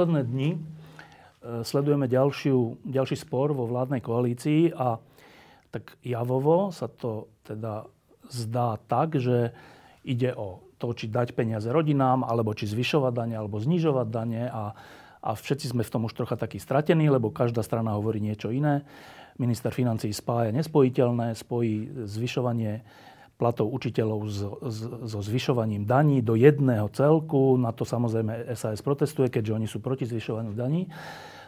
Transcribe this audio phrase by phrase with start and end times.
[0.00, 0.58] Posledné dni e,
[1.60, 4.96] sledujeme ďalšiu, ďalší spor vo vládnej koalícii a
[5.68, 7.84] tak javovo sa to teda
[8.32, 9.52] zdá tak, že
[10.00, 14.72] ide o to, či dať peniaze rodinám, alebo či zvyšovať dane, alebo znižovať dane a,
[15.20, 18.88] a všetci sme v tom už trocha takí stratení, lebo každá strana hovorí niečo iné.
[19.36, 22.80] Minister financí spája nespojiteľné, spojí zvyšovanie
[23.40, 24.60] platov učiteľov so,
[25.24, 27.56] zvyšovaním daní do jedného celku.
[27.56, 30.92] Na to samozrejme SAS protestuje, keďže oni sú proti zvyšovaniu daní.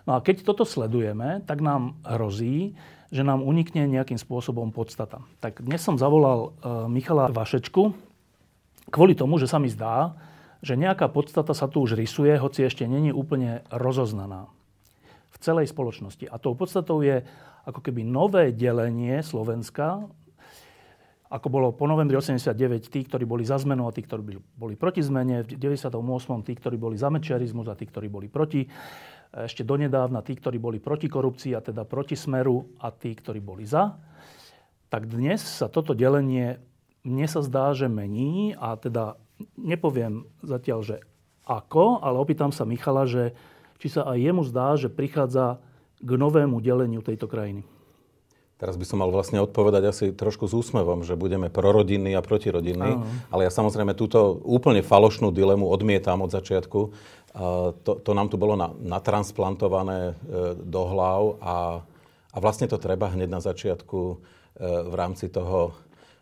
[0.08, 2.72] No a keď toto sledujeme, tak nám hrozí,
[3.12, 5.20] že nám unikne nejakým spôsobom podstata.
[5.44, 7.92] Tak dnes som zavolal e, Michala Vašečku
[8.88, 10.16] kvôli tomu, že sa mi zdá,
[10.64, 14.48] že nejaká podstata sa tu už rysuje, hoci ešte není úplne rozoznaná
[15.32, 16.24] v celej spoločnosti.
[16.30, 17.22] A tou podstatou je
[17.68, 20.06] ako keby nové delenie Slovenska
[21.32, 25.00] ako bolo po novembri 89 tí, ktorí boli za zmenu a tí, ktorí boli proti
[25.00, 25.88] zmene, v 98.
[26.44, 28.68] tí, ktorí boli za mečiarizmus a tí, ktorí boli proti.
[29.32, 33.64] Ešte donedávna tí, ktorí boli proti korupcii a teda proti smeru a tí, ktorí boli
[33.64, 33.96] za.
[34.92, 36.60] Tak dnes sa toto delenie
[37.02, 39.18] mne sa zdá, že mení a teda
[39.58, 40.96] nepoviem zatiaľ, že
[41.42, 43.34] ako, ale opýtam sa Michala, že
[43.82, 45.58] či sa aj jemu zdá, že prichádza
[45.98, 47.66] k novému deleniu tejto krajiny.
[48.60, 52.94] Teraz by som mal vlastne odpovedať asi trošku s úsmevom, že budeme prorodinní a protirodinní.
[52.94, 53.06] Áno.
[53.34, 56.80] Ale ja samozrejme túto úplne falošnú dilemu odmietam od začiatku.
[57.82, 60.14] To, to nám tu bolo na, natransplantované e,
[60.52, 61.56] do hlav a,
[62.28, 64.16] a vlastne to treba hneď na začiatku e,
[64.60, 65.72] v rámci toho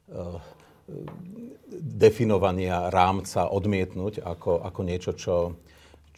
[0.07, 0.31] e,
[1.83, 5.59] definovania rámca odmietnúť ako, ako niečo, čo,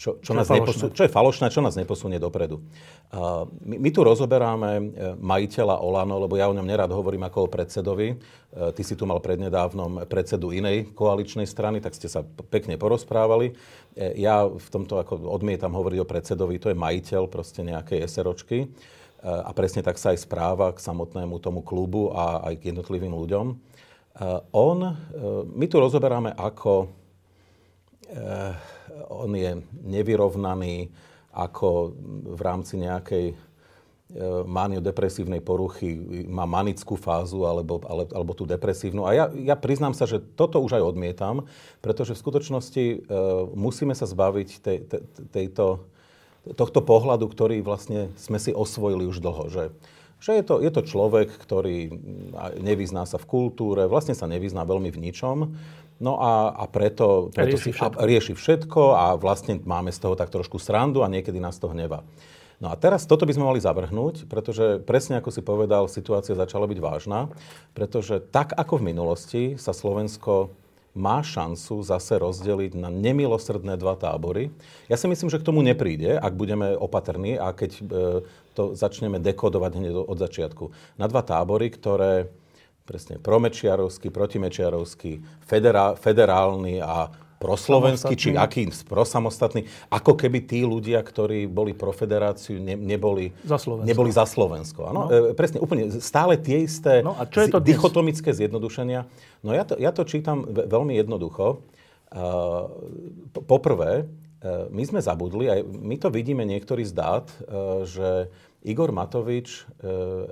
[0.03, 2.59] čo, čo, čo, nás neposu- čo je falošné, čo nás neposunie dopredu.
[3.15, 4.83] Uh, my, my tu rozoberáme e,
[5.15, 8.19] majiteľa Olano, lebo ja o ňom nerad hovorím ako o predsedovi.
[8.51, 13.55] Uh, ty si tu mal prednedávnom predsedu inej koaličnej strany, tak ste sa pekne porozprávali.
[13.55, 18.59] Uh, ja v tomto ako odmietam hovoriť o predsedovi, to je majiteľ proste nejakej SROčky.
[19.23, 23.15] Uh, a presne tak sa aj správa k samotnému tomu klubu a aj k jednotlivým
[23.15, 23.55] ľuďom.
[24.19, 24.97] Uh, on, uh,
[25.47, 27.02] my tu rozoberáme ako
[29.09, 30.93] on je nevyrovnaný
[31.33, 31.97] ako
[32.37, 33.35] v rámci nejakej e,
[34.45, 35.97] maniodepresívnej poruchy
[36.29, 39.09] má manickú fázu alebo, ale, alebo tú depresívnu.
[39.09, 41.49] A ja, ja priznám sa, že toto už aj odmietam,
[41.81, 42.97] pretože v skutočnosti e,
[43.57, 44.99] musíme sa zbaviť tej, te,
[45.33, 45.89] tejto,
[46.53, 49.49] tohto pohľadu, ktorý vlastne sme si osvojili už dlho.
[49.49, 49.65] Že,
[50.21, 51.97] že je, to, je to človek, ktorý
[52.61, 55.37] nevyzná sa v kultúre, vlastne sa nevyzná veľmi v ničom
[56.03, 57.99] No a, a preto, preto rieši, si, všetko.
[58.03, 61.71] A, rieši všetko a vlastne máme z toho tak trošku srandu a niekedy nás to
[61.71, 62.03] hneva.
[62.59, 66.67] No a teraz toto by sme mali zavrhnúť, pretože presne ako si povedal, situácia začala
[66.67, 67.31] byť vážna,
[67.75, 70.51] pretože tak ako v minulosti sa Slovensko
[70.93, 74.53] má šancu zase rozdeliť na nemilosrdné dva tábory.
[74.93, 77.83] Ja si myslím, že k tomu nepríde, ak budeme opatrní a keď e,
[78.53, 80.65] to začneme dekodovať hneď od začiatku.
[81.01, 82.29] Na dva tábory, ktoré
[82.83, 87.11] presne promečiarovský, protimečiarovský, federá, federálny a
[87.43, 93.59] proslovenský, či aký prosamostatný, ako keby tí ľudia, ktorí boli pro federáciu, ne, neboli, za
[93.59, 93.89] Slovensko.
[93.91, 94.81] Neboli za Slovensko.
[94.87, 95.11] Ano?
[95.11, 95.11] No.
[95.11, 99.11] E, presne, úplne, stále tie isté no, a čo je to dichotomické zjednodušenia.
[99.43, 101.67] No ja to, ja to čítam veľmi jednoducho.
[102.13, 102.69] Uh,
[103.49, 108.29] poprvé, uh, my sme zabudli, aj my to vidíme niektorí z dát, uh, že
[108.63, 109.63] Igor Matovič e,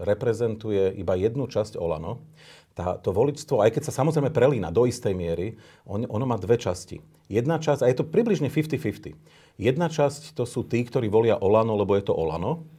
[0.06, 2.22] reprezentuje iba jednu časť Olano.
[2.70, 6.54] Tá, to voličstvo, aj keď sa samozrejme prelína do istej miery, on, ono má dve
[6.54, 7.02] časti.
[7.26, 9.18] Jedna časť, a je to približne 50-50.
[9.58, 12.70] Jedna časť to sú tí, ktorí volia Olano, lebo je to Olano.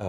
[0.00, 0.06] E,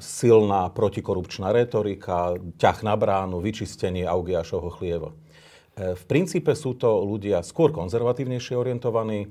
[0.00, 5.12] silná protikorupčná retorika, ťah na bránu, vyčistenie Augiašovho chlieva.
[5.12, 9.28] E, v princípe sú to ľudia skôr konzervatívnejšie orientovaní, e,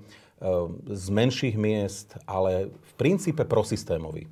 [0.93, 4.29] z menších miest, ale v princípe prosystémoví.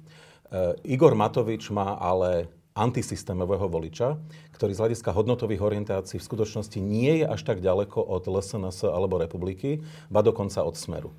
[0.48, 4.16] Eh, Igor Matovič má ale antisystémového voliča,
[4.56, 9.20] ktorý z hľadiska hodnotových orientácií v skutočnosti nie je až tak ďaleko od LSNS alebo
[9.20, 11.12] republiky, ba dokonca od Smeru.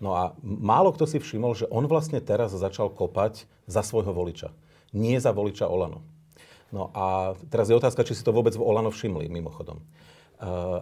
[0.00, 4.48] No a málo kto si všimol, že on vlastne teraz začal kopať za svojho voliča.
[4.96, 6.00] Nie za voliča Olano.
[6.72, 9.82] No a teraz je otázka, či si to vôbec v Olano všimli, mimochodom.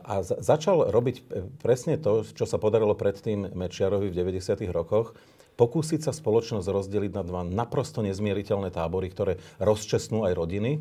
[0.04, 1.26] a začal robiť
[1.58, 4.70] presne to, čo sa podarilo predtým Mečiarovi v 90.
[4.70, 5.18] rokoch,
[5.58, 10.78] pokúsiť sa spoločnosť rozdeliť na dva naprosto nezmieriteľné tábory, ktoré rozčesnú aj rodiny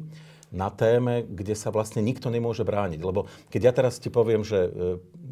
[0.47, 3.01] na téme, kde sa vlastne nikto nemôže brániť.
[3.03, 4.69] Lebo keď ja teraz ti poviem, že e,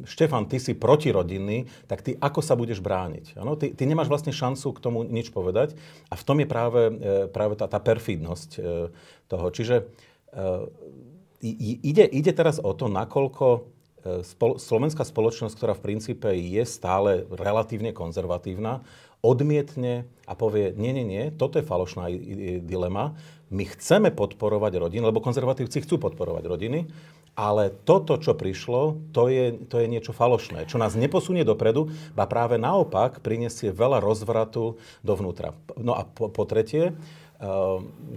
[0.03, 3.39] Štefan, ty si protirodinný, tak ty ako sa budeš brániť?
[3.39, 3.55] Ano?
[3.55, 5.79] Ty, ty nemáš vlastne šancu k tomu nič povedať
[6.11, 8.91] a v tom je práve, e, práve tá, tá perfidnosť e,
[9.31, 9.47] toho.
[9.55, 9.87] Čiže
[11.39, 13.74] ide, ide teraz o to, nakoľko
[14.05, 18.85] e, spol, slovenská spoločnosť, ktorá v princípe je stále relatívne konzervatívna,
[19.25, 22.13] odmietne a povie, nie, nie, nie, toto je falošná
[22.61, 23.17] dilema.
[23.49, 26.79] My chceme podporovať rodiny, lebo konzervatívci chcú podporovať rodiny,
[27.35, 32.25] ale toto, čo prišlo, to je, to je niečo falošné, čo nás neposunie dopredu, ba
[32.31, 35.51] práve naopak prinesie veľa rozvratu dovnútra.
[35.75, 36.95] No a po, po tretie,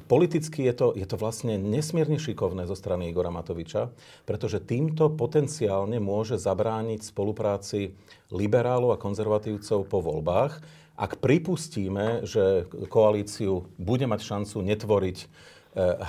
[0.06, 3.90] politicky je to, je to vlastne nesmierne šikovné zo strany Igora Matoviča,
[4.22, 7.98] pretože týmto potenciálne môže zabrániť spolupráci
[8.30, 10.62] liberálov a konzervatívcov po voľbách,
[10.98, 15.28] ak pripustíme, že koalíciu bude mať šancu netvoriť eh,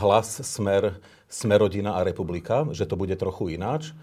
[0.02, 0.98] hlas, smer,
[1.30, 3.94] smerodina a republika, že to bude trochu ináč,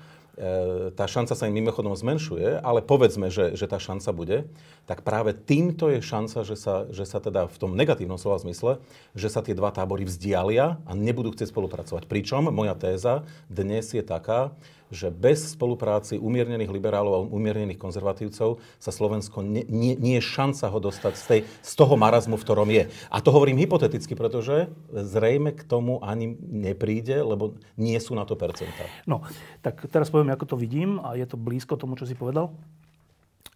[0.92, 4.38] tá šanca sa im mimochodom zmenšuje, ale povedzme, že, že tá šanca bude,
[4.84, 8.76] tak práve týmto je šanca, že sa, že sa teda v tom negatívnom slova zmysle,
[9.16, 12.04] že sa tie dva tábory vzdialia a nebudú chcieť spolupracovať.
[12.04, 14.52] Pričom moja téza dnes je taká,
[14.90, 20.70] že bez spolupráci umiernených liberálov a umiernených konzervatívcov sa Slovensko nie, nie, nie je šanca
[20.70, 22.84] ho dostať z, tej, z toho marazmu, v ktorom je.
[23.10, 28.38] A to hovorím hypoteticky, pretože zrejme k tomu ani nepríde, lebo nie sú na to
[28.38, 28.86] percentá.
[29.10, 29.26] No,
[29.60, 32.54] tak teraz poviem, ako to vidím a je to blízko tomu, čo si povedal.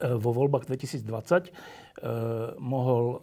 [0.00, 1.05] E, vo voľbách 2020
[1.47, 1.53] eh,
[2.56, 3.19] mohol e,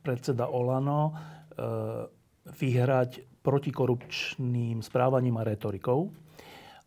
[0.00, 2.08] predseda Olano eh,
[2.42, 6.10] vyhrať protikorupčným správaním a retorikou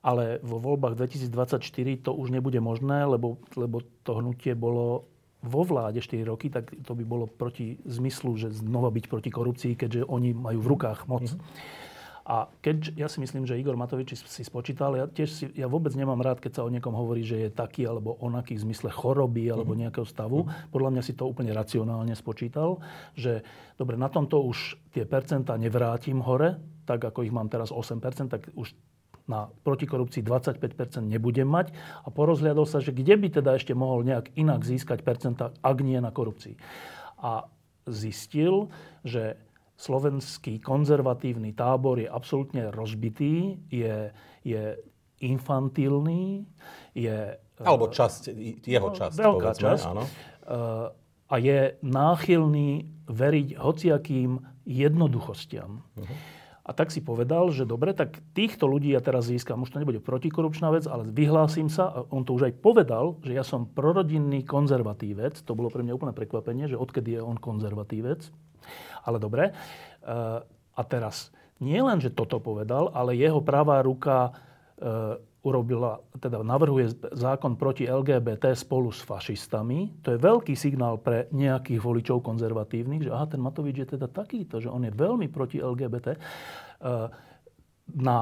[0.06, 1.66] ale vo voľbách 2024
[2.06, 5.10] to už nebude možné, lebo, lebo to hnutie bolo
[5.42, 9.74] vo vláde 4 roky, tak to by bolo proti zmyslu, že znova byť proti korupcii,
[9.74, 11.25] keďže oni majú v rukách moc.
[11.25, 11.94] Mm-hmm.
[12.25, 15.94] A keď, ja si myslím, že Igor Matovič si spočítal, ja tiež si, ja vôbec
[15.94, 19.54] nemám rád, keď sa o niekom hovorí, že je taký alebo onaký v zmysle choroby
[19.54, 19.86] alebo mm-hmm.
[19.86, 20.50] nejakého stavu.
[20.74, 22.81] Podľa mňa si to úplne racionálne spočítal,
[23.13, 23.46] že
[23.78, 26.57] dobre, na tomto už tie percentá nevrátim hore,
[26.90, 28.74] tak ako ich mám teraz 8%, tak už
[29.25, 31.74] na protikorupcii 25% nebudem mať
[32.06, 35.98] a porozhľadol sa, že kde by teda ešte mohol nejak inak získať percenta, ak nie
[35.98, 36.56] na korupcii.
[37.25, 37.50] A
[37.89, 38.69] zistil,
[39.01, 39.38] že
[39.75, 44.13] slovenský konzervatívny tábor je absolútne rozbitý, je,
[44.45, 44.63] je
[45.19, 46.45] infantilný,
[46.95, 47.18] je...
[47.60, 48.36] Alebo časť,
[48.68, 49.86] jeho no, časť, veľká povedzme, časť.
[49.89, 50.04] Áno.
[50.45, 50.88] Eh,
[51.25, 54.38] a je náchylný veriť hociakým
[54.69, 55.81] jednoduchostiam.
[55.81, 56.16] Uh-huh.
[56.66, 59.62] A tak si povedal, že dobre, tak týchto ľudí ja teraz získam.
[59.62, 63.38] Už to nebude protikorupčná vec, ale vyhlásim sa, a on to už aj povedal, že
[63.38, 65.46] ja som prorodinný konzervatívec.
[65.46, 68.26] To bolo pre mňa úplné prekvapenie, že odkedy je on konzervatívec.
[69.06, 69.54] Ale dobre.
[69.54, 70.40] Eh,
[70.76, 71.30] a teraz
[71.62, 74.34] nie len, že toto povedal, ale jeho pravá ruka
[74.82, 80.01] eh, urobila, teda navrhuje zákon proti LGBT spolu s fašistami.
[80.01, 84.57] To je veľký signál pre nejakých voličov konzervatívnych, že aha, ten Matovič je teda takýto,
[84.57, 86.18] že on je veľmi proti LGBT.
[86.18, 86.19] E,
[87.94, 88.19] na,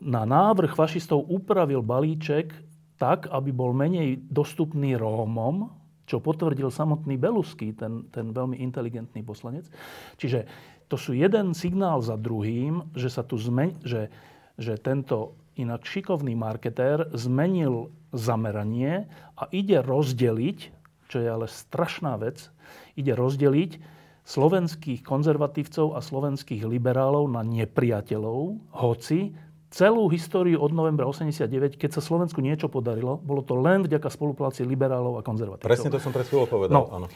[0.00, 2.56] na návrh fašistov upravil balíček
[2.96, 5.68] tak, aby bol menej dostupný Rómom,
[6.08, 9.68] čo potvrdil samotný Belusky, ten, ten veľmi inteligentný poslanec.
[10.16, 10.48] Čiže
[10.88, 14.08] to sú jeden signál za druhým, že sa tu zmen, že,
[14.56, 19.06] že tento Inak šikovný marketér zmenil zameranie
[19.38, 20.58] a ide rozdeliť,
[21.06, 22.50] čo je ale strašná vec,
[22.98, 23.78] ide rozdeliť
[24.24, 29.36] slovenských konzervatívcov a slovenských liberálov na nepriateľov, hoci
[29.74, 34.62] celú históriu od novembra 89, keď sa Slovensku niečo podarilo, bolo to len vďaka spolupráci
[34.62, 35.66] liberálov a konzervatívcov.
[35.66, 36.82] Presne to som pred chvíľou povedal, no.
[36.94, 37.06] áno.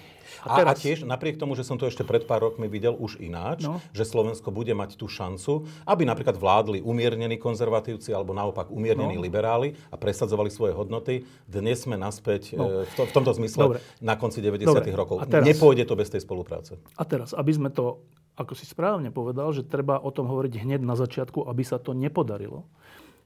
[0.45, 0.78] A, teraz...
[0.78, 3.83] a tiež napriek tomu, že som to ešte pred pár rokmi videl už ináč, no.
[3.90, 9.25] že Slovensko bude mať tú šancu, aby napríklad vládli umiernení konzervatívci alebo naopak umiernení no.
[9.25, 11.26] liberáli a presadzovali svoje hodnoty.
[11.49, 12.85] Dnes sme naspäť no.
[12.85, 13.78] E, v, to, v tomto zmysle Dobre.
[14.02, 14.68] na konci 90.
[14.68, 14.90] Dobre.
[14.95, 15.16] rokov.
[15.26, 15.45] teraz...
[15.45, 16.78] Nepôjde to bez tej spolupráce.
[16.95, 18.02] A teraz, aby sme to
[18.38, 21.90] ako si správne povedal, že treba o tom hovoriť hneď na začiatku, aby sa to
[21.90, 22.71] nepodarilo,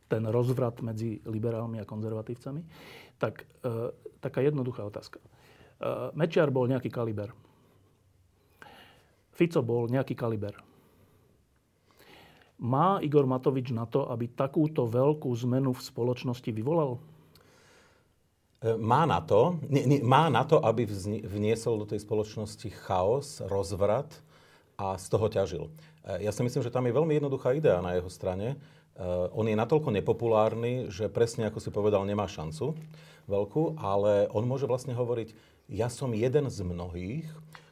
[0.09, 2.65] ten rozvrat medzi liberálmi a konzervatívcami,
[3.21, 3.93] tak e,
[4.25, 5.21] taká jednoduchá otázka.
[5.83, 7.35] E, Mečiar bol nejaký kaliber.
[9.35, 10.55] Fico bol nejaký kaliber.
[12.63, 17.03] Má Igor Matovič na to, aby takúto veľkú zmenu v spoločnosti vyvolal?
[18.63, 20.87] E, má na to, nie, nie, má na to, aby
[21.27, 24.15] vniesol do tej spoločnosti chaos, rozvrat,
[24.79, 25.65] a z toho ťažil.
[26.07, 28.55] E, ja si myslím, že tam je veľmi jednoduchá idea na jeho strane,
[29.33, 32.77] on je natoľko nepopulárny, že presne ako si povedal, nemá šancu
[33.25, 35.33] veľkú, ale on môže vlastne hovoriť,
[35.73, 37.27] ja som jeden z mnohých,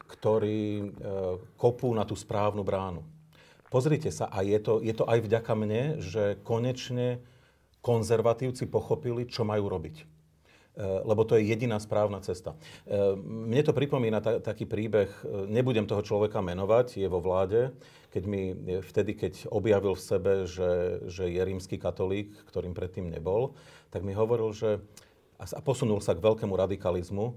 [0.09, 0.91] ktorí
[1.55, 3.05] kopú na tú správnu bránu.
[3.71, 7.23] Pozrite sa, a je to, je to aj vďaka mne, že konečne
[7.79, 10.11] konzervatívci pochopili, čo majú robiť.
[10.71, 12.55] Eh, lebo to je jediná správna cesta.
[12.87, 17.75] Eh, mne to pripomína ta, taký príbeh, eh, nebudem toho človeka menovať, je vo vláde,
[18.07, 23.51] keď mi vtedy, keď objavil v sebe, že, že je rímsky katolík, ktorým predtým nebol,
[23.91, 24.79] tak mi hovoril, že
[25.39, 27.33] a posunul sa k veľkému radikalizmu,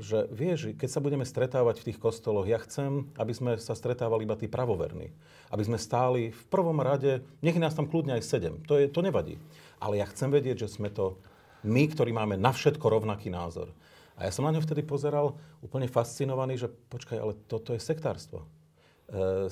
[0.00, 4.24] že vieš, keď sa budeme stretávať v tých kostoloch, ja chcem, aby sme sa stretávali
[4.24, 5.12] iba tí pravoverní.
[5.52, 9.04] Aby sme stáli v prvom rade, nech nás tam kľudne aj sedem, to, je, to
[9.04, 9.36] nevadí.
[9.76, 11.20] Ale ja chcem vedieť, že sme to
[11.68, 13.68] my, ktorí máme na všetko rovnaký názor.
[14.16, 18.40] A ja som na ňo vtedy pozeral úplne fascinovaný, že počkaj, ale toto je sektárstvo.
[18.40, 18.46] E,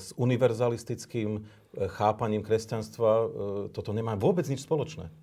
[0.01, 1.41] s univerzalistickým e,
[1.93, 3.25] chápaním kresťanstva e,
[3.69, 5.13] toto nemá vôbec nič spoločné.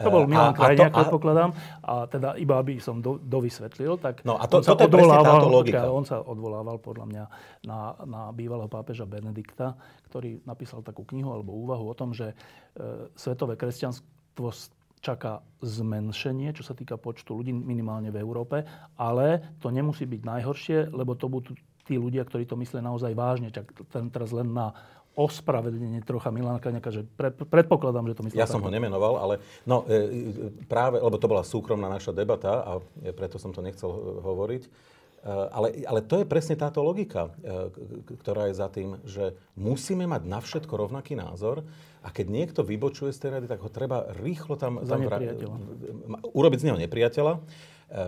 [0.00, 1.50] To bol Milan Krajniak, predpokladám.
[1.84, 5.88] A teda iba aby som do, dovysvetlil, tak no a to, on, sa odvolával, počkaj,
[5.88, 7.24] on sa odvolával podľa mňa
[7.64, 9.76] na, na bývalého pápeža Benedikta,
[10.12, 12.34] ktorý napísal takú knihu alebo úvahu o tom, že e,
[13.16, 14.52] svetové kresťanstvo
[15.00, 18.66] čaká zmenšenie, čo sa týka počtu ľudí minimálne v Európe,
[18.98, 21.52] ale to nemusí byť najhoršie, lebo to budú
[21.86, 23.54] tí ľudia, ktorí to myslia naozaj vážne.
[23.54, 24.74] Čak ten teraz len na
[25.16, 28.36] ospravedlnenie trocha Milana Kaňaka, že pre, predpokladám, že to myslel.
[28.36, 32.72] Ja som ho nemenoval, ale no, e, práve, lebo to bola súkromná naša debata a
[33.16, 33.88] preto som to nechcel
[34.20, 34.68] hovoriť.
[35.26, 37.72] E, ale, ale to je presne táto logika, e,
[38.22, 41.66] ktorá je za tým, že musíme mať na všetko rovnaký názor
[42.04, 44.78] a keď niekto vybočuje z tej rady, tak ho treba rýchlo tam...
[44.86, 45.26] Za tam
[46.30, 47.40] urobiť z neho nepriateľa, e,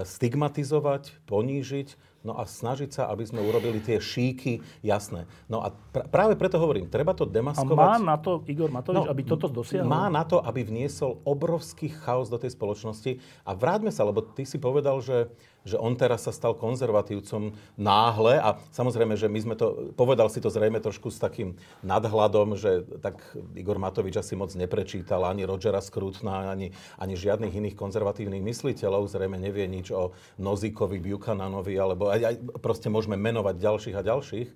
[0.07, 1.89] stigmatizovať, ponížiť,
[2.27, 5.31] No a snažiť sa, aby sme urobili tie šíky jasné.
[5.47, 7.79] No a pr- práve preto hovorím, treba to demaskovať.
[7.79, 9.87] A má na to Igor Matovič, no, aby toto dosiahol?
[9.87, 13.23] Má na to, aby vniesol obrovský chaos do tej spoločnosti.
[13.47, 15.31] A vráťme sa, lebo ty si povedal, že
[15.69, 20.41] že on teraz sa stal konzervatívcom náhle a samozrejme, že my sme to, povedal si
[20.41, 23.21] to zrejme trošku s takým nadhľadom, že tak
[23.53, 29.37] Igor Matovič asi moc neprečítal ani Rogera Scrutna, ani, ani žiadnych iných konzervatívnych mysliteľov, zrejme
[29.37, 32.35] nevie nič o Nozikovi, Buchananovi, alebo aj, aj
[32.65, 34.49] proste môžeme menovať ďalších a ďalších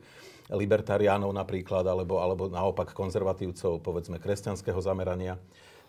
[0.53, 5.41] libertariánov napríklad, alebo, alebo naopak konzervatívcov, povedzme, kresťanského zamerania.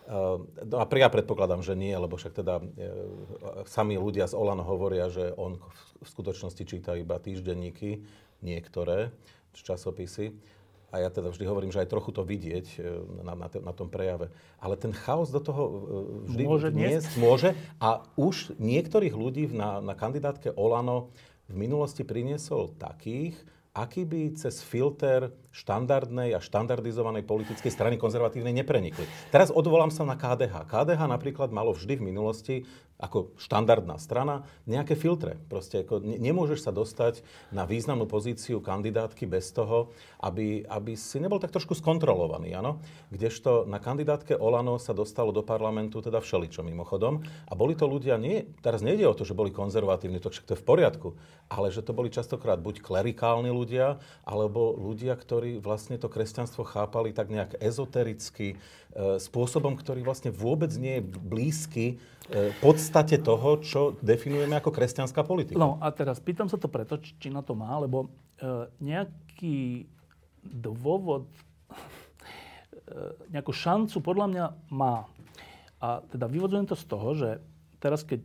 [0.04, 2.64] Ehm, no a ja predpokladám, že nie, lebo však teda e,
[3.64, 5.56] sami ľudia z Olano hovoria, že on
[6.04, 8.04] v skutočnosti číta iba týždenníky,
[8.44, 9.16] niektoré
[9.56, 10.36] časopisy.
[10.94, 12.78] A ja teda vždy hovorím, že aj trochu to vidieť e,
[13.24, 14.28] na, na, na tom prejave.
[14.60, 15.72] Ale ten chaos do toho e,
[16.36, 17.56] vždy môže dnes môže.
[17.80, 21.08] A už niektorých ľudí na, na kandidátke Olano
[21.48, 23.40] v minulosti priniesol takých,
[23.72, 29.06] aký by cez filter štandardnej a štandardizovanej politickej strany konzervatívnej neprenikli.
[29.30, 30.66] Teraz odvolám sa na KDH.
[30.66, 32.56] KDH napríklad malo vždy v minulosti
[32.94, 35.34] ako štandardná strana nejaké filtre.
[35.50, 39.90] Proste ako ne, nemôžeš sa dostať na významnú pozíciu kandidátky bez toho,
[40.22, 42.54] aby, aby si nebol tak trošku skontrolovaný.
[42.54, 42.78] Áno?
[43.10, 47.26] Kdežto na kandidátke Olano sa dostalo do parlamentu teda všeličo mimochodom.
[47.50, 50.54] A boli to ľudia, nie, teraz nejde o to, že boli konzervatívni, to však to
[50.54, 51.08] je v poriadku,
[51.50, 57.12] ale že to boli častokrát buď klerikálni ľudia, alebo ľudia, ktorí vlastne to kresťanstvo chápali
[57.12, 58.56] tak nejak ezotericky, e,
[59.20, 61.86] spôsobom, ktorý vlastne vôbec nie je blízky
[62.32, 65.60] E, podstate toho, čo definujeme ako kresťanská politika.
[65.60, 69.84] No a teraz pýtam sa to preto, či na to má, lebo e, nejaký
[70.44, 71.28] dôvod,
[73.32, 75.08] nejakú šancu podľa mňa má.
[75.80, 77.30] A teda vyvodzujem to z toho, že
[77.80, 78.20] teraz keď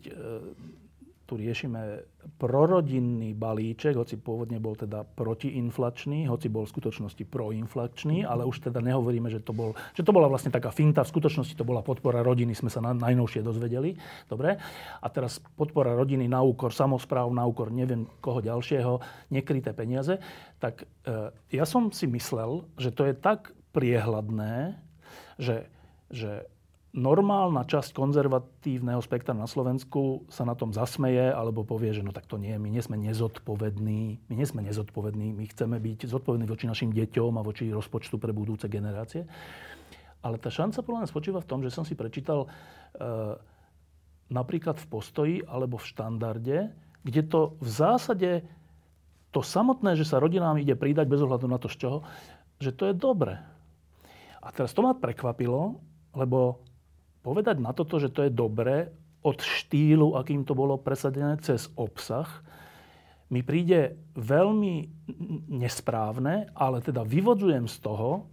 [1.29, 2.01] tu riešime
[2.41, 8.81] prorodinný balíček, hoci pôvodne bol teda protiinflačný, hoci bol v skutočnosti proinflačný, ale už teda
[8.81, 12.25] nehovoríme, že to, bol, že to bola vlastne taká finta, v skutočnosti to bola podpora
[12.25, 13.93] rodiny, sme sa na, najnovšie dozvedeli.
[14.25, 14.57] Dobre?
[14.98, 18.98] A teraz podpora rodiny na úkor samozpráv, na úkor neviem koho ďalšieho,
[19.29, 20.17] nekryté peniaze.
[20.57, 24.74] Tak e, ja som si myslel, že to je tak priehľadné,
[25.38, 25.69] že,
[26.09, 26.50] že
[26.89, 32.25] normálna časť konzervatívneho spektra na Slovensku sa na tom zasmeje alebo povie, že no tak
[32.25, 36.65] to nie, my nie sme nezodpovední, my nie sme nezodpovední, my chceme byť zodpovední voči
[36.65, 39.29] našim deťom a voči rozpočtu pre budúce generácie.
[40.25, 42.48] Ale tá šanca podľa mňa spočíva v tom, že som si prečítal e,
[44.34, 46.58] napríklad v postoji alebo v štandarde,
[47.05, 48.31] kde to v zásade
[49.29, 51.98] to samotné, že sa rodinám ide pridať bez ohľadu na to z čoho,
[52.58, 53.38] že to je dobre.
[54.41, 55.77] A teraz to ma prekvapilo,
[56.17, 56.65] lebo
[57.22, 62.28] povedať na toto, že to je dobré od štýlu, akým to bolo presadené cez obsah,
[63.30, 64.90] mi príde veľmi
[65.54, 68.26] nesprávne, ale teda vyvodzujem z toho,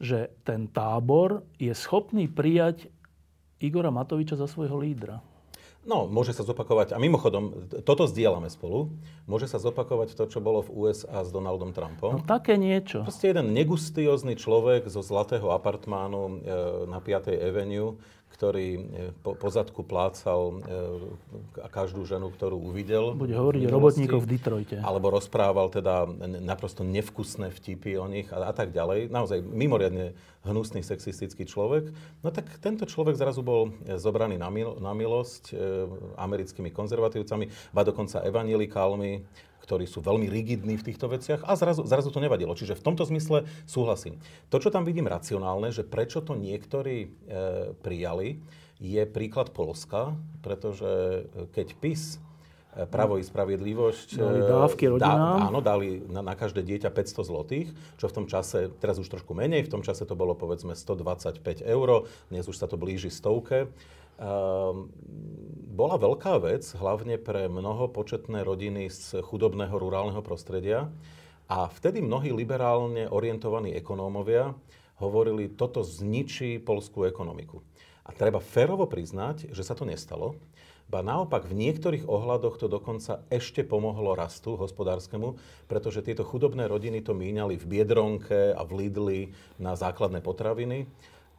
[0.00, 2.88] že ten tábor je schopný prijať
[3.60, 5.20] Igora Matoviča za svojho lídra.
[5.80, 8.92] No, môže sa zopakovať, a mimochodom, toto zdieľame spolu,
[9.24, 12.20] môže sa zopakovať to, čo bolo v USA s Donaldom Trumpom.
[12.20, 13.00] No také niečo.
[13.08, 16.32] Proste jeden negustiózny človek zo zlatého apartmánu e,
[16.84, 17.32] na 5.
[17.32, 17.96] Avenue,
[18.40, 18.80] ktorý e,
[19.20, 23.12] po, po zadku plácal e, každú ženu, ktorú uvidel.
[23.12, 24.76] Bude hovoriť o robotníkoch v Detroite.
[24.80, 26.08] Alebo rozprával teda
[26.40, 29.12] naprosto nevkusné vtipy o nich a, a tak ďalej.
[29.12, 30.16] Naozaj mimoriadne
[30.48, 31.92] hnusný sexistický človek.
[32.24, 35.54] No tak tento človek zrazu bol zobraný na, mil, na milosť e,
[36.16, 39.20] americkými konzervatívcami, ba dokonca evanielikálmi
[39.70, 42.58] ktorí sú veľmi rigidní v týchto veciach a zrazu, zrazu to nevadilo.
[42.58, 44.18] Čiže v tomto zmysle súhlasím.
[44.50, 47.08] To, čo tam vidím racionálne, že prečo to niektorí e,
[47.78, 48.42] prijali,
[48.82, 52.18] je príklad Polska, pretože e, keď PIS
[52.70, 54.14] Pravo i sprawiedliwość.
[54.14, 55.18] Dali e, dávky rodinám.
[55.18, 59.10] Dá, áno, dali na, na každé dieťa 500 zlotých, čo v tom čase, teraz už
[59.10, 63.10] trošku menej, v tom čase to bolo povedzme 125 eur, dnes už sa to blíži
[63.10, 63.66] stovke.
[64.20, 64.92] Ehm,
[65.74, 70.92] bola veľká vec, hlavne pre mnoho početné rodiny z chudobného rurálneho prostredia.
[71.50, 74.54] A vtedy mnohí liberálne orientovaní ekonómovia
[75.00, 77.64] hovorili, toto zničí polskú ekonomiku.
[78.04, 80.36] A treba férovo priznať, že sa to nestalo.
[80.90, 85.38] Ba naopak v niektorých ohľadoch to dokonca ešte pomohlo rastu hospodárskemu,
[85.70, 89.20] pretože tieto chudobné rodiny to míňali v Biedronke a v Lidli
[89.62, 90.90] na základné potraviny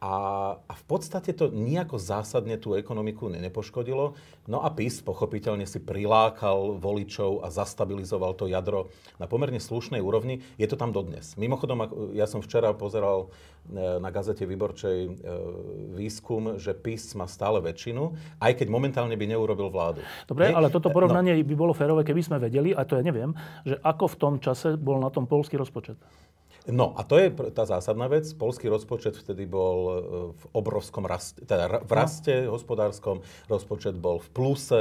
[0.02, 0.14] a,
[0.58, 4.18] a v podstate to nejako zásadne tú ekonomiku nepoškodilo.
[4.50, 8.90] No a PIS pochopiteľne si prilákal voličov a zastabilizoval to jadro
[9.22, 10.42] na pomerne slušnej úrovni.
[10.58, 11.38] Je to tam dodnes.
[11.38, 11.86] Mimochodom,
[12.18, 13.30] ja som včera pozeral
[13.70, 15.10] e, na gazete Výborčej e,
[15.94, 20.02] výskum, že PIS má stále väčšinu, aj keď momentálne by neurobil vládu.
[20.26, 21.46] Dobre, ale toto e, porovnanie no.
[21.46, 24.74] by bolo férové, keby sme vedeli, a to ja neviem, že ako v tom čase
[24.74, 25.94] bol na tom polský rozpočet.
[26.70, 28.30] No a to je tá zásadná vec.
[28.38, 29.92] Polský rozpočet vtedy bol e,
[30.30, 31.96] v obrovskom raste, teda v no.
[31.98, 32.54] raste no.
[32.54, 34.80] hospodárskom, rozpočet bol v pluse.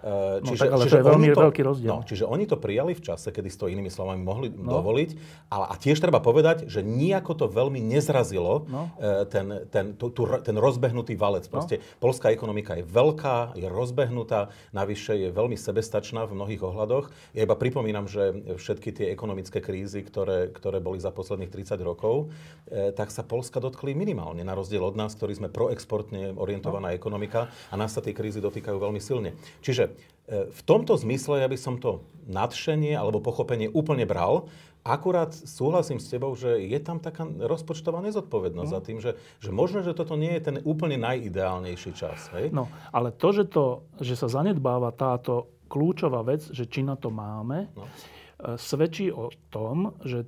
[0.00, 1.90] Eh, čiže, no, tak, ale čiže to je veľmi to, veľký rozdiel.
[1.92, 4.80] No, čiže oni to prijali v čase, kedy si to inými slovami mohli no.
[4.80, 5.10] dovoliť.
[5.52, 8.88] Ale, a tiež treba povedať, že nejako to veľmi nezrazilo no.
[8.96, 11.44] Eh, ten, ten, tu, tu, ten rozbehnutý valec.
[11.52, 11.60] No.
[11.60, 11.84] Proste no.
[12.00, 17.36] polská ekonomika je veľká, je rozbehnutá, navyše je veľmi sebestačná v mnohých ohľadoch.
[17.36, 22.32] Ja iba pripomínam, že všetky tie ekonomické krízy, ktoré, ktoré boli za posledných 30 rokov,
[22.72, 26.96] eh, tak sa Polska dotkli minimálne, na rozdiel od nás, ktorí sme proexportne orientovaná no.
[26.96, 29.36] ekonomika a nás sa tie krízy dotýkajú veľmi silne.
[29.60, 29.89] Čiže
[30.30, 34.46] E, v tomto zmysle ja by som to nadšenie alebo pochopenie úplne bral.
[34.80, 38.74] Akurát súhlasím s tebou, že je tam taká rozpočtová nezodpovednosť no.
[38.74, 42.32] za tým, že, že možno, že toto nie je ten úplne najideálnejší čas.
[42.32, 42.48] Hej?
[42.54, 47.12] No, ale to že, to, že sa zanedbáva táto kľúčová vec, že či na to
[47.12, 47.84] máme, no.
[47.84, 50.24] E, svedčí o tom, že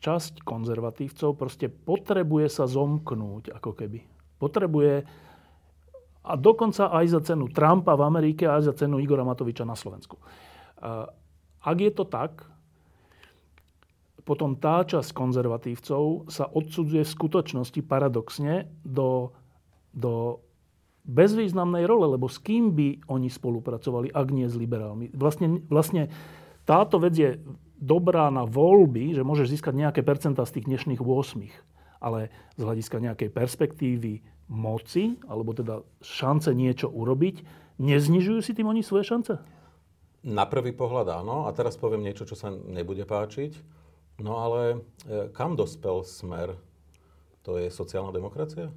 [0.00, 4.00] časť konzervatívcov proste potrebuje sa zomknúť, ako keby.
[4.40, 5.04] Potrebuje
[6.20, 9.72] a dokonca aj za cenu Trumpa v Amerike a aj za cenu Igora Matoviča na
[9.72, 10.20] Slovensku.
[11.60, 12.44] Ak je to tak,
[14.24, 19.32] potom tá časť konzervatívcov sa odsudzuje v skutočnosti paradoxne do,
[19.96, 20.44] do
[21.08, 25.10] bezvýznamnej role, lebo s kým by oni spolupracovali, ak nie s liberálmi.
[25.16, 26.12] Vlastne, vlastne
[26.68, 27.40] táto vec je
[27.80, 32.96] dobrá na voľby, že môžeš získať nejaké percentá z tých dnešných 8, ale z hľadiska
[32.98, 37.46] nejakej perspektívy moci, alebo teda šance niečo urobiť,
[37.78, 39.38] neznižujú si tým oni svoje šance?
[40.20, 41.48] Na prvý pohľad áno.
[41.48, 43.56] A teraz poviem niečo, čo sa nebude páčiť.
[44.20, 46.60] No ale e, kam dospel smer?
[47.48, 48.68] To je sociálna demokracia?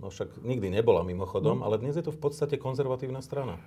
[0.00, 1.64] No však nikdy nebola mimochodom, no.
[1.68, 3.60] ale dnes je to v podstate konzervatívna strana.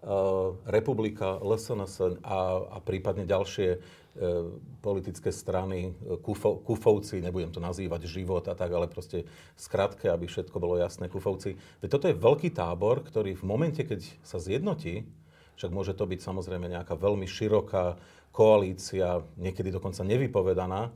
[0.00, 2.40] Uh, Republika, LSNS a,
[2.72, 4.42] a prípadne ďalšie E,
[4.82, 9.22] politické strany, e, kufo, kufovci, nebudem to nazývať život a tak, ale proste
[9.54, 11.54] skratke, aby všetko bolo jasné, kufovci.
[11.86, 15.06] Toto je veľký tábor, ktorý v momente, keď sa zjednotí,
[15.54, 18.02] však môže to byť samozrejme nejaká veľmi široká
[18.34, 20.90] koalícia, niekedy dokonca nevypovedaná,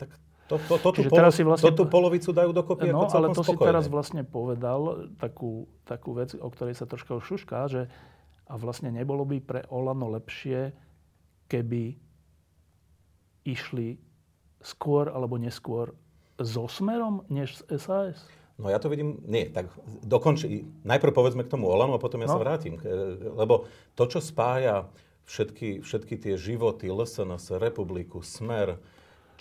[0.00, 0.16] tak
[0.48, 3.26] to, to, to, tú, polo, si vlastne, to tú polovicu dajú dokopy no, ako ale
[3.32, 3.60] to spokojne.
[3.60, 7.92] si teraz vlastne povedal takú, takú vec, o ktorej sa troška šušká, že
[8.48, 10.72] a vlastne nebolo by pre Olano lepšie,
[11.48, 11.96] keby
[13.44, 13.96] išli
[14.64, 15.92] skôr alebo neskôr
[16.40, 18.18] so Smerom, než z SAS?
[18.54, 19.66] No ja to vidím, nie, tak
[20.06, 22.38] dokonči, najprv povedzme k tomu Olanu a potom ja no.
[22.38, 22.78] sa vrátim.
[23.34, 23.66] Lebo
[23.98, 24.86] to, čo spája
[25.26, 28.78] všetky, všetky tie životy, LSNS, Republiku, Smer,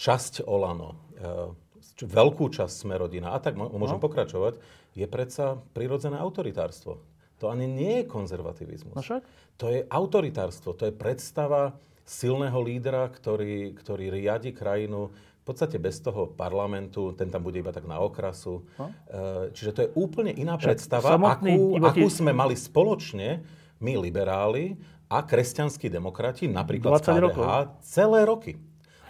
[0.02, 1.54] časť Olano, e,
[2.02, 4.04] veľkú časť Smerodina a tak môžem no.
[4.04, 4.58] pokračovať,
[4.98, 6.98] je predsa prirodzené autoritárstvo.
[7.44, 8.96] To ani nie je konzervativizmus.
[8.96, 9.28] No však?
[9.60, 11.76] To je autoritárstvo, to je predstava
[12.08, 17.76] silného lídra, ktorý, ktorý riadi krajinu v podstate bez toho parlamentu, ten tam bude iba
[17.76, 18.64] tak na okrasu.
[18.80, 18.96] No.
[19.52, 23.44] Čiže to je úplne iná Však predstava, samotný, akú, akú sme mali spoločne
[23.84, 24.80] my liberáli
[25.12, 27.44] a kresťanskí demokrati, napríklad z KDH, rokov.
[27.84, 28.56] celé roky.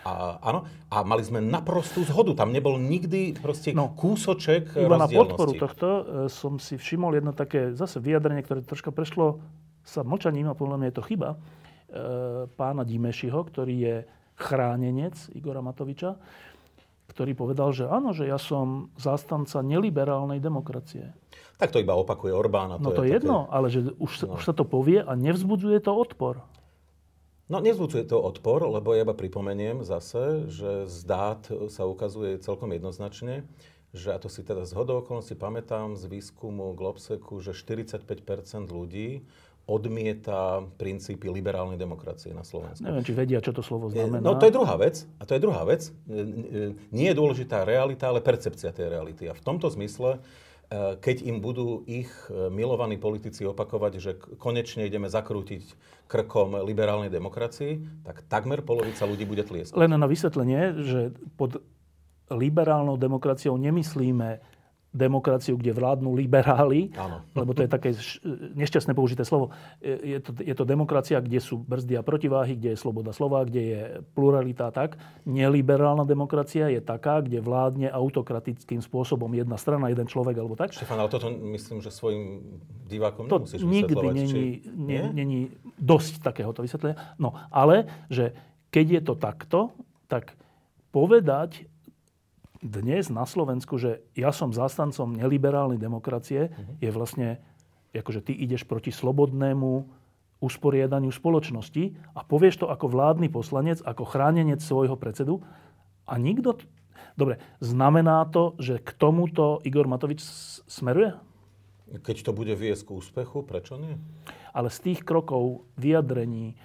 [0.04, 2.36] A, áno, a mali sme naprostú zhodu.
[2.36, 7.32] Tam nebol nikdy proste no, kúsoček Iba na podporu tohto e, som si všimol jedno
[7.32, 9.39] také zase vyjadrenie, ktoré troška prešlo
[9.84, 11.38] sa mlčaním a podľa mňa je to chyba e,
[12.52, 13.96] pána Dimešiho, ktorý je
[14.36, 16.20] chránenec Igora Matoviča,
[17.08, 21.16] ktorý povedal, že áno, že ja som zástanca neliberálnej demokracie.
[21.62, 22.76] Tak to iba opakuje Orbán.
[22.76, 23.54] no to je, je jedno, také...
[23.56, 24.36] ale že už, no.
[24.36, 26.42] už sa to povie a nevzbudzuje to odpor.
[27.51, 32.71] No nezvucuje to odpor, lebo ja iba pripomeniem zase, že z dát sa ukazuje celkom
[32.71, 33.43] jednoznačne,
[33.93, 38.08] že, a to si teda z hodou okolností pamätám z výskumu Globseku, že 45%
[38.71, 39.21] ľudí
[39.63, 42.84] odmieta princípy liberálnej demokracie na Slovensku.
[42.84, 44.19] Neviem, či vedia, čo to slovo znamená.
[44.19, 45.08] No to je druhá vec.
[45.19, 45.88] A to je druhá vec.
[46.91, 49.32] Nie je dôležitá realita, ale percepcia tej reality.
[49.32, 50.53] A v tomto zmysle E,
[51.02, 55.63] keď im budú ich e, milovaní politici opakovať, že konečne ideme zakrútiť
[56.10, 59.78] krkom liberálnej demokracii, tak takmer polovica ľudí bude tlieskať.
[59.78, 60.99] Len na vysvetlenie, že
[61.38, 61.62] pod
[62.32, 64.53] liberálnou demokraciou nemyslíme
[64.93, 67.25] demokraciu, kde vládnu liberáli, Áno.
[67.34, 67.97] lebo to je také
[68.53, 69.49] nešťastné použité slovo.
[69.82, 73.62] Je to, je to demokracia, kde sú brzdy a protiváhy, kde je sloboda slova, kde
[73.62, 73.82] je
[74.13, 75.01] pluralita tak.
[75.25, 80.77] Neliberálna demokracia je taká, kde vládne autokratickým spôsobom jedna strana, jeden človek alebo tak.
[80.77, 84.41] Štefan, ale toto myslím, že svojim divákom to nemusíš nikdy není, či...
[84.77, 85.39] nie, není
[85.82, 87.17] dosť takéhoto vysvetlenia.
[87.17, 88.38] No, ale, že
[88.69, 89.60] keď je to takto,
[90.06, 90.38] tak
[90.93, 91.65] povedať
[92.63, 96.80] dnes na Slovensku, že ja som zastancom neliberálnej demokracie, uh-huh.
[96.80, 97.43] je vlastne,
[97.91, 100.02] akože ty ideš proti slobodnému
[100.43, 105.43] usporiadaniu spoločnosti a povieš to ako vládny poslanec, ako chránenec svojho predsedu
[106.08, 106.60] a nikto...
[107.13, 110.26] Dobre, znamená to, že k tomuto Igor Matovič
[110.65, 111.13] smeruje?
[111.93, 114.02] Keď to bude viesť k úspechu, prečo nie?
[114.49, 116.56] Ale z tých krokov, vyjadrení, e,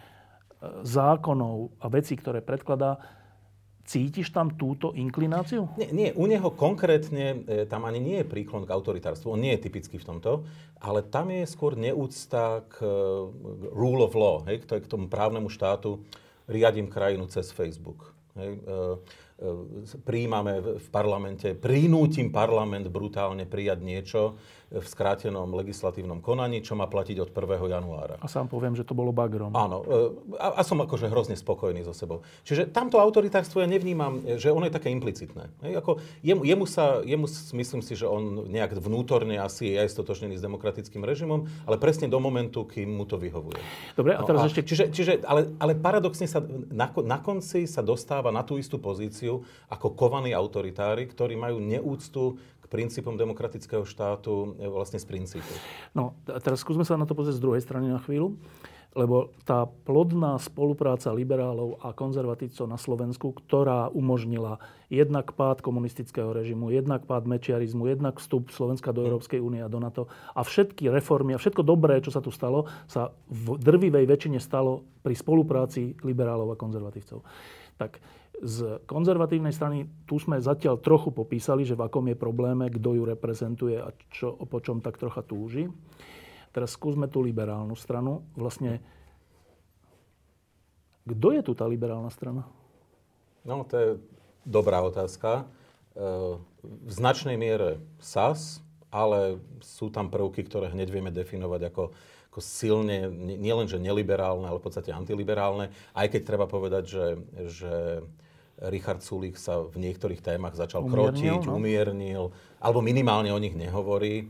[0.88, 2.96] zákonov a vecí, ktoré predkladá,
[3.88, 5.64] Cítiš tam túto inklináciu?
[5.80, 9.32] Nie, nie, u neho konkrétne e, tam ani nie je príklon k autoritárstvu.
[9.32, 10.44] On nie je typický v tomto,
[10.76, 12.84] ale tam je skôr neúcta k
[13.72, 16.04] rule of law, hej, k tomu právnemu štátu.
[16.44, 18.12] Riadím krajinu cez Facebook.
[18.36, 18.76] Hej, e,
[19.40, 19.48] e,
[20.04, 24.36] príjmame v parlamente, prinútim parlament brutálne prijať niečo,
[24.68, 27.72] v skrátenom legislatívnom konaní, čo má platiť od 1.
[27.72, 28.20] januára.
[28.20, 29.56] A sám poviem, že to bolo bagrom.
[29.56, 29.80] Áno.
[29.80, 32.20] E, a, a som akože hrozne spokojný so sebou.
[32.44, 35.48] Čiže tamto autoritárstvo ja nevnímam, že ono je také implicitné.
[35.64, 37.24] Hej, ako jemu, jemu, sa, jemu
[37.56, 42.12] myslím si, že on nejak vnútorne asi je aj stotožnený s demokratickým režimom, ale presne
[42.12, 43.60] do momentu, kým mu to vyhovuje.
[43.96, 44.60] Dobre, a teraz no, a ešte...
[44.68, 49.40] Čiže, čiže ale, ale paradoxne sa na, na konci sa dostáva na tú istú pozíciu
[49.72, 52.36] ako kovaní autoritári, ktorí majú neúctu
[52.68, 55.52] princípom demokratického štátu e, vlastne z princípu.
[55.96, 58.36] No, teraz skúsme sa na to pozrieť z druhej strany na chvíľu,
[58.96, 66.72] lebo tá plodná spolupráca liberálov a konzervatívcov na Slovensku, ktorá umožnila jednak pád komunistického režimu,
[66.72, 71.36] jednak pád mečiarizmu, jednak vstup Slovenska do Európskej únie a do NATO a všetky reformy
[71.36, 76.56] a všetko dobré, čo sa tu stalo, sa v drvivej väčšine stalo pri spolupráci liberálov
[76.56, 77.20] a konzervatívcov.
[77.76, 78.00] Tak
[78.38, 83.02] z konzervatívnej strany tu sme zatiaľ trochu popísali, že v akom je probléme, kto ju
[83.02, 85.66] reprezentuje a čo, po čom tak trocha túži.
[86.54, 88.22] Teraz skúsme tú liberálnu stranu.
[88.38, 88.78] Vlastne,
[91.04, 92.46] kto je tu tá liberálna strana?
[93.42, 93.88] No, to je
[94.46, 95.44] dobrá otázka.
[95.98, 101.84] E, v značnej miere SAS, ale sú tam prvky, ktoré hneď vieme definovať ako,
[102.32, 105.74] ako silne, nielenže neliberálne, ale v podstate antiliberálne.
[105.92, 107.06] Aj keď treba povedať, že,
[107.50, 107.74] že
[108.66, 111.54] Richard Sulik sa v niektorých témach začal umiernil, krotiť, no?
[111.54, 112.24] umiernil,
[112.58, 114.26] alebo minimálne o nich nehovorí.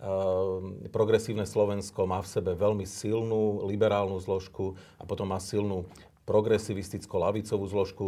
[0.00, 5.84] Uh, progresívne Slovensko má v sebe veľmi silnú liberálnu zložku a potom má silnú
[6.30, 8.06] progresivisticko-lavicovú zložku.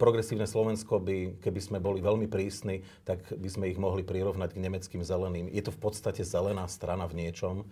[0.00, 4.62] Progresívne Slovensko by, keby sme boli veľmi prísni, tak by sme ich mohli prirovnať k
[4.64, 5.52] nemeckým zeleným.
[5.52, 7.68] Je to v podstate zelená strana v niečom,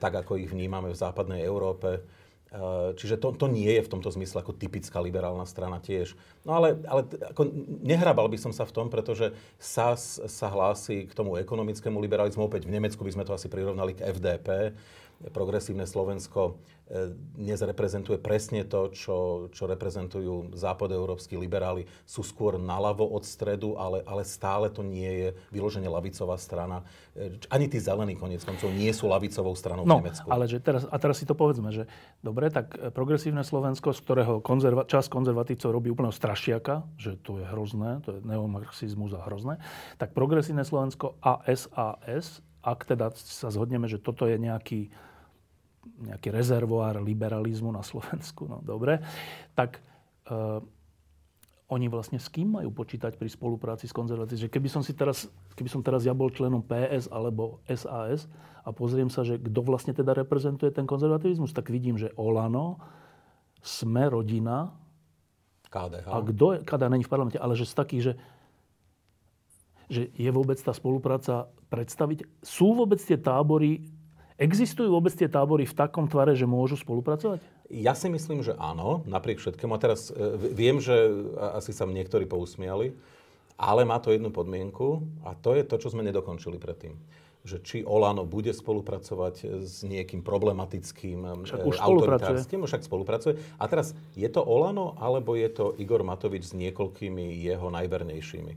[0.00, 2.00] tak ako ich vnímame v západnej Európe.
[2.46, 6.14] Eh, čiže to, to nie je v tomto zmysle ako typická liberálna strana tiež.
[6.46, 7.02] No ale, ale
[7.34, 7.42] ako
[7.82, 12.46] nehrabal by som sa v tom, pretože SAS sa hlási k tomu ekonomickému liberalizmu.
[12.46, 14.78] Opäť v Nemecku by sme to asi prirovnali k FDP.
[15.32, 21.88] Progresívne Slovensko e, dnes reprezentuje presne to, čo, čo reprezentujú západoeurópsky liberáli.
[22.04, 26.84] Sú skôr naľavo od stredu, ale, ale stále to nie je vyložene lavicová strana.
[27.16, 30.28] E, ani tí zelení konec koncov nie sú lavicovou stranou no, v Nemecku.
[30.28, 31.88] ale že teraz, a teraz si to povedzme, že
[32.20, 37.44] dobre, tak progresívne Slovensko, z ktorého konzerva, čas konzervatívcov robí úplne strašiaka, že to je
[37.48, 39.58] hrozné, to je neomarxizmus a hrozné,
[39.96, 44.90] tak progresívne Slovensko a SAS ak teda sa zhodneme, že toto je nejaký,
[46.02, 48.98] nejaký rezervoár liberalizmu na Slovensku, no dobre,
[49.54, 49.78] tak
[50.26, 50.58] uh,
[51.70, 54.50] oni vlastne s kým majú počítať pri spolupráci s konzervatívci?
[54.50, 58.26] Že keby som si teraz, keby som teraz ja bol členom PS alebo SAS
[58.66, 62.82] a pozriem sa, že kto vlastne teda reprezentuje ten konzervativizmus, tak vidím, že Olano,
[63.62, 64.74] sme rodina,
[65.66, 66.06] KDH.
[66.06, 68.12] A kto, KDH není v parlamente, ale že z takých, že
[69.86, 72.24] že je vôbec tá spolupráca predstaviť?
[72.42, 73.86] Sú vôbec tie tábory,
[74.36, 77.40] existujú vôbec tie tábory v takom tvare, že môžu spolupracovať?
[77.72, 79.74] Ja si myslím, že áno, napriek všetkému.
[79.74, 80.14] A teraz e,
[80.54, 80.94] viem, že
[81.56, 82.94] asi sa niektorí pousmiali,
[83.58, 86.94] ale má to jednu podmienku a to je to, čo sme nedokončili predtým
[87.46, 93.38] že či Olano bude spolupracovať s niekým problematickým, však už autoritárským, však spolupracuje.
[93.62, 98.52] A teraz, je to Olano, alebo je to Igor Matovič s niekoľkými jeho najvernejšími?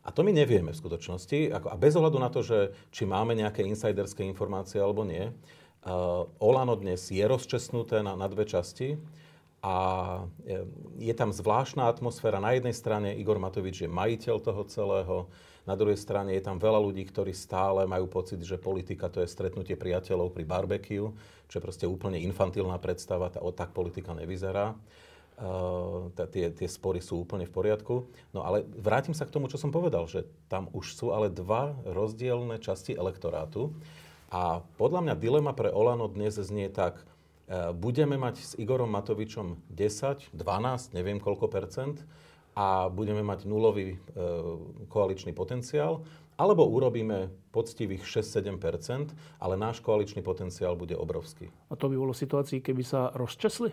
[0.00, 1.52] A to my nevieme v skutočnosti.
[1.52, 6.76] A bez ohľadu na to, že či máme nejaké insiderské informácie alebo nie, uh, Olano
[6.76, 8.96] dnes je rozčesnuté na, na dve časti
[9.60, 9.76] a
[10.96, 12.40] je tam zvláštna atmosféra.
[12.40, 15.16] Na jednej strane Igor Matovič je majiteľ toho celého,
[15.68, 19.28] na druhej strane je tam veľa ľudí, ktorí stále majú pocit, že politika to je
[19.28, 21.12] stretnutie priateľov pri barbecue,
[21.44, 24.72] čo je proste úplne infantilná predstava, tá, tak politika nevyzerá.
[25.40, 28.12] Uh, tie, spory sú úplne v poriadku.
[28.36, 31.72] No ale vrátim sa k tomu, čo som povedal, že tam už sú ale dva
[31.88, 33.72] rozdielne časti elektorátu.
[34.28, 39.56] A podľa mňa dilema pre Olano dnes znie tak, uh, budeme mať s Igorom Matovičom
[39.72, 42.04] 10, 12, neviem koľko percent
[42.52, 44.60] a budeme mať nulový uh,
[44.92, 46.04] koaličný potenciál,
[46.40, 51.52] alebo urobíme poctivých 6-7%, ale náš koaličný potenciál bude obrovský.
[51.68, 53.72] A to by bolo v situácii, keby sa rozčesli?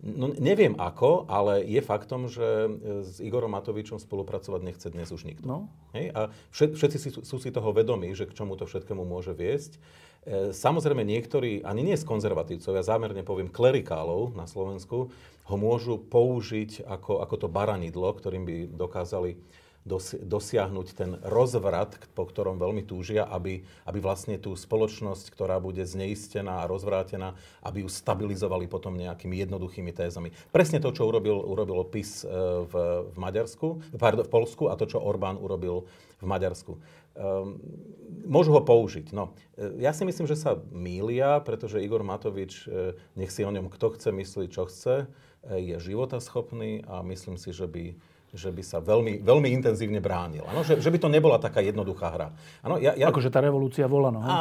[0.00, 2.68] No, neviem ako, ale je faktom, že e,
[3.04, 5.44] s Igorom Matovičom spolupracovať nechce dnes už nikto.
[5.44, 5.58] No.
[5.92, 6.16] Hej?
[6.16, 6.20] A
[6.56, 9.76] všetci si, sú si toho vedomí, že k čomu to všetkému môže viesť.
[9.76, 15.12] E, samozrejme niektorí, ani nie z konzervatívcov, ja zámerne poviem klerikálov na Slovensku,
[15.44, 19.36] ho môžu použiť ako, ako to baranidlo, ktorým by dokázali
[20.20, 26.60] dosiahnuť ten rozvrat, po ktorom veľmi túžia, aby, aby vlastne tú spoločnosť, ktorá bude zneistená
[26.60, 27.32] a rozvrátená,
[27.64, 30.36] aby ju stabilizovali potom nejakými jednoduchými tézami.
[30.52, 32.28] Presne to, čo urobil, urobil PIS e,
[32.68, 32.74] v,
[33.08, 35.88] v Maďarsku, pardon, v Polsku a to, čo Orbán urobil
[36.20, 36.76] v Maďarsku.
[37.16, 37.56] Um,
[38.28, 39.16] môžu ho použiť.
[39.16, 43.50] No, e, ja si myslím, že sa mília, pretože Igor Matovič, e, nech si o
[43.50, 45.08] ňom kto chce myslí, čo chce,
[45.40, 47.96] je životaschopný a myslím si, že by
[48.30, 50.46] že by sa veľmi, veľmi intenzívne bránil.
[50.46, 50.62] Ano?
[50.62, 52.28] Že, že by to nebola taká jednoduchá hra.
[52.62, 53.10] Ano, ja, ja...
[53.10, 54.22] Akože tá revolúcia volá, no.
[54.22, 54.38] A, a,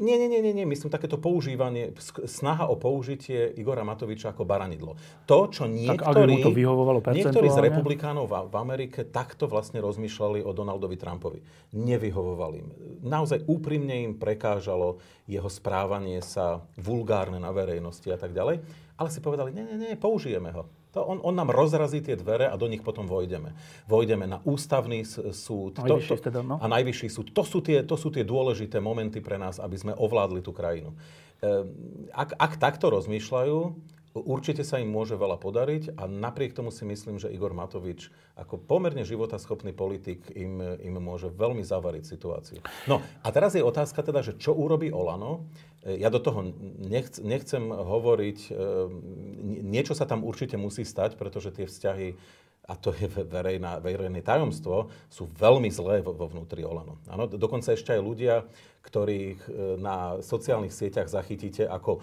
[0.00, 1.92] nie, nie, nie, nie, myslím, takéto používanie,
[2.24, 4.96] snaha o použitie Igora Matoviča ako baranidlo.
[5.28, 10.40] To, čo niektorí, tak, to vyhovovalo niektorí z republikánov v, v Amerike takto vlastne rozmýšľali
[10.40, 11.44] o Donaldovi Trumpovi.
[11.76, 12.68] Nevyhovovali im.
[13.04, 14.96] Naozaj úprimne im prekážalo
[15.28, 18.64] jeho správanie sa vulgárne na verejnosti a tak ďalej.
[18.96, 22.50] Ale si povedali, nie, nie, nie, použijeme ho to on, on nám rozrazí tie dvere
[22.50, 23.54] a do nich potom vojdeme.
[23.86, 26.58] Vojdeme na ústavný súd to, to, teda, no?
[26.58, 27.26] a najvyšší súd.
[27.30, 30.98] To sú, tie, to sú tie dôležité momenty pre nás, aby sme ovládli tú krajinu.
[31.40, 31.70] Ehm,
[32.10, 33.58] ak, ak takto rozmýšľajú,
[34.10, 38.58] Určite sa im môže veľa podariť a napriek tomu si myslím, že Igor Matovič ako
[38.58, 42.58] pomerne životaschopný politik im, im môže veľmi zavariť situáciu.
[42.90, 45.46] No a teraz je otázka teda, že čo urobí Olano.
[45.86, 46.42] Ja do toho
[46.82, 48.52] nechc, nechcem hovoriť, e,
[49.64, 52.18] niečo sa tam určite musí stať, pretože tie vzťahy
[52.70, 57.02] a to je verejná, verejné tajomstvo, sú veľmi zlé vo, vo vnútri Olano.
[57.10, 58.46] Ano, dokonca ešte aj ľudia,
[58.86, 59.50] ktorých e,
[59.82, 61.98] na sociálnych sieťach zachytíte, ako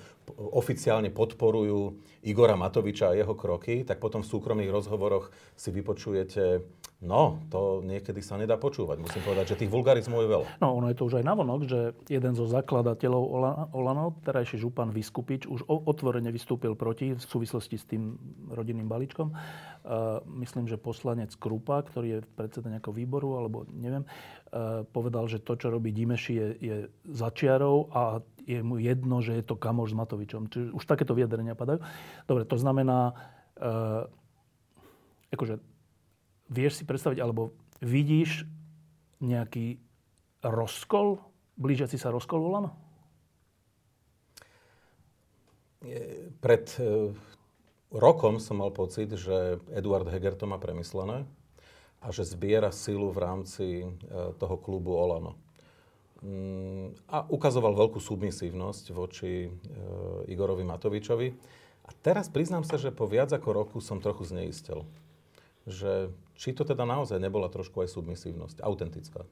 [0.51, 1.95] oficiálne podporujú
[2.27, 6.59] Igora Matoviča a jeho kroky, tak potom v súkromných rozhovoroch si vypočujete
[6.97, 8.97] No, to niekedy sa nedá počúvať.
[8.97, 10.47] Musím povedať, že tých vulgarizmov je veľa.
[10.57, 11.79] No, ono je to už aj navonok, že
[12.09, 13.21] jeden zo zakladateľov
[13.69, 18.17] Olano, terajší župan Vyskupič, už otvorene vystúpil proti v súvislosti s tým
[18.49, 19.29] rodinným balíčkom.
[19.29, 25.37] Uh, myslím, že poslanec Krupa, ktorý je predseda nejakého výboru, alebo neviem, uh, povedal, že
[25.37, 26.77] to, čo robí Dimeši, je, je
[27.13, 30.49] začiarov a je mu jedno, že je to kamoš s Matovičom.
[30.49, 31.77] Čiže už takéto vyjadrenia padajú.
[32.25, 33.13] Dobre, to znamená,
[33.61, 34.09] uh,
[35.29, 35.76] akože
[36.47, 38.47] vieš si predstaviť, alebo vidíš
[39.23, 39.77] nejaký
[40.45, 41.21] rozkol,
[41.57, 42.87] blížiaci sa rozkol Olano?
[46.41, 46.65] pred
[47.93, 51.23] rokom som mal pocit, že Eduard Heger to má premyslené
[52.01, 53.67] a že zbiera silu v rámci
[54.37, 55.33] toho klubu Olano.
[56.17, 59.49] Mm, a ukazoval veľkú submisívnosť voči
[60.25, 61.29] Igorovi Matovičovi.
[61.87, 64.83] A teraz priznám sa, že po viac ako roku som trochu zneistel,
[65.63, 69.25] že či to teda naozaj nebola trošku aj submisívnosť, autentická.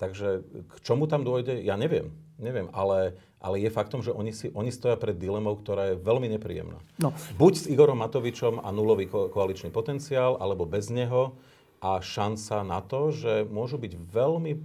[0.00, 2.10] Takže k čomu tam dôjde, ja neviem.
[2.34, 6.26] Neviem, ale, ale je faktom, že oni, si, oni stoja pred dilemou, ktorá je veľmi
[6.26, 6.82] nepríjemná.
[6.98, 7.14] No.
[7.38, 11.38] Buď s Igorom Matovičom a nulový ko- koaličný potenciál, alebo bez neho
[11.78, 14.58] a šanca na to, že môžu byť veľmi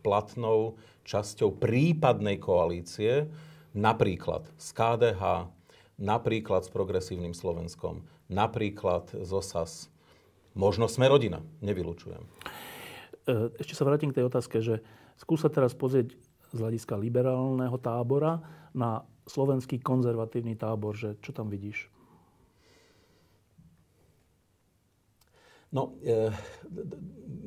[0.00, 3.28] platnou časťou prípadnej koalície,
[3.76, 5.52] napríklad z KDH,
[6.00, 9.92] napríklad s progresívnym Slovenskom, napríklad z OSAS,
[10.58, 12.18] možno sme rodina, nevylučujem.
[12.18, 14.82] E, ešte sa vrátim k tej otázke, že
[15.14, 16.18] skúsa teraz pozrieť
[16.50, 18.42] z hľadiska liberálneho tábora
[18.74, 21.86] na slovenský konzervatívny tábor, že čo tam vidíš?
[25.70, 26.32] No, e,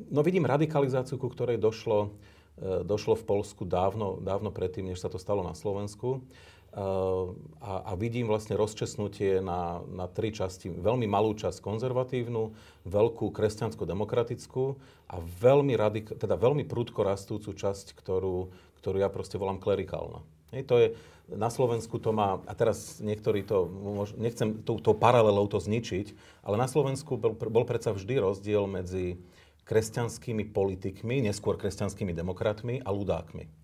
[0.08, 2.16] no vidím radikalizáciu, ku ktorej došlo,
[2.56, 6.24] e, došlo v Polsku dávno, dávno predtým, než sa to stalo na Slovensku
[6.72, 10.72] a, a vidím vlastne rozčesnutie na, na tri časti.
[10.72, 12.56] Veľmi malú časť konzervatívnu,
[12.88, 14.64] veľkú kresťansko-demokratickú
[15.12, 18.48] a veľmi, radik- teda veľmi prudko rastúcu časť, ktorú,
[18.80, 20.24] ktorú ja proste volám klerikálna.
[20.56, 20.86] Hej, to je,
[21.28, 23.68] na Slovensku to má, a teraz niektorí to,
[24.16, 29.20] nechcem tou paralelou to zničiť, ale na Slovensku bol, bol predsa vždy rozdiel medzi
[29.68, 33.61] kresťanskými politikmi, neskôr kresťanskými demokratmi a ľudákmi.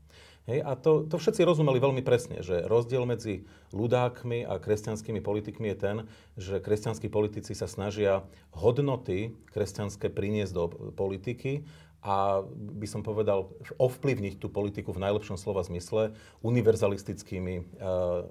[0.48, 3.44] Hej, a to, to všetci rozumeli veľmi presne, že rozdiel medzi
[3.76, 5.96] ľudákmi a kresťanskými politikmi je ten,
[6.40, 8.24] že kresťanskí politici sa snažia
[8.56, 10.64] hodnoty kresťanské priniesť do
[10.96, 11.68] politiky
[12.00, 17.62] a by som povedal, ovplyvniť tú politiku v najlepšom slova zmysle univerzalistickými e,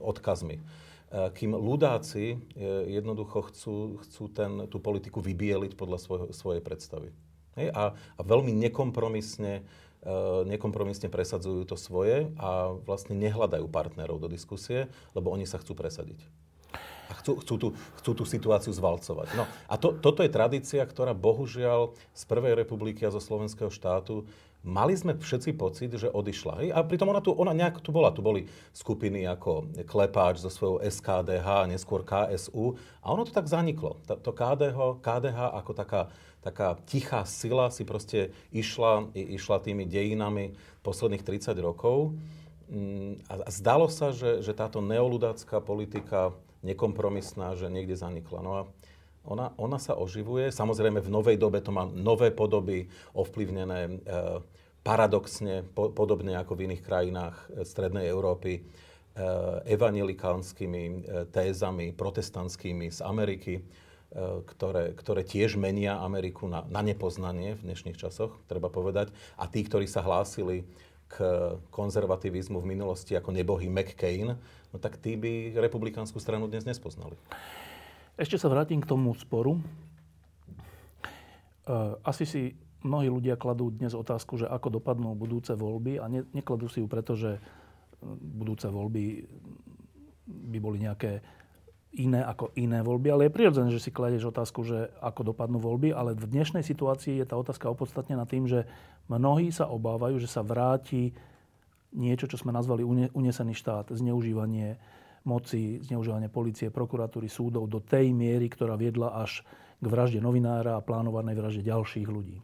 [0.02, 0.58] odkazmi.
[0.58, 0.62] E,
[1.38, 2.38] kým ľudáci e,
[2.98, 7.14] jednoducho chcú, chcú ten, tú politiku vybieliť podľa svoj, svojej predstavy.
[7.62, 9.68] Hej, a, a veľmi nekompromisne
[10.48, 16.24] nekompromisne presadzujú to svoje a vlastne nehľadajú partnerov do diskusie, lebo oni sa chcú presadiť.
[17.08, 17.68] A chcú, chcú, tú,
[18.04, 19.32] chcú tú situáciu zvalcovať.
[19.40, 24.28] No a to, toto je tradícia, ktorá bohužiaľ z Prvej republiky a zo slovenského štátu
[24.68, 26.76] mali sme všetci pocit, že odišla.
[26.76, 28.12] A pritom ona tu, ona nejak tu bola.
[28.12, 32.76] Tu boli skupiny ako Klepáč so svojou SKDH, neskôr KSU.
[33.00, 33.96] A ono to tak zaniklo.
[34.04, 36.12] To KDH, KDH ako taká
[36.48, 42.16] taká tichá sila si proste išla, išla tými dejinami posledných 30 rokov.
[42.72, 46.32] Mm, a zdalo sa, že, že táto neoludácká politika
[46.64, 48.40] nekompromisná, že niekde zanikla.
[48.40, 48.62] No a
[49.28, 50.56] ona, ona sa oživuje.
[50.56, 53.92] Samozrejme v novej dobe to má nové podoby, ovplyvnené e,
[54.88, 58.62] paradoxne, po, podobne ako v iných krajinách e, Strednej Európy, e,
[59.68, 60.94] evangelikánskymi e,
[61.28, 63.60] tézami, protestantskými z Ameriky
[64.16, 69.12] ktoré, ktoré tiež menia Ameriku na, na nepoznanie v dnešných časoch, treba povedať.
[69.36, 70.64] A tí, ktorí sa hlásili
[71.08, 71.16] k
[71.72, 74.36] konzervativizmu v minulosti ako nebohý McCain,
[74.72, 77.16] no tak tí by republikánsku stranu dnes nespoznali.
[78.20, 79.56] Ešte sa vrátim k tomu sporu.
[79.56, 79.62] E,
[82.04, 82.42] asi si
[82.84, 86.88] mnohí ľudia kladú dnes otázku, že ako dopadnú budúce voľby a ne, nekladú si ju
[86.90, 87.40] preto, že
[88.20, 89.28] budúce voľby
[90.28, 91.24] by boli nejaké
[91.96, 95.96] iné ako iné voľby, ale je prirodzené, že si kladeš otázku, že ako dopadnú voľby,
[95.96, 98.68] ale v dnešnej situácii je tá otázka opodstatnená tým, že
[99.08, 101.16] mnohí sa obávajú, že sa vráti
[101.96, 102.84] niečo, čo sme nazvali
[103.16, 104.76] unesený štát, zneužívanie
[105.24, 109.44] moci, zneužívanie policie, prokuratúry, súdov do tej miery, ktorá viedla až
[109.80, 112.40] k vražde novinára a plánovanej vražde ďalších ľudí.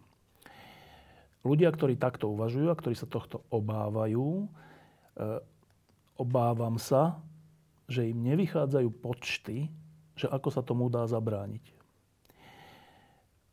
[1.44, 4.48] Ľudia, ktorí takto uvažujú a ktorí sa tohto obávajú, e,
[6.16, 7.20] obávam sa,
[7.94, 9.70] že im nevychádzajú počty,
[10.18, 11.62] že ako sa tomu dá zabrániť.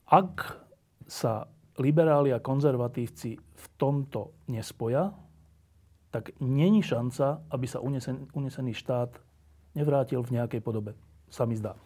[0.08, 0.56] Ak
[1.04, 1.44] sa
[1.76, 5.12] liberáli a konzervatívci v tomto nespoja,
[6.10, 9.14] tak není šanca, aby sa unesen, unesený štát
[9.78, 10.98] nevrátil v nejakej podobe.
[11.30, 11.78] Sa mi zdá.
[11.78, 11.80] E,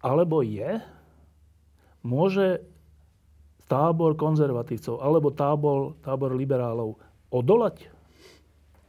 [0.00, 0.80] alebo je,
[2.00, 2.64] môže
[3.68, 6.96] tábor konzervatívcov alebo tábor, tábor liberálov
[7.28, 7.92] odolať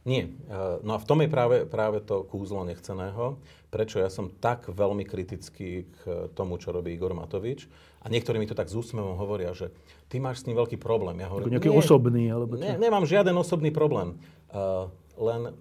[0.04, 0.32] nie.
[0.80, 3.36] No a v tom je práve, práve to kúzlo nechceného,
[3.68, 6.00] prečo ja som tak veľmi kritický k
[6.32, 7.68] tomu, čo robí Igor Matovič.
[8.00, 9.70] A niektorí mi to tak s úsmevom hovoria, že
[10.08, 11.20] ty máš s ním veľký problém.
[11.20, 12.24] Ja hovorím, nejaký nie, osobný?
[12.32, 12.64] Alebo čo?
[12.64, 14.16] Ne, nemám žiaden osobný problém.
[14.48, 14.88] Uh,
[15.20, 15.52] len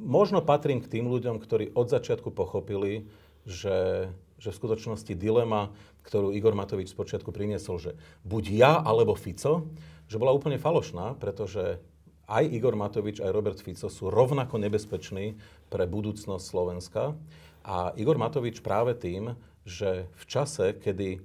[0.00, 3.04] možno patrím k tým ľuďom, ktorí od začiatku pochopili,
[3.44, 4.08] že,
[4.40, 5.76] že v skutočnosti dilema,
[6.08, 7.92] ktorú Igor Matovič spočiatku priniesol, že
[8.24, 9.68] buď ja alebo Fico,
[10.08, 11.78] že bola úplne falošná, pretože
[12.26, 15.36] aj Igor Matovič, aj Robert Fico sú rovnako nebezpeční
[15.68, 17.18] pre budúcnosť Slovenska.
[17.62, 21.20] A Igor Matovič práve tým, že v čase, kedy e,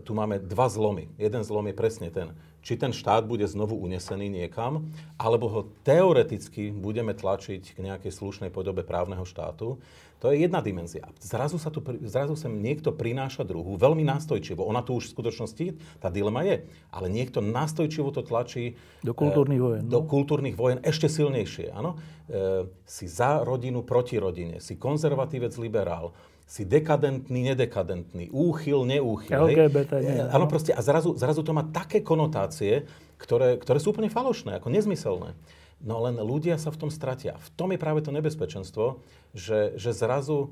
[0.00, 1.12] tu máme dva zlomy.
[1.20, 6.72] Jeden zlom je presne ten, či ten štát bude znovu unesený niekam, alebo ho teoreticky
[6.72, 9.80] budeme tlačiť k nejakej slušnej podobe právneho štátu.
[10.20, 11.08] To je jedna dimenzia.
[11.16, 14.60] Zrazu, sa tu, zrazu sem niekto prináša druhú, veľmi nástojčivo.
[14.68, 18.76] Ona tu už v skutočnosti, tá dilema je, ale niekto nástojčivo to tlačí...
[19.00, 19.82] Do kultúrnych vojen.
[19.88, 20.08] Do no?
[20.08, 21.72] kultúrnych vojen ešte silnejšie.
[21.72, 21.96] Áno?
[22.28, 26.12] E, si za rodinu, proti rodine, si konzervatívec, liberál,
[26.50, 29.54] si dekadentný, nedekadentný, úchyl, neúchyl.
[29.54, 30.18] LGBT, nie.
[30.18, 32.90] Áno, proste a zrazu, zrazu to má také konotácie,
[33.22, 35.38] ktoré, ktoré sú úplne falošné, ako nezmyselné.
[35.78, 37.38] No len ľudia sa v tom stratia.
[37.38, 38.98] V tom je práve to nebezpečenstvo,
[39.30, 40.50] že, že zrazu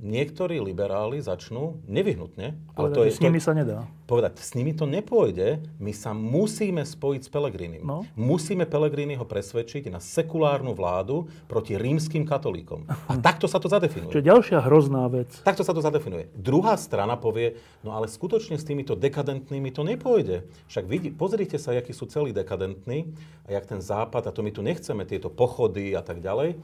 [0.00, 3.84] niektorí liberáli začnú nevyhnutne, ale to je, s nimi sa nedá.
[4.08, 7.84] Povedať, s nimi to nepôjde, my sa musíme spojiť s Pelegrínim.
[7.84, 8.02] No?
[8.18, 12.90] Musíme Pelegrínyho presvedčiť na sekulárnu vládu proti rímským katolíkom.
[12.90, 14.10] A takto sa to zadefinuje.
[14.10, 15.30] Čo je ďalšia hrozná vec.
[15.46, 16.32] Takto sa to zadefinuje.
[16.34, 20.42] Druhá strana povie, no ale skutočne s týmito dekadentnými to nepôjde.
[20.66, 23.14] Však vidí, pozrite sa, akí sú celí dekadentní
[23.46, 26.58] a jak ten západ, a to my tu nechceme, tieto pochody a tak ďalej,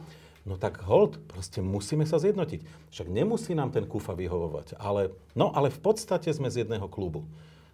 [0.46, 2.62] No tak hold, proste musíme sa zjednotiť.
[2.94, 7.26] Však nemusí nám ten kufa vyhovovať, ale, no, ale v podstate sme z jedného klubu.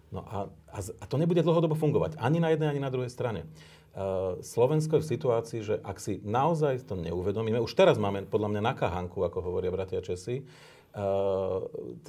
[0.09, 3.45] No a, a, a to nebude dlhodobo fungovať ani na jednej, ani na druhej strane.
[3.93, 8.57] Uh, Slovensko je v situácii, že ak si naozaj to neuvedomíme, už teraz máme podľa
[8.57, 11.61] mňa na kahanku, ako hovoria bratia Česi, uh,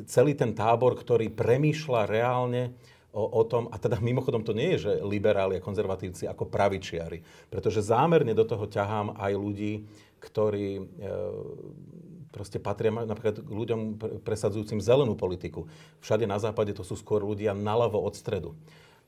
[0.08, 2.72] celý ten tábor, ktorý premýšľa reálne
[3.12, 7.20] o, o tom, a teda mimochodom to nie je, že liberáli a konzervatívci ako pravičiari,
[7.52, 9.84] pretože zámerne do toho ťahám aj ľudí,
[10.24, 10.82] ktorí e,
[12.32, 13.80] proste patria napríklad k ľuďom
[14.24, 15.68] presadzujúcim zelenú politiku.
[16.00, 18.56] Všade na západe to sú skôr ľudia naľavo od stredu.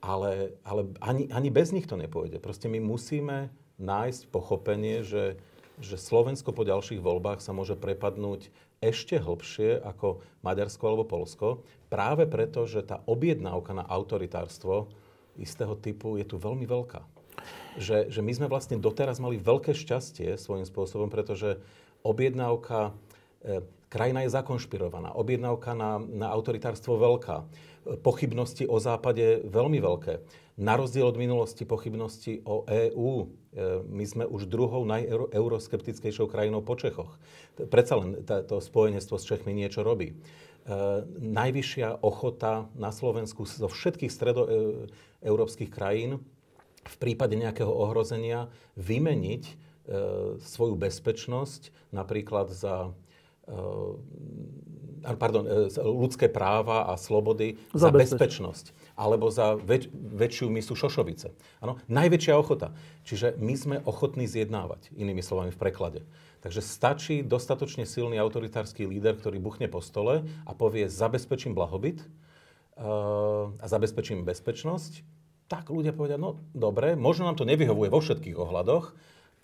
[0.04, 2.36] Ale, ale ani, ani bez nich to nepôjde.
[2.38, 3.48] Proste my musíme
[3.80, 5.40] nájsť pochopenie, že,
[5.80, 8.52] že Slovensko po ďalších voľbách sa môže prepadnúť
[8.84, 14.92] ešte hlbšie ako Maďarsko alebo Polsko, práve preto, že tá objednávka na autoritárstvo
[15.40, 17.15] istého typu je tu veľmi veľká
[17.76, 21.60] že, že my sme vlastne doteraz mali veľké šťastie svojím spôsobom, pretože
[22.02, 22.96] objednávka,
[23.44, 27.46] e, krajina je zakonšpirovaná, objednávka na, na autoritárstvo veľká,
[28.02, 30.14] pochybnosti o západe veľmi veľké.
[30.56, 33.10] Na rozdiel od minulosti pochybnosti o EÚ.
[33.22, 33.26] E,
[33.86, 37.20] my sme už druhou najeuroskeptickejšou krajinou po Čechoch.
[37.56, 40.12] Predsa len to spojenectvo s Čechmi niečo robí.
[40.12, 40.16] E,
[41.20, 46.24] najvyššia ochota na Slovensku zo všetkých stredoeurópskych krajín
[46.86, 49.52] v prípade nejakého ohrozenia vymeniť e,
[50.40, 52.94] svoju bezpečnosť napríklad za
[53.46, 53.50] e,
[55.14, 58.74] pardon, e, ľudské práva a slobody za, za bezpečnosť.
[58.98, 61.30] Alebo za väč- väčšiu misu Šošovice.
[61.62, 62.74] Ano, najväčšia ochota.
[63.06, 66.00] Čiže my sme ochotní zjednávať, inými slovami v preklade.
[66.42, 72.06] Takže stačí dostatočne silný autoritársky líder, ktorý buchne po stole a povie zabezpečím blahobyt
[72.78, 75.02] uh, a zabezpečím bezpečnosť
[75.46, 78.94] tak ľudia povedia, no dobre, možno nám to nevyhovuje vo všetkých ohľadoch,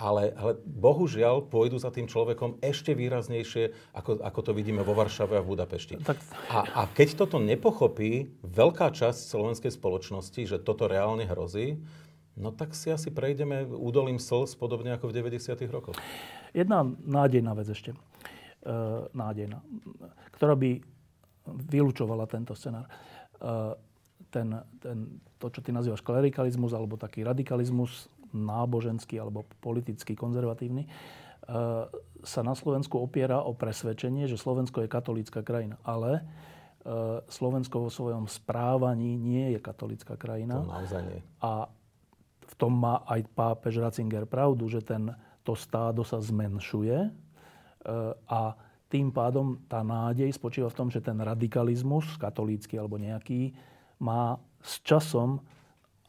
[0.03, 5.39] ale, ale bohužiaľ pôjdu za tým človekom ešte výraznejšie, ako, ako to vidíme vo Varšave
[5.39, 6.03] a v Budapešti.
[6.03, 6.19] Tak...
[6.51, 11.79] A, a keď toto nepochopí veľká časť slovenskej spoločnosti, že toto reálne hrozí,
[12.35, 15.55] no tak si asi prejdeme údolím slz podobne ako v 90.
[15.71, 15.97] rokoch.
[16.51, 17.95] Jedna nádejná vec ešte.
[17.95, 17.99] E,
[19.15, 19.63] nádejná.
[20.35, 20.83] Ktorá by
[21.47, 22.91] vylúčovala tento scenár.
[23.39, 23.92] E,
[24.33, 24.49] ten,
[24.81, 30.91] ten, to, čo ty nazývaš klerikalizmus, alebo taký radikalizmus náboženský alebo politický, konzervatívny, e,
[32.25, 35.77] sa na Slovensku opiera o presvedčenie, že Slovensko je katolícka krajina.
[35.85, 36.23] Ale e,
[37.29, 40.65] Slovensko vo svojom správaní nie je katolícka krajina.
[40.65, 41.21] To naozaj nie.
[41.45, 41.69] A
[42.49, 45.13] v tom má aj pápež Ratzinger pravdu, že ten,
[45.45, 47.11] to stádo sa zmenšuje e,
[48.33, 48.57] a
[48.93, 53.57] tým pádom tá nádej spočíva v tom, že ten radikalizmus, katolícky alebo nejaký,
[54.03, 55.39] má s časom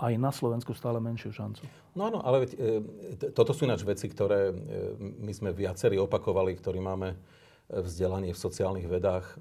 [0.02, 1.62] aj na Slovensku stále menšiu šancu.
[1.94, 4.54] No áno, ale veď, e, toto sú ináč veci, ktoré e,
[4.98, 7.18] my sme viacerí opakovali, ktorí máme e,
[7.78, 9.30] vzdelanie v sociálnych vedách.
[9.30, 9.36] E,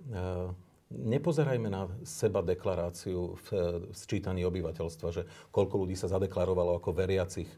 [0.92, 3.46] nepozerajme na seba deklaráciu v,
[3.88, 7.48] v sčítaní obyvateľstva, že koľko ľudí sa zadeklarovalo ako veriacich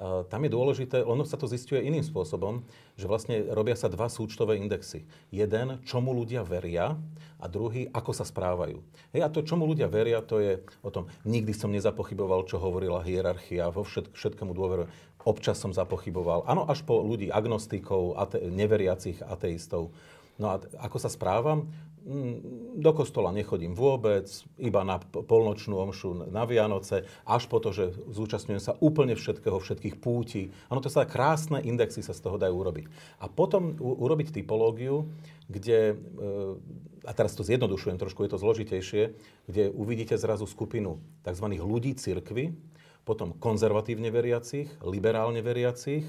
[0.00, 2.64] tam je dôležité, ono sa to zistuje iným spôsobom,
[2.96, 5.04] že vlastne robia sa dva súčtové indexy.
[5.28, 6.96] Jeden, čomu ľudia veria
[7.38, 8.80] a druhý, ako sa správajú.
[9.12, 13.04] Hej, a to, čomu ľudia veria, to je o tom, nikdy som nezapochyboval, čo hovorila
[13.04, 14.90] hierarchia, vo všet, všetkému dôverujem.
[15.22, 16.50] Občas som zapochyboval.
[16.50, 19.94] Áno, až po ľudí agnostikov, ate, neveriacich ateistov.
[20.40, 21.70] No a ako sa správam?
[22.02, 24.26] Mm, do kostola nechodím vôbec,
[24.58, 30.02] iba na polnočnú omšu na Vianoce, až po to, že zúčastňujem sa úplne všetkého, všetkých
[30.02, 30.50] púti.
[30.66, 32.90] Áno, to sa krásne indexy sa z toho dajú urobiť.
[33.22, 35.06] A potom urobiť typológiu,
[35.46, 36.26] kde, e,
[37.06, 39.02] a teraz to zjednodušujem, trošku je to zložitejšie,
[39.46, 41.46] kde uvidíte zrazu skupinu tzv.
[41.54, 42.50] ľudí cirkvy,
[43.06, 46.02] potom konzervatívne veriacich, liberálne veriacich,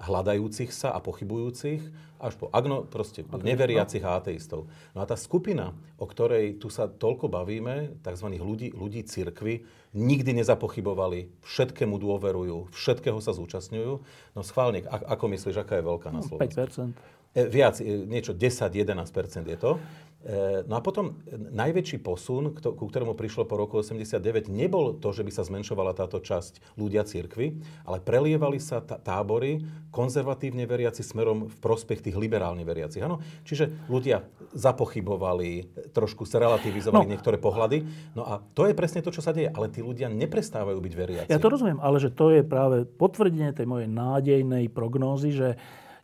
[0.00, 4.12] hľadajúcich sa a pochybujúcich, až po agno, proste okay, neveriacich no.
[4.12, 4.68] a ateistov.
[4.92, 8.26] No a tá skupina, o ktorej tu sa toľko bavíme, tzv.
[8.36, 9.64] ľudí, ľudí cirkvy,
[9.96, 13.92] nikdy nezapochybovali, všetkému dôverujú, všetkého sa zúčastňujú.
[14.36, 16.60] No schválne, ako myslíš, aká je veľká na no, Slovensku?
[16.60, 16.92] 5%.
[17.30, 19.80] E, viac, e, niečo 10-11% je to.
[20.20, 25.24] E, no a potom najväčší posun, ku ktorému prišlo po roku 89, nebol to, že
[25.24, 27.56] by sa zmenšovala táto časť ľudia cirkvy,
[27.88, 33.00] ale prelievali sa tábory konzervatívne veriaci smerom v prospech tých liberálne veriacich.
[33.00, 33.24] Ano?
[33.48, 37.12] Čiže ľudia zapochybovali, trošku sa relativizovali no.
[37.16, 37.88] niektoré pohľady.
[38.12, 39.48] No a to je presne to, čo sa deje.
[39.48, 41.32] Ale tí ľudia neprestávajú byť veriaci.
[41.32, 45.48] Ja to rozumiem, ale že to je práve potvrdenie tej mojej nádejnej prognózy, že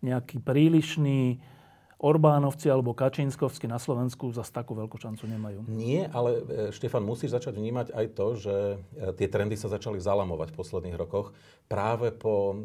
[0.00, 1.40] nejaký prílišný
[1.96, 5.64] Orbánovci alebo Kačinskovci na Slovensku zase takú veľkú šancu nemajú.
[5.64, 8.76] Nie, ale e, Štefan, musíš začať vnímať aj to, že e,
[9.16, 11.32] tie trendy sa začali zalamovať v posledných rokoch
[11.72, 12.56] práve po e,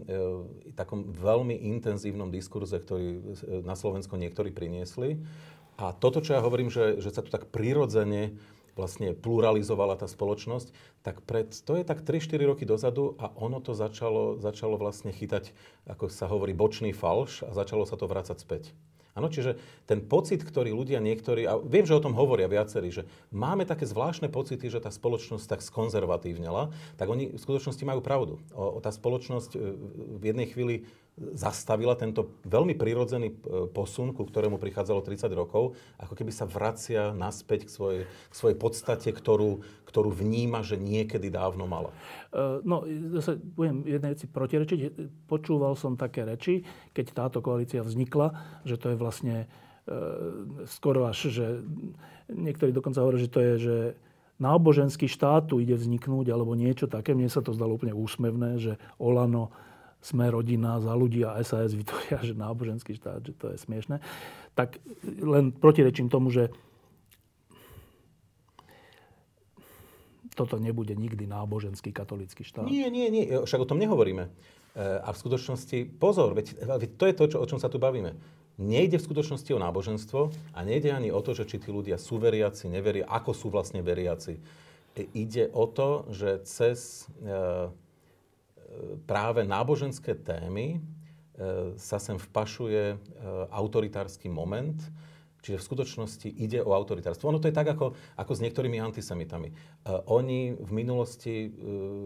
[0.76, 3.20] takom veľmi intenzívnom diskurze, ktorý e,
[3.64, 5.24] na Slovensko niektorí priniesli.
[5.80, 8.36] A toto, čo ja hovorím, že, že sa tu tak prirodzene
[8.76, 10.72] vlastne pluralizovala tá spoločnosť,
[11.04, 15.52] tak pred, to je tak 3-4 roky dozadu a ono to začalo, začalo vlastne chytať,
[15.88, 18.72] ako sa hovorí, bočný falš a začalo sa to vrácať späť.
[19.12, 23.04] Áno, čiže ten pocit, ktorý ľudia niektorí, a viem, že o tom hovoria viacerí, že
[23.28, 28.40] máme také zvláštne pocity, že tá spoločnosť tak skonzervatívnela, tak oni v skutočnosti majú pravdu.
[28.56, 29.60] O, tá spoločnosť e,
[30.16, 30.76] v jednej chvíli
[31.38, 33.36] zastavila tento veľmi prirodzený e,
[33.70, 38.58] posun, ku ktorému prichádzalo 30 rokov, ako keby sa vracia naspäť k svojej, k svojej
[38.58, 41.94] podstate, ktorú, ktorú vníma, že niekedy dávno mala.
[42.34, 42.84] E, no,
[43.22, 44.80] zase budem jednej veci protirečiť.
[45.30, 49.48] Počúval som také reči, keď táto koalícia vznikla, že to je vlastne e,
[50.66, 51.46] skoro až, že
[52.34, 53.78] niektorí dokonca hovorí, že to je, že
[54.42, 57.14] náboženský štát tu ide vzniknúť, alebo niečo také.
[57.14, 59.54] Mne sa to zdalo úplne úsmevné, že Olano
[60.02, 64.02] sme rodina za ľudí a SAS vytvoria, že náboženský štát, že to je smiešné.
[64.58, 64.82] Tak
[65.22, 66.50] len protirečím tomu, že
[70.34, 72.66] toto nebude nikdy náboženský katolický štát.
[72.66, 73.30] Nie, nie, nie.
[73.30, 74.26] Však o tom nehovoríme.
[74.26, 74.32] E,
[74.80, 78.16] a v skutočnosti, pozor, veď, veď to je to, čo, o čom sa tu bavíme.
[78.58, 80.20] Nejde v skutočnosti o náboženstvo
[80.56, 83.84] a nejde ani o to, že či tí ľudia sú veriaci, neveria, ako sú vlastne
[83.84, 84.40] veriaci.
[84.96, 87.68] E, ide o to, že cez e,
[89.06, 90.80] práve náboženské témy e,
[91.78, 92.98] sa sem vpašuje e,
[93.52, 94.78] autoritársky moment,
[95.42, 97.26] Čiže v skutočnosti ide o autoritárstvo.
[97.34, 99.50] Ono to je tak, ako, ako s niektorými antisemitami.
[99.50, 101.50] Uh, oni v minulosti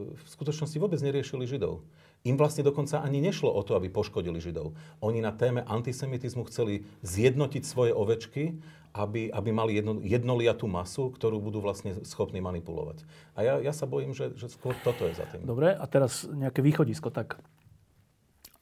[0.07, 1.84] v skutočnosti vôbec neriešili Židov.
[2.26, 4.74] Im vlastne dokonca ani nešlo o to, aby poškodili Židov.
[5.03, 8.57] Oni na téme antisemitizmu chceli zjednotiť svoje ovečky
[8.95, 13.03] aby, aby mali jedno, jednoliatú masu, ktorú budú vlastne schopní manipulovať.
[13.35, 15.43] A ja, ja sa bojím, že, že skôr toto je za tým.
[15.43, 17.11] Dobre, a teraz nejaké východisko.
[17.11, 17.35] Tak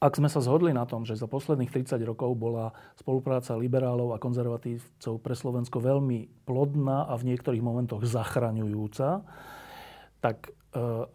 [0.02, 4.20] ak sme sa zhodli na tom, že za posledných 30 rokov bola spolupráca liberálov a
[4.20, 9.22] konzervatívcov pre Slovensko veľmi plodná a v niektorých momentoch zachraňujúca,
[10.18, 10.50] tak e,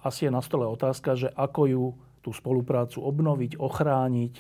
[0.02, 1.86] asi je na stole otázka, že ako ju
[2.24, 4.36] tú spoluprácu obnoviť, ochrániť,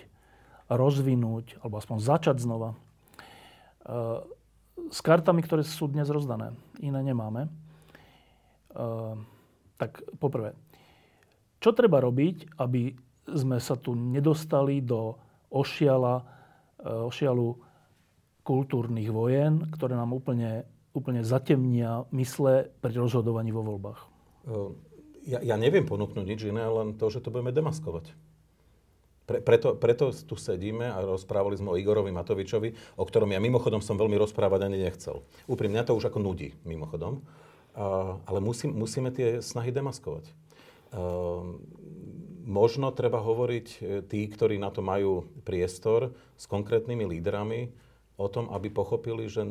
[0.72, 2.74] rozvinúť, alebo aspoň začať znova.
[2.74, 2.78] E,
[4.88, 6.56] s kartami, ktoré sú dnes rozdané.
[6.80, 7.52] Iné nemáme.
[8.72, 9.20] Uh,
[9.76, 10.56] tak poprvé,
[11.60, 12.94] čo treba robiť, aby
[13.28, 15.18] sme sa tu nedostali do
[15.50, 17.58] ošiala, uh, ošialu
[18.46, 24.00] kultúrnych vojen, ktoré nám úplne, úplne zatemnia mysle pri rozhodovaní vo voľbách?
[24.46, 24.72] Uh,
[25.26, 28.14] ja, ja neviem ponúknuť nič iné, len to, že to budeme demaskovať.
[29.30, 33.78] Pre, preto, preto tu sedíme a rozprávali sme o Igorovi Matovičovi, o ktorom ja mimochodom
[33.78, 35.22] som veľmi rozprávať ani nechcel.
[35.46, 37.22] Úprimne, mňa to už ako nudí, mimochodom.
[37.78, 40.26] Uh, ale musí, musíme tie snahy demaskovať.
[40.90, 41.62] Uh,
[42.50, 47.70] možno treba hovoriť e, tí, ktorí na to majú priestor s konkrétnymi lídrami
[48.18, 49.46] o tom, aby pochopili, že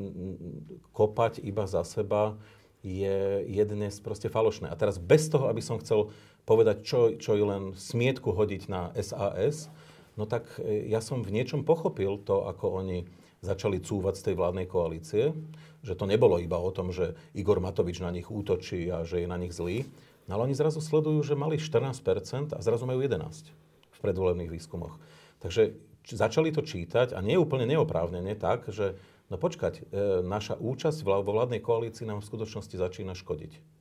[0.90, 2.34] kopať iba za seba
[2.82, 4.66] je, je dnes proste falošné.
[4.66, 6.10] A teraz bez toho, aby som chcel
[6.48, 9.68] povedať, čo, čo je len smietku hodiť na SAS,
[10.16, 13.04] no tak e, ja som v niečom pochopil to, ako oni
[13.44, 15.36] začali cúvať z tej vládnej koalície,
[15.84, 19.28] že to nebolo iba o tom, že Igor Matovič na nich útočí a že je
[19.28, 19.84] na nich zlý,
[20.26, 23.52] no ale oni zrazu sledujú, že mali 14% a zrazu majú 11%
[23.92, 24.96] v predvolebných výskumoch.
[25.44, 25.76] Takže
[26.08, 28.96] začali to čítať a nie úplne neoprávnene tak, že
[29.28, 33.77] no počkať, e, naša účasť vo vládnej koalícii nám v skutočnosti začína škodiť.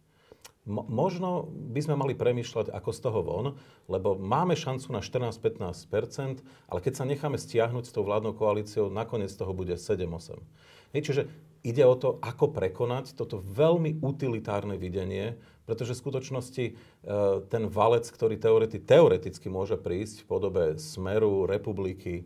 [0.67, 3.47] Mo- možno by sme mali premýšľať, ako z toho von,
[3.87, 9.31] lebo máme šancu na 14-15%, ale keď sa necháme stiahnuť s tou vládnou koalíciou, nakoniec
[9.31, 10.43] toho bude 7-8.
[10.91, 11.23] Hej, čiže
[11.63, 16.73] ide o to, ako prekonať toto veľmi utilitárne videnie, pretože v skutočnosti e,
[17.51, 22.23] ten valec, ktorý teoreti- teoreticky môže prísť v podobe smeru, republiky,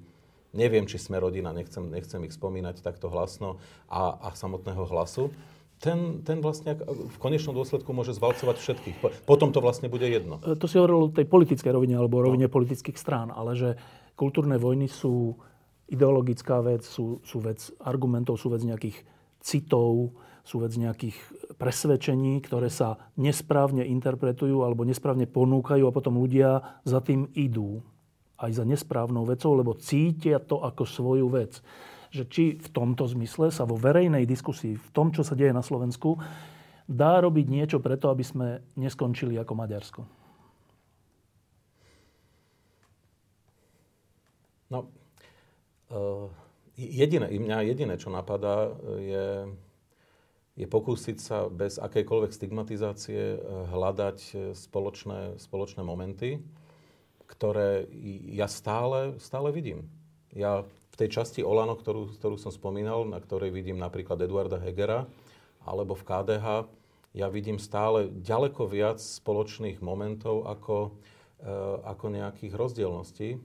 [0.53, 3.57] neviem, či sme rodina, nechcem, nechcem ich spomínať takto hlasno,
[3.89, 5.33] a, a samotného hlasu,
[5.81, 8.95] ten, ten vlastne v konečnom dôsledku môže zvalcovať všetkých.
[9.25, 10.37] Potom to vlastne bude jedno.
[10.45, 12.53] E, to si hovoril o tej politickej rovine alebo rovine no.
[12.53, 13.69] politických strán, ale že
[14.13, 15.33] kultúrne vojny sú
[15.89, 19.01] ideologická vec, sú, sú vec argumentov, sú vec nejakých
[19.41, 20.13] citov,
[20.45, 21.17] sú vec nejakých
[21.57, 27.81] presvedčení, ktoré sa nesprávne interpretujú alebo nesprávne ponúkajú a potom ľudia za tým idú.
[28.37, 31.61] Aj za nesprávnou vecou, lebo cítia to ako svoju vec
[32.11, 35.63] že či v tomto zmysle sa vo verejnej diskusii, v tom, čo sa deje na
[35.63, 36.19] Slovensku,
[36.83, 40.01] dá robiť niečo preto, aby sme neskončili ako Maďarsko?
[44.71, 44.87] No,
[45.91, 46.27] uh,
[46.75, 49.51] jediné, mňa jediné, čo napadá, je,
[50.55, 53.39] je pokúsiť sa bez akejkoľvek stigmatizácie eh,
[53.71, 56.43] hľadať eh, spoločné, spoločné momenty,
[57.27, 57.87] ktoré
[58.35, 59.87] ja stále, stále vidím.
[60.35, 65.07] Ja v tej časti Olano, ktorú, ktorú som spomínal, na ktorej vidím napríklad Eduarda Hegera,
[65.63, 66.45] alebo v KDH,
[67.11, 70.95] ja vidím stále ďaleko viac spoločných momentov ako,
[71.43, 73.39] e, ako nejakých rozdielností e,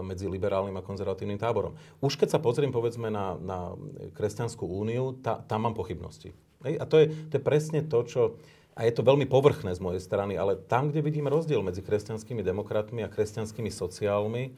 [0.00, 1.76] medzi liberálnym a konzervatívnym táborom.
[2.00, 3.76] Už keď sa pozriem povedzme na, na
[4.16, 6.32] Kresťanskú úniu, tá, tam mám pochybnosti.
[6.64, 8.20] A to je, to je presne to, čo...
[8.78, 12.46] A je to veľmi povrchné z mojej strany, ale tam, kde vidím rozdiel medzi kresťanskými
[12.46, 14.54] demokratmi a kresťanskými sociálmi,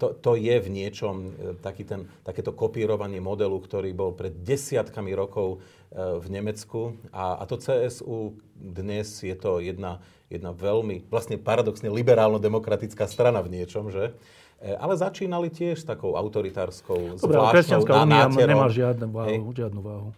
[0.00, 1.30] to, to je v niečom e,
[1.60, 5.60] taký ten, takéto kopírovanie modelu, ktorý bol pred desiatkami rokov
[5.92, 6.96] e, v Nemecku.
[7.12, 10.00] A, a to CSU dnes je to jedna,
[10.32, 14.16] jedna veľmi, vlastne paradoxne liberálno-demokratická strana v niečom, že?
[14.64, 20.08] E, ale začínali tiež s takou autoritárskou, Dobre, zvláštnou únia nemá žiadnu váhu, žiadnu váhu.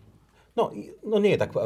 [0.56, 0.72] No,
[1.04, 1.60] no nie, tak, e,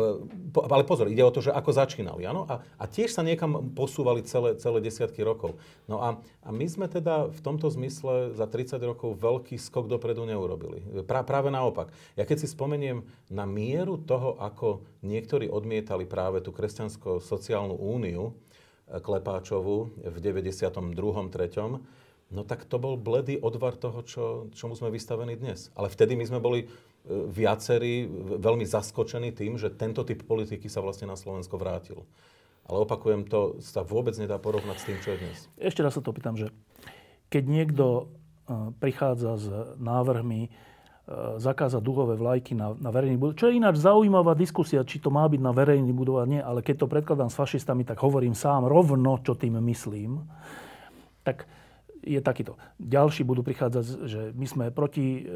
[0.66, 2.42] ale pozor, ide o to, že ako začínali, áno?
[2.50, 5.62] A, a tiež sa niekam posúvali celé, celé desiatky rokov.
[5.86, 10.26] No a, a my sme teda v tomto zmysle za 30 rokov veľký skok dopredu
[10.26, 10.82] neurobili.
[11.06, 11.94] Pra, práve naopak.
[12.18, 18.34] Ja keď si spomeniem na mieru toho, ako niektorí odmietali práve tú kresťansko-sociálnu úniu
[18.90, 20.66] e, Klepáčovu v 92.
[21.30, 21.78] 3.
[22.30, 24.24] No tak to bol bledý odvar toho, čo,
[24.54, 25.74] čomu sme vystavení dnes.
[25.74, 26.70] Ale vtedy my sme boli
[27.08, 28.04] viacerí
[28.38, 32.04] veľmi zaskočení tým, že tento typ politiky sa vlastne na Slovensko vrátil.
[32.68, 35.38] Ale opakujem, to sa vôbec nedá porovnať s tým, čo je dnes.
[35.58, 36.52] Ešte raz sa to pýtam, že
[37.32, 38.02] keď niekto e,
[38.78, 39.46] prichádza s
[39.80, 40.48] návrhmi e,
[41.40, 43.40] zakázať duhové vlajky na, na verejný budov.
[43.40, 46.62] Čo je ináč zaujímavá diskusia, či to má byť na verejný budov a nie, ale
[46.62, 50.22] keď to predkladám s fašistami, tak hovorím sám rovno, čo tým myslím.
[51.26, 51.48] Tak
[52.00, 52.56] je takýto.
[52.80, 55.32] Ďalší budú prichádzať, že my sme proti e,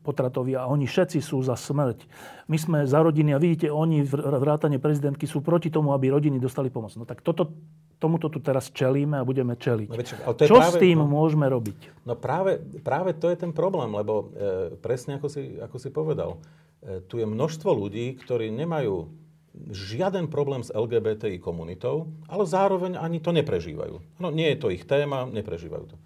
[0.00, 2.08] potratovi a oni všetci sú za smrť.
[2.48, 6.72] My sme za rodiny a vidíte, oni vrátane prezidentky sú proti tomu, aby rodiny dostali
[6.72, 6.96] pomoc.
[6.96, 7.52] No tak toto,
[8.00, 9.88] tomuto tu teraz čelíme a budeme čeliť.
[9.92, 11.78] No, veď, ale to Čo práve, s tým no, môžeme robiť?
[12.08, 16.40] No práve, práve to je ten problém, lebo e, presne ako si, ako si povedal,
[16.80, 19.20] e, tu je množstvo ľudí, ktorí nemajú
[19.68, 24.00] žiaden problém s LGBTI komunitou, ale zároveň ani to neprežívajú.
[24.16, 25.96] No, nie je to ich téma, neprežívajú to.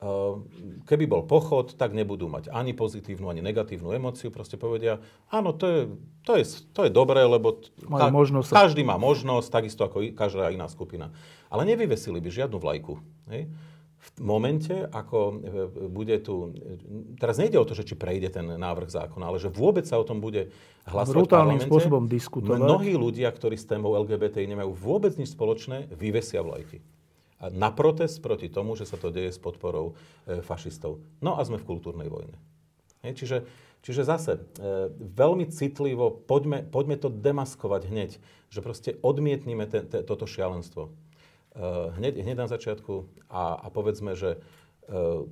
[0.00, 0.48] Ehm,
[0.88, 4.32] keby bol pochod, tak nebudú mať ani pozitívnu, ani negatívnu emóciu.
[4.32, 4.96] Proste povedia,
[5.28, 5.80] áno, to je,
[6.24, 8.48] to je, to je dobré, lebo ka- možnosť.
[8.48, 11.12] každý má možnosť, takisto ako každá iná skupina.
[11.52, 12.96] Ale nevyvesili by žiadnu vlajku.
[13.28, 13.52] Hej?
[14.00, 15.34] V momente, ako e,
[15.92, 16.56] bude tu...
[17.20, 20.08] Teraz nejde o to, že či prejde ten návrh zákona, ale že vôbec sa o
[20.08, 20.48] tom bude
[20.88, 22.64] hlasovať Brutálnym spôsobom diskutovať.
[22.64, 26.80] Mnohí ľudia, ktorí s témou LGBT nemajú vôbec nič spoločné, vyvesia vlajky.
[27.40, 29.92] A na protest proti tomu, že sa to deje s podporou
[30.24, 31.04] e, fašistov.
[31.20, 32.36] No a sme v kultúrnej vojne.
[33.04, 33.38] Hej, čiže,
[33.84, 38.10] čiže zase, e, veľmi citlivo, poďme, poďme to demaskovať hneď,
[38.48, 40.92] že proste odmietnime te, te, toto šialenstvo.
[41.50, 44.38] Eh, hneď, hneď na začiatku a, a povedzme, že
[44.86, 45.26] eh,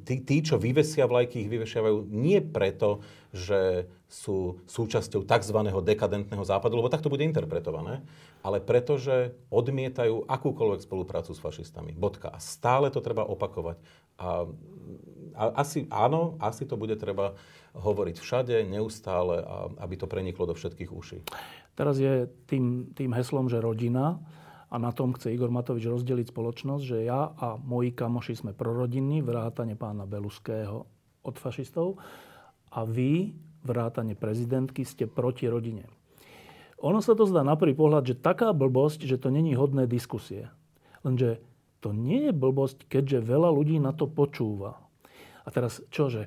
[0.00, 5.58] tí, tí, čo vyvesia vlajky, ich vyvesiavajú nie preto, že sú súčasťou tzv.
[5.84, 8.00] dekadentného západu, lebo tak to bude interpretované,
[8.40, 11.92] ale preto, že odmietajú akúkoľvek spoluprácu s fašistami.
[11.92, 12.32] Bodka.
[12.32, 13.76] A stále to treba opakovať.
[14.16, 14.48] A,
[15.36, 17.36] a asi áno, asi to bude treba
[17.76, 21.18] hovoriť všade, neustále, a, aby to preniklo do všetkých uší.
[21.76, 24.24] Teraz je tým, tým heslom, že rodina.
[24.74, 29.22] A na tom chce Igor Matovič rozdeliť spoločnosť, že ja a moji kamoši sme prorodinní,
[29.22, 30.82] vrátane pána Beluského
[31.22, 32.02] od fašistov
[32.74, 33.30] a vy,
[33.62, 35.86] vrátane prezidentky, ste proti rodine.
[36.82, 40.50] Ono sa to zdá na prvý pohľad, že taká blbosť, že to není hodné diskusie.
[41.06, 41.38] Lenže
[41.78, 44.82] to nie je blbosť, keďže veľa ľudí na to počúva.
[45.46, 46.26] A teraz čože?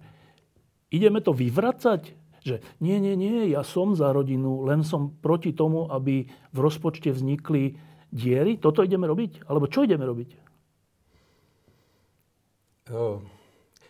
[0.87, 2.15] Ideme to vyvracať?
[2.47, 7.11] Že nie, nie, nie, ja som za rodinu, len som proti tomu, aby v rozpočte
[7.11, 7.75] vznikli
[8.17, 8.57] diery.
[8.57, 9.45] Toto ideme robiť?
[9.45, 10.29] Alebo čo ideme robiť?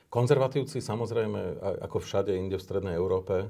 [0.07, 3.47] Konzervatívci samozrejme, ako všade inde v Strednej Európe,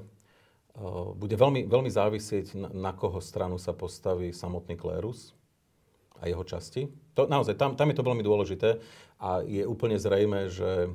[1.18, 5.34] bude veľmi, veľmi závisieť, na, koho stranu sa postaví samotný klérus
[6.22, 6.86] a jeho časti.
[7.18, 8.78] To, naozaj, tam, tam je to veľmi dôležité
[9.18, 10.90] a je úplne zrejme, že e,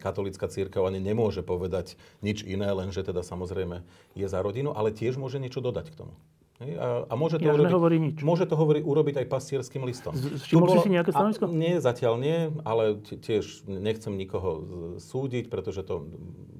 [0.00, 3.80] katolická církev ani nemôže povedať nič iné, len že teda samozrejme
[4.12, 6.12] je za rodinu, ale tiež môže niečo dodať k tomu.
[6.58, 8.16] A, a môže, to ja urobiť, nič.
[8.26, 10.10] môže to hovoriť, urobiť aj pastierským listom.
[10.10, 11.46] Všimol si nejaké stanovisko?
[11.54, 14.66] Nie, zatiaľ nie, ale tiež nechcem nikoho
[14.98, 16.10] súdiť, pretože to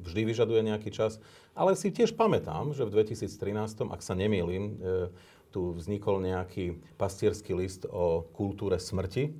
[0.06, 1.18] vždy vyžaduje nejaký čas.
[1.58, 5.10] Ale si tiež pamätám, že v 2013, ak sa nemýlim, e,
[5.50, 9.34] tu vznikol nejaký pastierský list o kultúre smrti.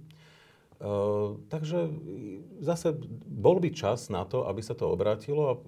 [0.78, 1.90] Uh, takže
[2.62, 2.94] zase
[3.26, 5.59] bol by čas na to, aby sa to obrátilo a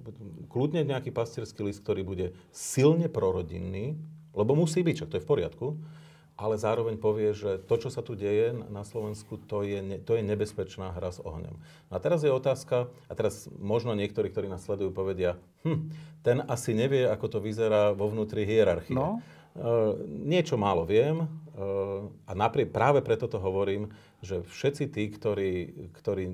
[0.47, 3.99] kľudne nejaký pastierský list, ktorý bude silne prorodinný,
[4.35, 5.67] lebo musí byť, čo to je v poriadku,
[6.41, 10.25] ale zároveň povie, že to, čo sa tu deje na Slovensku, to je, to je
[10.25, 11.61] nebezpečná hra s ohňom.
[11.93, 15.37] A teraz je otázka, a teraz možno niektorí, ktorí nás sledujú, povedia,
[15.69, 15.93] hm,
[16.25, 18.97] ten asi nevie, ako to vyzerá vo vnútri hierarchie.
[18.97, 19.21] No.
[19.51, 23.93] Uh, niečo málo viem uh, a napriek, práve preto to hovorím,
[24.25, 25.53] že všetci tí, ktorí,
[25.93, 26.25] ktorí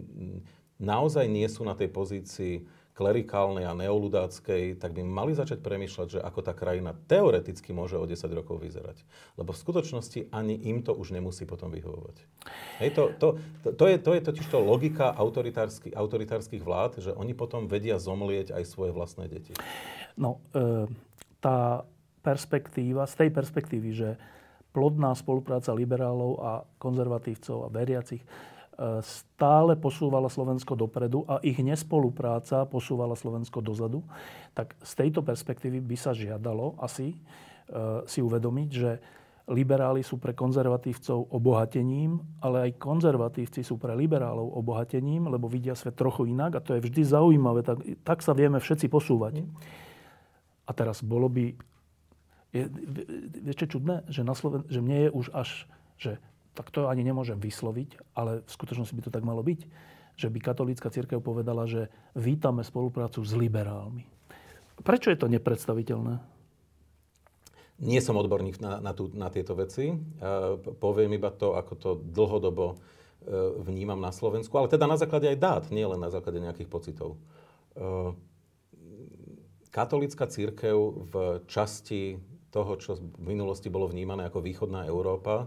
[0.78, 2.54] naozaj nie sú na tej pozícii
[2.96, 8.08] klerikálnej a neoludáckej, tak by mali začať premýšľať, že ako tá krajina teoreticky môže o
[8.08, 9.04] 10 rokov vyzerať.
[9.36, 12.16] Lebo v skutočnosti ani im to už nemusí potom vyhovovať.
[12.80, 13.28] Hej, to, to,
[13.60, 18.00] to, to, je, to je totiž to logika autoritárskych, autoritárskych vlád, že oni potom vedia
[18.00, 19.52] zomlieť aj svoje vlastné deti.
[20.16, 20.88] No, e,
[21.44, 21.84] tá
[22.24, 24.10] perspektíva, z tej perspektívy, že
[24.72, 28.24] plodná spolupráca liberálov a konzervatívcov a veriacich
[29.00, 34.04] stále posúvala Slovensko dopredu a ich nespolupráca posúvala Slovensko dozadu,
[34.52, 37.16] tak z tejto perspektívy by sa žiadalo asi e,
[38.04, 38.90] si uvedomiť, že
[39.46, 45.94] liberáli sú pre konzervatívcov obohatením, ale aj konzervatívci sú pre liberálov obohatením, lebo vidia svet
[45.94, 47.62] trochu inak a to je vždy zaujímavé.
[47.62, 49.46] Tak, tak sa vieme všetci posúvať.
[50.66, 51.54] A teraz bolo by...
[52.50, 52.64] Je,
[53.40, 55.48] viete, čudné, že, na Sloven- že mne je už až,
[55.94, 56.18] že
[56.56, 59.60] tak to ani nemôžem vysloviť, ale v skutočnosti by to tak malo byť,
[60.16, 64.08] že by katolícka církev povedala, že vítame spoluprácu s liberálmi.
[64.80, 66.24] Prečo je to nepredstaviteľné?
[67.76, 69.92] Nie som odborník na, na, tú, na tieto veci.
[69.92, 72.76] Uh, poviem iba to, ako to dlhodobo uh,
[73.60, 77.20] vnímam na Slovensku, ale teda na základe aj dát, nie len na základe nejakých pocitov.
[77.76, 78.16] Uh,
[79.68, 80.76] katolícka církev
[81.12, 82.16] v časti
[82.48, 85.44] toho, čo v minulosti bolo vnímané ako východná Európa,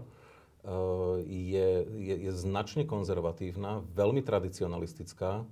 [1.24, 5.44] je, je, je značne konzervatívna, veľmi tradicionalistická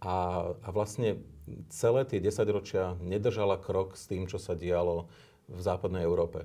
[0.00, 0.16] a,
[0.54, 1.20] a vlastne
[1.68, 5.08] celé tie desaťročia nedržala krok s tým, čo sa dialo
[5.48, 6.44] v západnej Európe.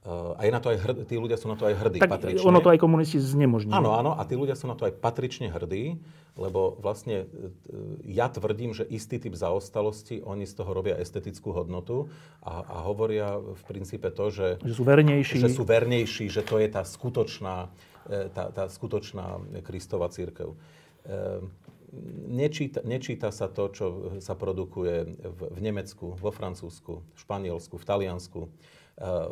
[0.00, 2.08] Uh, a je na to aj hrd, tí ľudia sú na to aj hrdí tak
[2.08, 2.40] patrične.
[2.40, 3.76] ono to aj komunisti znemožnili.
[3.76, 6.00] Áno, áno, a tí ľudia sú na to aj patrične hrdí,
[6.40, 12.08] lebo vlastne e, ja tvrdím, že istý typ zaostalosti, oni z toho robia estetickú hodnotu
[12.40, 15.36] a, a hovoria v princípe to, že, že sú vernejší.
[15.36, 17.68] Že sú vernejší, že to je tá skutočná,
[18.08, 20.56] e, tá, tá skutočná Kristova církev.
[22.30, 23.86] Nečíta, nečíta sa to, čo
[24.22, 28.40] sa produkuje v, v Nemecku, vo Francúzsku, v Španielsku, v Taliansku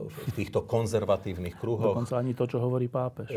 [0.08, 1.92] v týchto konzervatívnych kruhoch.
[1.92, 3.28] Dokonca ani to, čo hovorí pápež.
[3.28, 3.36] E,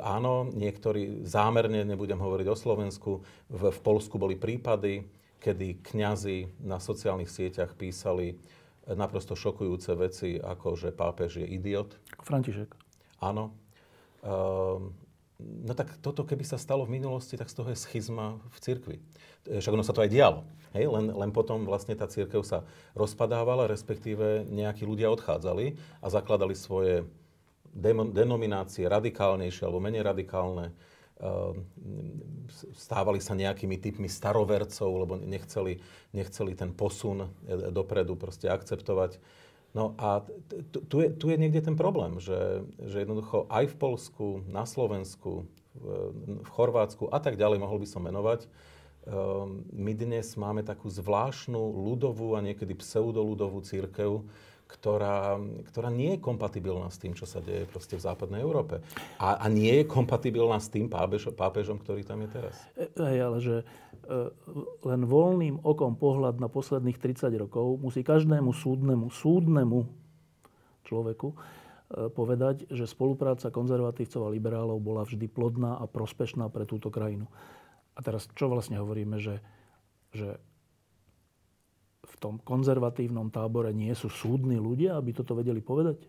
[0.00, 3.20] áno, niektorí zámerne, nebudem hovoriť o Slovensku,
[3.52, 5.04] v, v Polsku boli prípady,
[5.44, 8.40] kedy kňazi na sociálnych sieťach písali
[8.88, 12.00] naprosto šokujúce veci, ako že pápež je idiot.
[12.24, 12.72] František.
[13.20, 13.52] Áno.
[14.24, 14.32] E,
[15.42, 18.96] no tak toto, keby sa stalo v minulosti, tak z toho je schizma v cirkvi.
[19.46, 20.46] Však ono sa to aj dialo.
[20.72, 22.64] Hej, len, len potom vlastne tá církev sa
[22.96, 27.04] rozpadávala, respektíve nejakí ľudia odchádzali a zakladali svoje
[28.12, 30.72] denominácie radikálnejšie alebo menej radikálne.
[31.22, 31.68] Ehm,
[32.74, 35.78] stávali sa nejakými typmi starovercov, lebo nechceli,
[36.10, 39.22] nechceli ten posun e, dopredu proste akceptovať.
[39.72, 40.20] No a
[40.68, 45.48] tu je, tu je niekde ten problém, že, že jednoducho aj v Polsku, na Slovensku,
[46.44, 48.44] v Chorvátsku a tak ďalej, mohol by som menovať,
[49.02, 54.22] Ehm, my dnes máme takú zvláštnu ľudovú a niekedy pseudoludovú církev,
[54.72, 55.36] ktorá,
[55.68, 58.80] ktorá nie je kompatibilná s tým, čo sa deje proste v západnej Európe.
[59.20, 62.56] A, a nie je kompatibilná s tým pápežom, pápežom, ktorý tam je teraz.
[62.96, 63.64] Hej, ale že e,
[64.88, 69.84] len voľným okom pohľad na posledných 30 rokov musí každému súdnemu, súdnemu
[70.88, 71.36] človeku e,
[72.08, 77.28] povedať, že spolupráca konzervatívcov a liberálov bola vždy plodná a prospešná pre túto krajinu.
[77.92, 79.44] A teraz čo vlastne hovoríme, že,
[80.16, 80.40] že
[82.22, 86.06] tom konzervatívnom tábore nie sú súdni ľudia, aby toto vedeli povedať?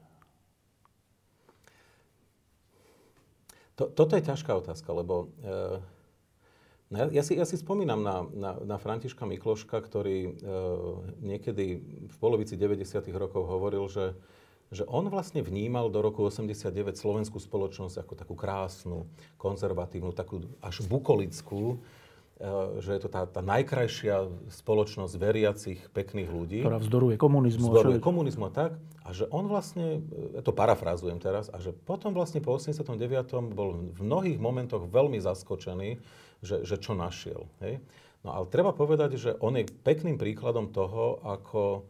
[3.82, 5.58] To, toto je ťažká otázka, lebo e,
[6.94, 10.32] ja, ja, si, ja si spomínam na, na, na Františka Mikloška, ktorý e,
[11.26, 12.86] niekedy v polovici 90.
[13.18, 14.14] rokov hovoril, že,
[14.70, 19.10] že on vlastne vnímal do roku 89 slovenskú spoločnosť ako takú krásnu,
[19.42, 21.82] konzervatívnu, takú až bukolickú,
[22.82, 26.60] že je to tá, tá najkrajšia spoločnosť veriacich, pekných ľudí.
[26.66, 27.70] Ktorá vzdoruje komunizmu.
[27.70, 28.72] Vzdoruje komunizmu a tak.
[29.06, 30.02] A že on vlastne,
[30.34, 32.96] ja to parafrázujem teraz, a že potom vlastne po 89.
[33.52, 36.00] bol v mnohých momentoch veľmi zaskočený,
[36.40, 37.46] že, že čo našiel.
[37.62, 37.84] Hej?
[38.24, 41.84] No ale treba povedať, že on je pekným príkladom toho, ako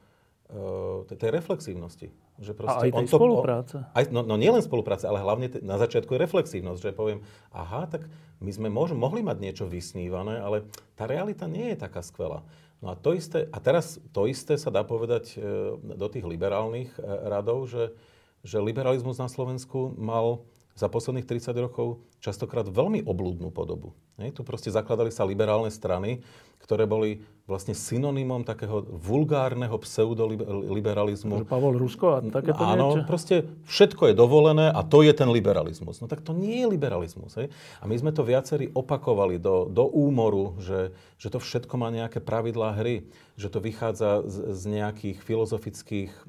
[0.49, 2.09] e, tej reflexívnosti.
[2.43, 3.75] Že proste a aj tej on to, spolupráce.
[3.95, 7.23] Aj, no, no nielen spolupráce, ale hlavne te, na začiatku je reflexívnosť, že poviem,
[7.55, 8.11] aha, tak
[8.43, 10.67] my sme mož, mohli mať niečo vysnívané, ale
[10.99, 12.43] tá realita nie je taká skvelá.
[12.83, 16.91] No a to isté, a teraz to isté sa dá povedať e, do tých liberálnych
[16.99, 17.95] e, radov, že,
[18.43, 20.43] že liberalizmus na Slovensku mal
[20.75, 23.95] za posledných 30 rokov častokrát veľmi oblúdnu podobu.
[24.17, 26.25] Hej, tu proste zakladali sa liberálne strany,
[26.63, 31.43] ktoré boli vlastne synonymom takého vulgárneho pseudoliberalizmu.
[31.43, 33.03] Pavol Rusko a takéto Áno, niečo?
[33.03, 33.35] proste
[33.67, 35.99] všetko je dovolené a to je ten liberalizmus.
[35.99, 37.35] No tak to nie je liberalizmus.
[37.35, 37.51] Hej?
[37.51, 42.23] A my sme to viacerí opakovali do, do úmoru, že, že to všetko má nejaké
[42.23, 43.03] pravidlá hry,
[43.35, 46.21] že to vychádza z, z nejakých filozofických e,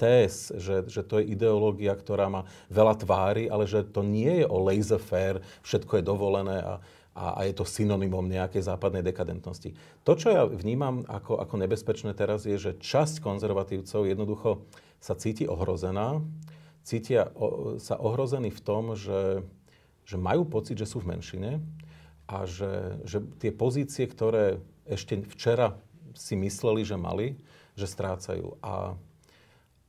[0.00, 4.46] téz, že, že to je ideológia, ktorá má veľa tvári, ale že to nie je
[4.48, 6.80] o laissez-faire, všetko je dovolené a,
[7.12, 9.76] a, a je to synonymom nejakej západnej dekadentnosti.
[10.08, 14.64] To, čo ja vnímam ako, ako nebezpečné teraz, je, že časť konzervatívcov jednoducho
[14.96, 16.24] sa cíti ohrozená,
[16.82, 19.44] cítia o, sa ohrození v tom, že,
[20.08, 21.60] že majú pocit, že sú v menšine
[22.26, 25.76] a že, že tie pozície, ktoré ešte včera
[26.16, 27.36] si mysleli, že mali,
[27.76, 28.56] že strácajú.
[28.64, 28.96] A,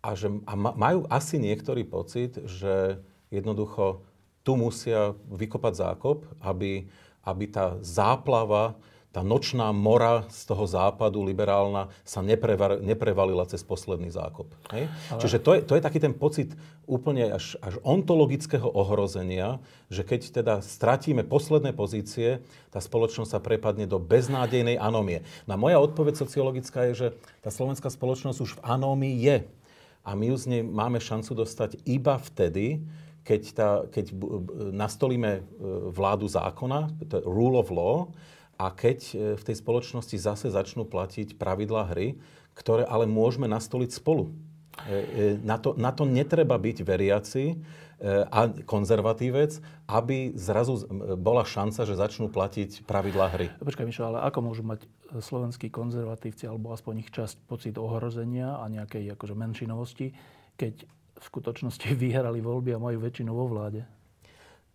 [0.03, 2.99] a, že, a majú asi niektorý pocit, že
[3.31, 4.03] jednoducho
[4.43, 6.91] tu musia vykopať zákop, aby,
[7.23, 8.75] aby tá záplava,
[9.13, 14.49] tá nočná mora z toho západu liberálna sa neprevar, neprevalila cez posledný zákop.
[14.73, 14.89] Hej?
[15.13, 15.19] Ale...
[15.21, 16.49] Čiže to je, to je taký ten pocit
[16.89, 19.61] úplne až, až ontologického ohrozenia,
[19.93, 22.41] že keď teda stratíme posledné pozície,
[22.73, 25.21] tá spoločnosť sa prepadne do beznádejnej anómie.
[25.45, 27.07] Na no moja odpoveď sociologická je, že
[27.45, 29.37] tá slovenská spoločnosť už v anómii je.
[30.03, 32.81] A my ju z nej máme šancu dostať iba vtedy,
[33.23, 34.11] keď, tá, keď
[34.75, 35.41] nastolíme e,
[35.89, 38.11] vládu zákona, to je rule of law,
[38.59, 42.19] a keď e, v tej spoločnosti zase začnú platiť pravidlá hry,
[42.53, 44.35] ktoré ale môžeme nastoliť spolu.
[44.85, 47.57] E, na to, na to netreba byť veriaci
[48.03, 50.83] a konzervatívec, aby zrazu
[51.15, 53.47] bola šanca, že začnú platiť pravidlá hry.
[53.63, 54.83] Počkaj, Mišo, ale ako môžu mať
[55.23, 60.11] slovenskí konzervatívci, alebo aspoň ich časť, pocit ohrozenia a nejakej akože menšinovosti,
[60.59, 60.83] keď
[61.23, 63.87] v skutočnosti vyhrali voľby a majú väčšinu vo vláde.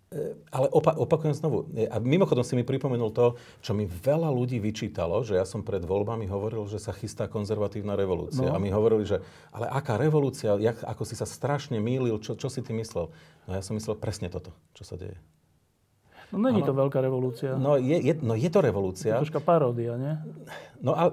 [0.09, 1.69] E, ale opa- opakujem znovu.
[1.77, 5.61] E, a mimochodom si mi pripomenul to, čo mi veľa ľudí vyčítalo, že ja som
[5.61, 8.49] pred voľbami hovoril, že sa chystá konzervatívna revolúcia.
[8.49, 8.57] No.
[8.57, 9.21] A mi hovorili, že
[9.53, 13.13] ale aká revolúcia, jak, ako si sa strašne mýlil, čo, čo si ty myslel?
[13.45, 15.21] No ja som myslel presne toto, čo sa deje.
[16.29, 17.57] No není to veľká revolúcia.
[17.57, 19.17] No je, je, no je to revolúcia.
[19.17, 20.13] Je troška paródia, nie?
[20.81, 21.13] No a,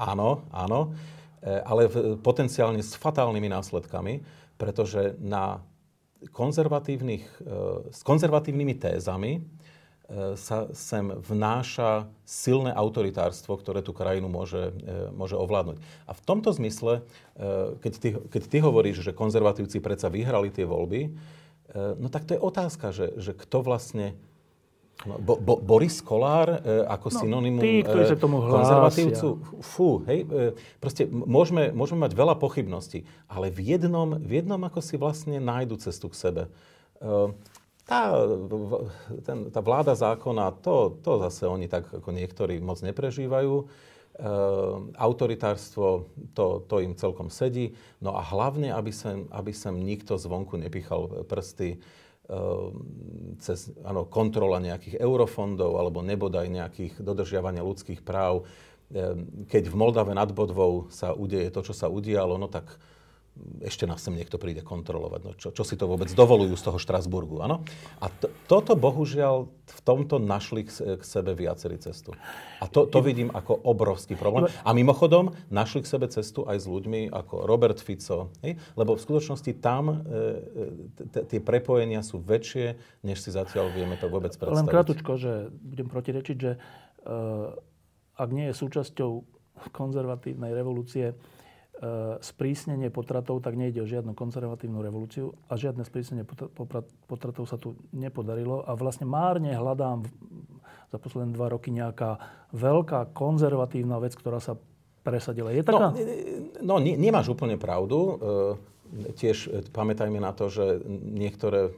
[0.00, 0.96] áno, áno,
[1.40, 1.88] e, ale
[2.20, 4.20] potenciálne s fatálnymi následkami
[4.58, 5.62] pretože na
[6.34, 9.40] konzervatívnych, e, s konzervatívnymi tézami e,
[10.34, 15.78] sa sem vnáša silné autoritárstvo, ktoré tú krajinu môže, e, môže ovládnuť.
[16.10, 17.06] A v tomto zmysle,
[17.78, 21.14] keď ty, keď ty hovoríš, že konzervatívci predsa vyhrali tie voľby,
[22.00, 24.16] no tak to je otázka, že, že kto vlastne
[25.06, 29.28] No, bo, bo, Boris Kolár e, ako no, synonymum tí, ktorí sa tomu konzervatívcu,
[29.62, 34.82] fú, hej, e, proste môžeme, môžeme mať veľa pochybností, ale v jednom, v jednom ako
[34.82, 36.42] si vlastne nájdu cestu k sebe.
[36.98, 37.30] E,
[37.86, 38.10] tá,
[39.22, 43.54] ten, tá vláda zákona, to, to zase oni tak ako niektorí moc neprežívajú.
[43.54, 43.64] E,
[44.98, 47.78] autoritárstvo, to, to im celkom sedí.
[48.02, 51.78] No a hlavne, aby sem, aby sem nikto zvonku nepichal prsty
[53.40, 58.44] cez ano, kontrola nejakých eurofondov alebo nebodaj nejakých dodržiavania ľudských práv.
[58.92, 62.76] Ehm, keď v Moldave nad Bodvou sa udeje to, čo sa udialo, no tak
[63.62, 65.20] ešte nás sem niekto príde kontrolovať.
[65.24, 67.66] No čo, čo si to vôbec dovolujú z toho Štrasburgu, áno?
[67.98, 72.14] A to, toto bohužiaľ v tomto našli k, k sebe viacerí cestu.
[72.62, 74.48] A to, to vidím ako obrovský problém.
[74.62, 78.56] A mimochodom, našli k sebe cestu aj s ľuďmi ako Robert Fico, hej?
[78.74, 79.96] lebo v skutočnosti tam e,
[81.04, 84.66] e tie prepojenia sú väčšie, než si zatiaľ vieme to vôbec predstaviť.
[84.66, 86.58] Len krátko, že budem protirečiť, že e,
[88.18, 89.10] ak nie je súčasťou
[89.74, 91.18] konzervatívnej revolúcie
[92.18, 96.26] sprísnenie potratov, tak nejde o žiadnu konzervatívnu revolúciu a žiadne sprísnenie
[97.06, 100.02] potratov sa tu nepodarilo a vlastne márne hľadám
[100.90, 102.18] za posledné dva roky nejaká
[102.50, 104.58] veľká konzervatívna vec, ktorá sa
[105.06, 105.54] presadila.
[105.54, 105.94] Je taká?
[106.58, 107.98] No, no nemáš úplne pravdu.
[107.98, 108.12] E,
[109.14, 111.70] tiež pamätajme na to, že niektoré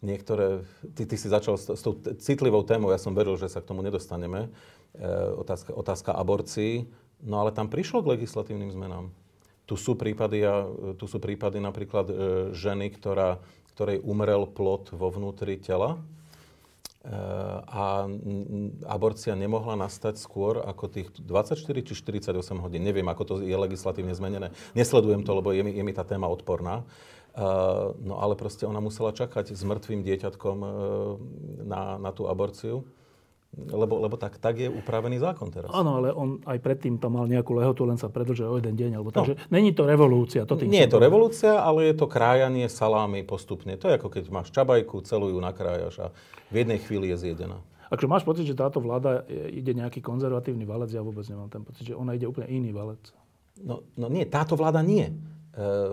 [0.00, 0.64] niektoré,
[0.96, 3.68] ty, ty si začal s, s tou citlivou témou, ja som veril, že sa k
[3.68, 4.48] tomu nedostaneme,
[4.96, 5.00] e,
[5.36, 6.88] otázka, otázka aborcií,
[7.20, 9.12] no ale tam prišlo k legislatívnym zmenám.
[9.70, 10.42] Tu sú prípady,
[10.98, 12.14] tu sú prípady napríklad e,
[12.50, 13.38] ženy, ktorá,
[13.70, 17.14] ktorej umrel plod vo vnútri tela e,
[17.70, 18.10] a
[18.90, 22.82] aborcia nemohla nastať skôr ako tých 24 či 48 hodín.
[22.82, 24.50] Neviem, ako to je legislatívne zmenené.
[24.74, 26.82] Nesledujem to, lebo je mi, je mi tá téma odporná.
[27.30, 30.70] Uh, no ale proste ona musela čakať s mŕtvým dieťatkom uh,
[31.62, 32.82] na, na tú aborciu.
[33.50, 35.74] Lebo, lebo tak, tak je upravený zákon teraz.
[35.74, 39.02] Áno, ale on aj predtým tam mal nejakú lehotu, len sa predlžil o jeden deň.
[39.02, 39.42] Alebo, takže no.
[39.50, 40.46] není to revolúcia.
[40.46, 43.74] To Nie je to revolúcia, ale je to krájanie salámy postupne.
[43.74, 46.06] To je ako keď máš čabajku, celú ju nakrájaš a
[46.54, 47.58] v jednej chvíli je zjedená.
[47.90, 51.90] Akže máš pocit, že táto vláda ide nejaký konzervatívny valec, ja vôbec nemám ten pocit,
[51.90, 53.02] že ona ide úplne iný valec.
[53.58, 55.10] No, no nie, táto vláda nie.
[55.10, 55.14] E,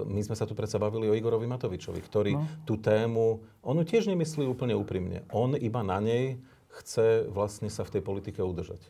[0.05, 2.45] my sme sa tu predsa bavili o Igorovi Matovičovi, ktorý no.
[2.69, 5.25] tú tému, on tiež nemyslí úplne úprimne.
[5.33, 6.37] On iba na nej
[6.69, 8.81] chce vlastne sa v tej politike udržať.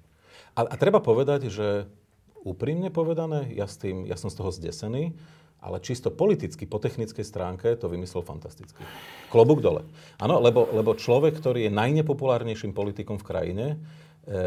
[0.58, 1.88] A, a treba povedať, že
[2.42, 5.14] úprimne povedané, ja, s tým, ja som z toho zdesený,
[5.58, 8.78] ale čisto politicky, po technickej stránke to vymyslel fantasticky.
[9.34, 9.84] Klobúk dole.
[10.22, 13.78] Áno, lebo, lebo človek, ktorý je najnepopulárnejším politikom v krajine, e,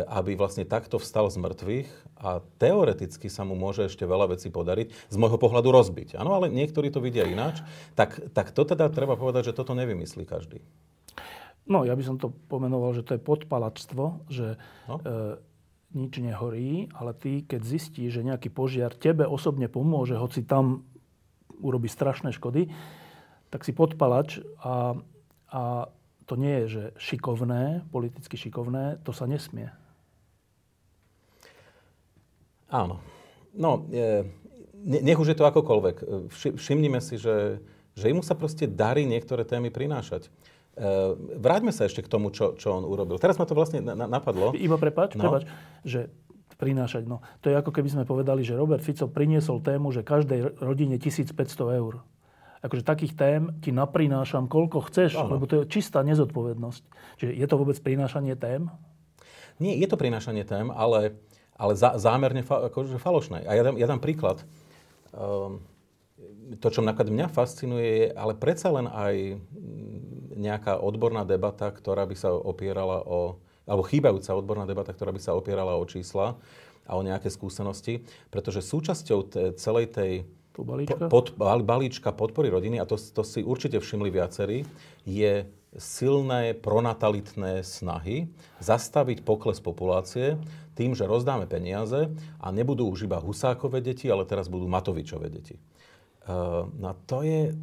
[0.07, 1.91] aby vlastne takto vstal z mŕtvych
[2.23, 6.15] a teoreticky sa mu môže ešte veľa vecí podariť, z môjho pohľadu rozbiť.
[6.15, 7.59] Áno, ale niektorí to vidia ináč.
[7.99, 10.63] Tak, tak to teda treba povedať, že toto nevymyslí každý.
[11.69, 14.57] No, ja by som to pomenoval, že to je podpalačstvo, že
[14.89, 14.97] no.
[14.97, 15.37] e,
[15.95, 20.87] nič nehorí, ale ty, keď zistíš, že nejaký požiar tebe osobne pomôže, hoci tam
[21.61, 22.71] urobí strašné škody,
[23.51, 24.97] tak si podpalač a,
[25.51, 25.63] a
[26.31, 29.75] to nie je, že šikovné, politicky šikovné, to sa nesmie.
[32.71, 33.03] Áno.
[33.51, 34.31] No, e,
[34.87, 36.31] nech už je to akokoľvek.
[36.55, 37.59] Všimnime si, že,
[37.99, 40.31] že im sa proste darí niektoré témy prinášať.
[40.81, 43.21] Uh, vráťme sa ešte k tomu, čo, čo on urobil.
[43.21, 44.57] Teraz ma to vlastne na, napadlo.
[44.57, 45.29] Iba prepač, no.
[45.29, 45.45] prepač,
[45.85, 46.09] že
[46.57, 47.05] prinášať.
[47.05, 50.97] No, to je ako keby sme povedali, že Robert Fico priniesol tému, že každej rodine
[51.01, 51.37] 1500
[51.81, 52.01] eur.
[52.61, 55.37] Akože takých tém ti naprinášam koľko chceš, ano.
[55.37, 56.83] lebo to je čistá nezodpovednosť.
[57.17, 58.69] Čiže je to vôbec prinášanie tém?
[59.57, 61.17] Nie, je to prinášanie tém, ale,
[61.57, 63.49] ale zá, zámerne fa, akože falošné.
[63.49, 64.45] A ja dám, ja dám príklad.
[65.17, 65.65] Um,
[66.61, 69.41] to, čo napríklad mňa fascinuje, je ale predsa len aj
[70.41, 73.37] nejaká odborná debata, ktorá by sa opierala o,
[73.69, 76.41] alebo chýbajúca odborná debata, ktorá by sa opierala o čísla
[76.89, 80.13] a o nejaké skúsenosti, pretože súčasťou t- celej tej
[80.57, 81.07] balíčka?
[81.13, 84.65] Pod, balíčka podpory rodiny, a to, to si určite všimli viacerí,
[85.05, 85.45] je
[85.79, 88.27] silné pronatalitné snahy
[88.59, 90.35] zastaviť pokles populácie
[90.75, 92.11] tým, že rozdáme peniaze
[92.43, 95.63] a nebudú už iba Husákové deti, ale teraz budú Matovičové deti.
[96.27, 97.55] Uh, no to je,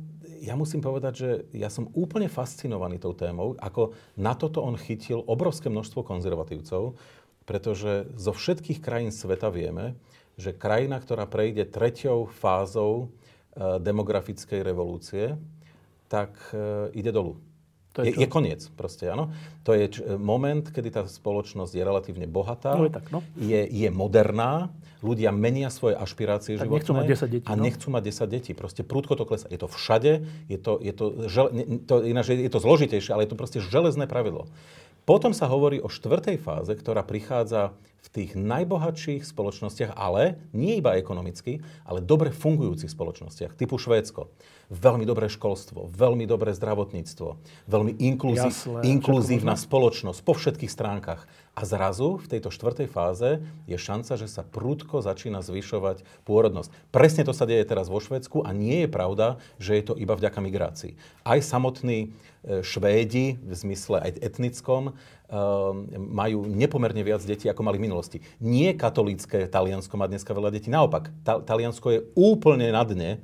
[0.41, 5.25] ja musím povedať, že ja som úplne fascinovaný tou témou, ako na toto on chytil
[5.25, 6.97] obrovské množstvo konzervatívcov,
[7.47, 9.95] pretože zo všetkých krajín sveta vieme,
[10.37, 13.07] že krajina, ktorá prejde treťou fázou
[13.55, 15.33] e, demografickej revolúcie,
[16.11, 17.41] tak e, ide dolu.
[17.97, 19.33] To je, je, je koniec proste, áno.
[19.65, 23.25] To je č- moment, kedy tá spoločnosť je relatívne bohatá, no je, tak, no.
[23.41, 24.69] je, je moderná,
[25.01, 26.77] ľudia menia svoje ašpirácie tak životné.
[26.81, 27.45] nechcú mať 10 detí.
[27.45, 27.61] A no?
[27.65, 28.51] nechcú mať 10 detí.
[28.53, 29.45] Proste prúdko to klesá.
[29.49, 31.49] Je to všade, je to, je to, žele,
[31.85, 34.49] to, ináč je to zložitejšie, ale je to proste železné pravidlo.
[35.07, 37.71] Potom sa hovorí o štvrtej fáze, ktorá prichádza
[38.07, 44.31] v tých najbohatších spoločnostiach, ale nie iba ekonomicky, ale dobre fungujúcich spoločnostiach, typu Švédsko
[44.67, 47.39] veľmi dobré školstvo, veľmi dobré zdravotníctvo,
[47.71, 51.23] veľmi inkluzí, Jasle, inkluzívna spoločnosť po všetkých stránkach.
[51.57, 56.69] A zrazu v tejto štvrtej fáze je šanca, že sa prúdko začína zvyšovať pôrodnosť.
[56.93, 60.13] Presne to sa deje teraz vo Švedsku a nie je pravda, že je to iba
[60.13, 60.93] vďaka migrácii.
[61.25, 62.13] Aj samotní
[62.45, 64.93] e, Švédi, v zmysle aj etnickom,
[65.97, 68.17] majú nepomerne viac detí, ako mali v minulosti.
[68.39, 70.71] Nie katolícke Taliansko má dneska veľa detí.
[70.71, 73.19] Naopak, Taliansko je úplne na dne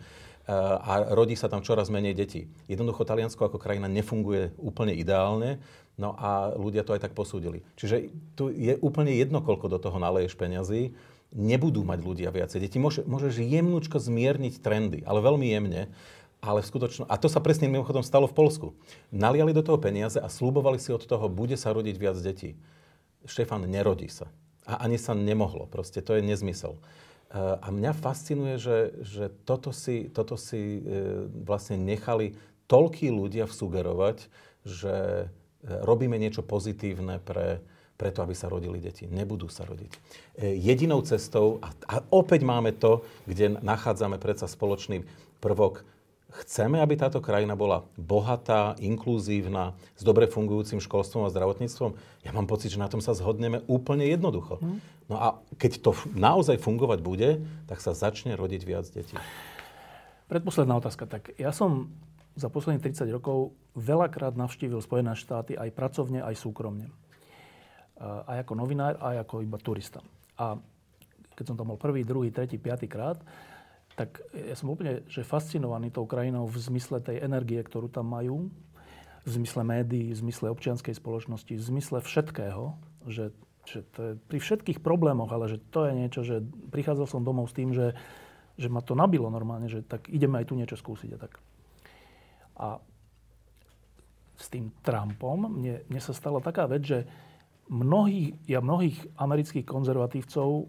[0.50, 2.52] a rodí sa tam čoraz menej detí.
[2.68, 5.64] Jednoducho Taliansko ako krajina nefunguje úplne ideálne,
[5.96, 7.64] no a ľudia to aj tak posúdili.
[7.80, 10.92] Čiže tu je úplne jedno, koľko do toho naleješ peňazí,
[11.32, 12.78] nebudú mať ľudia viacej detí.
[12.84, 15.88] Môže, môžeš jemnúčko zmierniť trendy, ale veľmi jemne.
[16.44, 17.08] Ale v skutočno...
[17.08, 18.68] A to sa presne mimochodom stalo v Polsku.
[19.16, 22.60] Naliali do toho peniaze a slúbovali si od toho, bude sa rodiť viac detí.
[23.24, 24.28] Štefan, nerodí sa.
[24.68, 25.72] A ani sa nemohlo.
[25.72, 26.76] Proste to je nezmysel.
[27.34, 30.82] A mňa fascinuje, že, že toto si, toto si e,
[31.48, 32.38] vlastne nechali
[32.70, 34.30] toľkí ľudia vsugerovať,
[34.62, 35.26] že e,
[35.82, 37.58] robíme niečo pozitívne pre,
[37.98, 39.10] preto, aby sa rodili deti.
[39.10, 39.90] Nebudú sa rodiť.
[39.90, 40.00] E,
[40.62, 45.02] jedinou cestou, a, a opäť máme to, kde nachádzame predsa spoločný
[45.42, 45.82] prvok,
[46.34, 51.94] Chceme, aby táto krajina bola bohatá, inkluzívna, s dobre fungujúcim školstvom a zdravotníctvom?
[52.26, 54.58] Ja mám pocit, že na tom sa zhodneme úplne jednoducho.
[54.58, 54.82] Mm.
[55.12, 55.28] No a
[55.62, 57.30] keď to naozaj fungovať bude,
[57.70, 59.14] tak sa začne rodiť viac detí.
[60.26, 61.06] Predposledná otázka.
[61.06, 61.94] Tak ja som
[62.34, 66.90] za posledných 30 rokov veľakrát navštívil Spojené štáty aj pracovne, aj súkromne.
[68.02, 70.02] Aj ako novinár, aj ako iba turista.
[70.42, 70.58] A
[71.38, 73.22] keď som tam bol prvý, druhý, tretí, piatý krát,
[73.94, 78.50] tak ja som úplne že fascinovaný tou krajinou v zmysle tej energie, ktorú tam majú,
[79.24, 82.76] v zmysle médií, v zmysle občianskej spoločnosti, v zmysle všetkého,
[83.08, 83.32] že,
[83.64, 87.48] že to je pri všetkých problémoch, ale že to je niečo, že prichádzal som domov
[87.48, 87.96] s tým, že,
[88.60, 91.34] že ma to nabilo normálne, že tak ideme aj tu niečo skúsiť a tak.
[92.60, 92.68] A
[94.36, 97.08] s tým Trumpom mne, mne sa stala taká vec, že
[97.72, 100.68] mnohých, ja mnohých amerických konzervatívcov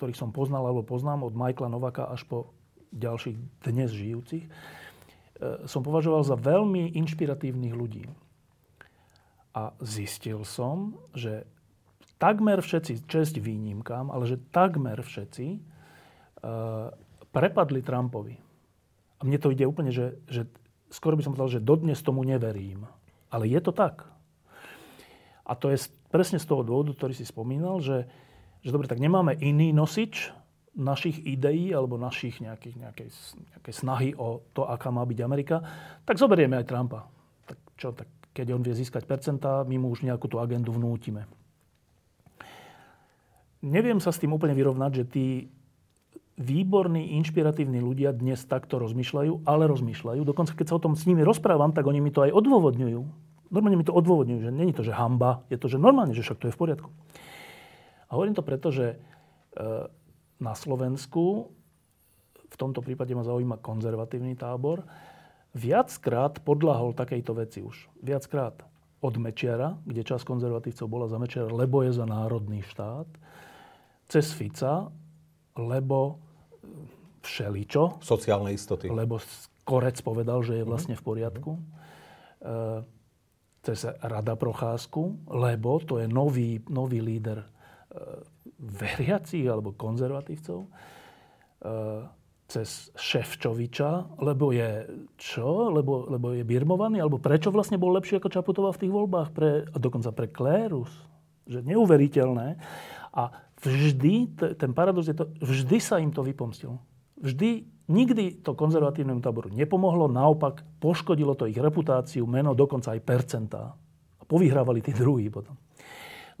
[0.00, 2.56] ktorých som poznal alebo poznám, od Michaela Novaka až po
[2.96, 3.36] ďalších
[3.68, 4.50] dnes žijúcich, e,
[5.68, 8.08] som považoval za veľmi inšpiratívnych ľudí.
[9.52, 11.44] A zistil som, že
[12.16, 15.58] takmer všetci, čest výnimkám, ale že takmer všetci e,
[17.28, 18.40] prepadli Trumpovi.
[19.20, 20.48] A mne to ide úplne, že, že
[20.88, 22.88] skoro by som povedal, že dodnes tomu neverím.
[23.28, 24.08] Ale je to tak.
[25.44, 28.08] A to je presne z toho dôvodu, ktorý si spomínal, že,
[28.60, 30.32] že dobre, tak nemáme iný nosič
[30.76, 33.08] našich ideí alebo našich nejakých, nejakej,
[33.56, 35.60] nejakej snahy o to, aká má byť Amerika,
[36.06, 37.10] tak zoberieme aj Trumpa.
[37.48, 41.26] Tak čo, tak keď on vie získať percentá, my mu už nejakú tú agendu vnútime.
[43.60, 45.26] Neviem sa s tým úplne vyrovnať, že tí
[46.40, 50.24] výborní, inšpiratívni ľudia dnes takto rozmýšľajú, ale rozmýšľajú.
[50.24, 53.00] Dokonca keď sa o tom s nimi rozprávam, tak oni mi to aj odôvodňujú.
[53.52, 56.40] Normálne mi to odôvodňujú, že není to, že hamba, je to, že normálne, že však
[56.40, 56.88] to je v poriadku.
[58.10, 58.96] A hovorím to preto, že e,
[60.42, 61.46] na Slovensku,
[62.50, 64.82] v tomto prípade ma zaujíma konzervatívny tábor,
[65.54, 67.86] viackrát podľahol takejto veci už.
[68.02, 68.66] Viackrát
[69.00, 73.06] od Mečiara, kde časť konzervatívcov bola za Mečiara, lebo je za národný štát,
[74.10, 74.90] cez Fica,
[75.54, 76.18] lebo
[77.22, 78.02] všeličo.
[78.02, 78.90] Sociálne istoty.
[78.90, 79.22] Lebo
[79.62, 81.52] Korec povedal, že je vlastne v poriadku.
[81.54, 82.98] Mm-hmm.
[83.60, 87.44] Cez Rada Procházku, lebo to je nový, nový líder
[88.60, 90.68] veriacich alebo konzervatívcov e,
[92.50, 94.84] cez Ševčoviča, lebo je
[95.14, 95.70] čo?
[95.70, 96.98] Lebo, lebo je birmovaný?
[96.98, 99.28] Alebo prečo vlastne bol lepší ako Čaputová v tých voľbách?
[99.30, 100.90] Pre, dokonca pre klérus.
[101.46, 102.58] Že neuveriteľné.
[103.14, 103.22] A
[103.62, 106.82] vždy, ten paradox je to, vždy sa im to vypomstil.
[107.20, 113.76] Vždy, nikdy to konzervatívnemu táboru nepomohlo, naopak poškodilo to ich reputáciu, meno, dokonca aj percentá.
[114.18, 115.54] A povyhrávali tí druhí potom.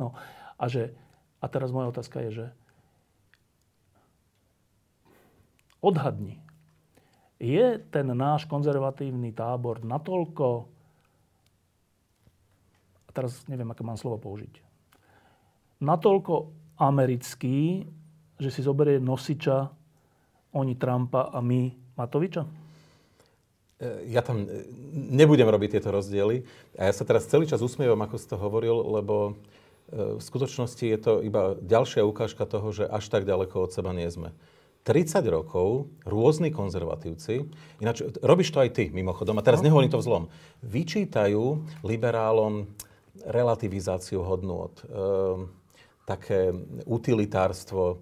[0.00, 0.16] No,
[0.58, 0.90] a že
[1.40, 2.46] a teraz moja otázka je, že
[5.80, 6.38] odhadni,
[7.40, 10.68] je ten náš konzervatívny tábor natoľko,
[13.08, 14.60] a teraz neviem, aké mám slovo použiť,
[15.80, 17.88] natoľko americký,
[18.36, 19.72] že si zoberie nosiča,
[20.52, 22.42] oni Trumpa a my Matoviča?
[23.80, 24.64] E, ja tam e,
[25.12, 26.42] nebudem robiť tieto rozdiely.
[26.74, 29.38] A ja sa teraz celý čas usmievam, ako si to hovoril, lebo
[29.90, 34.06] v skutočnosti je to iba ďalšia ukážka toho, že až tak ďaleko od seba nie
[34.06, 34.30] sme.
[34.86, 37.44] 30 rokov rôzni konzervatívci,
[37.84, 39.68] ináč robíš to aj ty mimochodom, a teraz no.
[39.68, 40.32] nehovorím to vzlom,
[40.64, 42.64] vyčítajú liberálom
[43.28, 44.84] relativizáciu hodnôt, e,
[46.08, 46.56] také
[46.88, 48.00] utilitárstvo,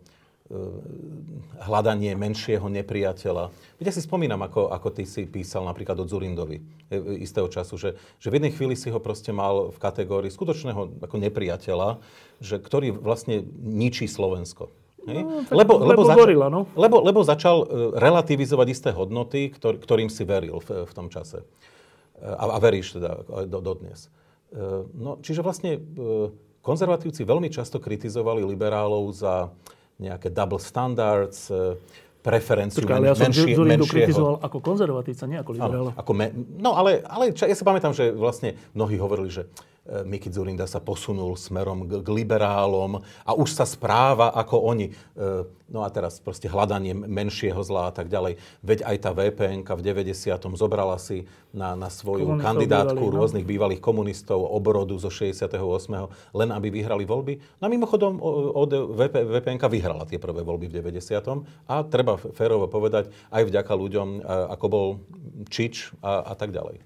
[1.61, 3.53] hľadanie menšieho nepriateľa.
[3.85, 7.91] Ja si spomínam, ako, ako ty si písal napríklad o Zurindovi e, istého času, že,
[8.17, 12.01] že v jednej chvíli si ho proste mal v kategórii skutočného ako nepriateľa,
[12.41, 14.73] že, ktorý vlastne ničí Slovensko.
[15.09, 16.69] No, lebo, lebo, lebo, začal, gorila, no.
[16.77, 17.67] lebo, lebo začal e,
[18.01, 21.45] relativizovať isté hodnoty, ktor, ktorým si veril v, v tom čase.
[22.25, 24.11] A, a veríš teda do, dodnes.
[24.97, 25.77] No, čiže vlastne
[26.65, 29.53] konzervatívci veľmi často kritizovali liberálov za
[29.99, 31.75] nejaké double standards, e,
[32.19, 35.91] preferenciu Počkaj, ale ja som menšie, Zurindu kritizoval ako konzervatívca, nie ako liberála.
[35.95, 39.47] Ako me, no ale, ale čo, ja si pamätám, že vlastne mnohí hovorili, že
[40.05, 44.93] Miki Zurinda sa posunul smerom k, k liberálom a už sa správa ako oni.
[45.17, 48.41] E, No a teraz proste hľadanie menšieho zla a tak ďalej.
[48.65, 50.57] Veď aj tá vpn v 90.
[50.57, 53.19] zobrala si na, na svoju komunistov kandidátku bývalých, no?
[53.21, 55.61] rôznych bývalých komunistov obrodu zo 68.
[56.33, 57.61] len aby vyhrali voľby.
[57.61, 58.17] No a mimochodom
[58.57, 61.69] od VP, vpn vyhrala tie prvé voľby v 90.
[61.69, 64.87] A treba férovo povedať aj vďaka ľuďom, ako bol
[65.53, 66.81] Čič a, a tak ďalej.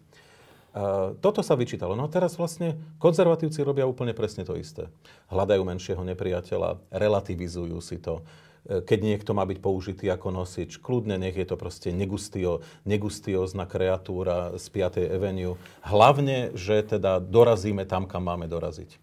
[0.72, 1.92] Uh, toto sa vyčítalo.
[1.92, 4.88] No a teraz vlastne konzervatívci robia úplne presne to isté.
[5.28, 8.24] Hľadajú menšieho nepriateľa, relativizujú si to.
[8.62, 13.66] E, keď niekto má byť použitý ako nosič, kľudne nech je to proste negustio, negustiózna
[13.66, 15.12] kreatúra z 5.
[15.12, 15.58] Avenue.
[15.82, 19.02] Hlavne, že teda dorazíme tam, kam máme doraziť.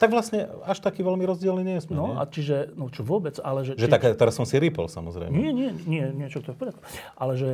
[0.00, 1.92] Tak vlastne až taký veľmi rozdielný nie sme.
[1.92, 2.16] No nie?
[2.16, 3.76] a čiže, no čo vôbec, ale že...
[3.76, 5.34] Že či, tak, teraz som si rýpol samozrejme.
[5.34, 6.80] Nie, nie, nie, niečo to je v poriadku.
[7.20, 7.50] Ale že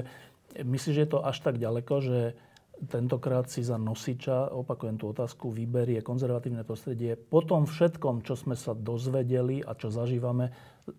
[0.54, 2.18] myslíš, že je to až tak ďaleko, že
[2.84, 8.52] tentokrát si za nosiča, opakujem tú otázku, vyberie konzervatívne prostredie po tom všetkom, čo sme
[8.52, 10.52] sa dozvedeli a čo zažívame,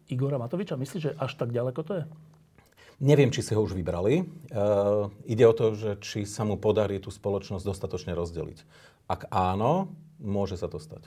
[0.10, 0.76] Igora Matoviča?
[0.76, 2.06] Myslíš, že až tak ďaleko to je?
[2.98, 4.26] Neviem, či si ho už vybrali.
[4.50, 8.66] Uh, ide o to, že či sa mu podarí tú spoločnosť dostatočne rozdeliť.
[9.06, 11.06] Ak áno, môže sa to stať.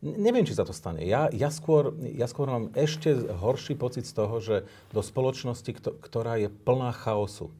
[0.00, 1.04] Neviem, či sa to stane.
[1.04, 4.56] Ja, ja, skôr, ja skôr mám ešte horší pocit z toho, že
[4.96, 7.52] do spoločnosti, ktorá je plná chaosu,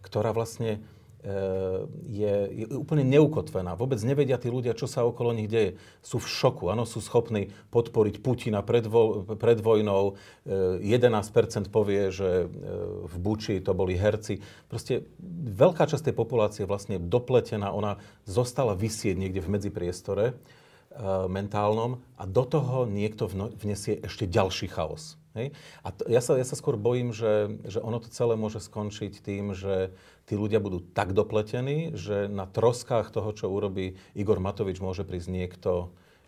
[0.00, 0.80] ktorá vlastne
[2.10, 3.78] je, je úplne neukotvená.
[3.78, 5.78] Vôbec nevedia tí ľudia, čo sa okolo nich deje.
[6.02, 6.66] Sú v šoku.
[6.66, 10.18] Áno, sú schopní podporiť Putina pred, vo, pred vojnou.
[10.42, 12.46] 11% e, povie, že e,
[13.06, 14.42] v Buči to boli herci.
[14.66, 15.06] Proste
[15.46, 17.70] veľká časť tej populácie vlastne dopletená.
[17.70, 20.34] Ona zostala vysieť niekde v medzipriestore e,
[21.30, 23.30] mentálnom a do toho niekto
[23.62, 25.21] vnesie ešte ďalší chaos.
[25.32, 25.56] Hej?
[25.80, 29.24] A to, ja, sa, ja sa skôr bojím, že, že ono to celé môže skončiť
[29.24, 29.96] tým, že
[30.28, 35.28] tí ľudia budú tak dopletení, že na troskách toho, čo urobí Igor Matovič, môže prísť
[35.32, 35.72] niekto,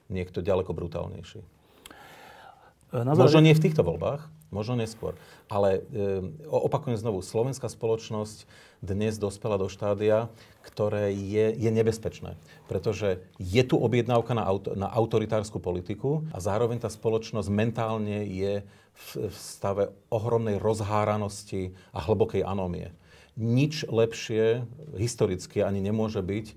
[0.08, 1.40] niekto ďaleko brutálnejší.
[1.40, 4.24] E, na možno nie v týchto voľbách,
[4.54, 5.18] možno neskôr.
[5.50, 8.48] Ale e, opakujem znovu, slovenská spoločnosť
[8.84, 10.28] dnes dospela do štádia,
[10.60, 12.36] ktoré je, je nebezpečné.
[12.68, 18.60] Pretože je tu objednávka na, auto, na autoritárskú politiku a zároveň tá spoločnosť mentálne je
[18.94, 22.92] v, v stave ohromnej rozháranosti a hlbokej anómie
[23.34, 24.62] nič lepšie
[24.94, 26.46] historicky ani nemôže byť.
[26.46, 26.54] E,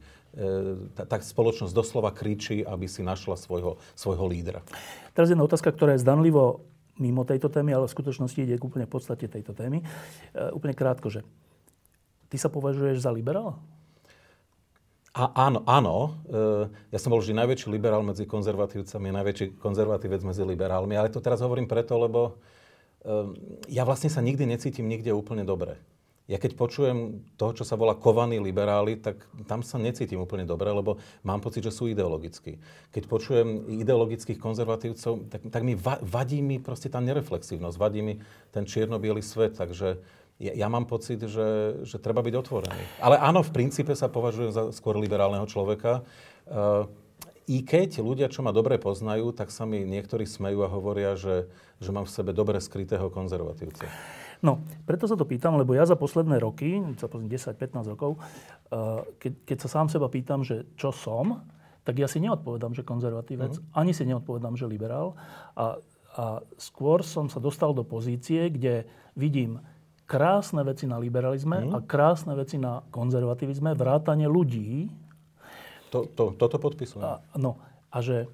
[0.93, 4.61] tak spoločnosť doslova kričí, aby si našla svojho, svojho lídra.
[5.17, 6.61] Teraz jedna otázka, ktorá je zdanlivo
[7.01, 9.81] mimo tejto témy, ale v skutočnosti ide úplne v podstate tejto témy.
[9.81, 9.85] E,
[10.53, 11.25] úplne krátko, že
[12.27, 13.59] ty sa považuješ za liberála?
[15.17, 15.95] A, áno, áno.
[16.29, 16.39] E,
[16.93, 21.41] ja som bol vždy najväčší liberál medzi konzervatívcami, najväčší konzervatívec medzi liberálmi, ale to teraz
[21.41, 22.37] hovorím preto, lebo
[23.01, 23.33] e,
[23.73, 25.81] ja vlastne sa nikdy necítim nikde úplne dobre
[26.27, 30.67] ja keď počujem toho, čo sa volá kovaní liberáli, tak tam sa necítim úplne dobre,
[30.67, 32.59] lebo mám pocit, že sú ideologickí.
[32.91, 38.19] Keď počujem ideologických konzervatívcov, tak, tak mi va, vadí mi proste tá nereflexívnosť, vadí mi
[38.51, 40.03] ten čierno svet, takže
[40.37, 42.83] ja, ja mám pocit, že, že treba byť otvorený.
[43.01, 46.05] Ale áno, v princípe sa považujem za skôr liberálneho človeka.
[46.45, 46.85] Uh,
[47.49, 51.49] I keď ľudia, čo ma dobre poznajú, tak sa mi niektorí smejú a hovoria, že,
[51.81, 53.89] že mám v sebe dobre skrytého konzervatívca.
[54.45, 59.33] No, preto sa to pýtam, lebo ja za posledné roky, za 10-15 rokov, eh, keď,
[59.41, 61.41] keď sa sám seba pýtam, že čo som,
[61.81, 63.63] tak ja si neodpovedám, že konzervatívec, mm.
[63.73, 65.15] ani si neodpovedám, že liberál.
[65.55, 65.79] A,
[66.19, 68.83] a skôr som sa dostal do pozície, kde
[69.15, 69.63] vidím
[70.07, 71.71] krásne veci na liberalizme mm.
[71.75, 74.87] a krásne veci na konzervativizme, vrátanie ľudí.
[75.91, 77.03] To, to, toto podpisujem.
[77.03, 77.59] A, no,
[77.91, 78.31] a že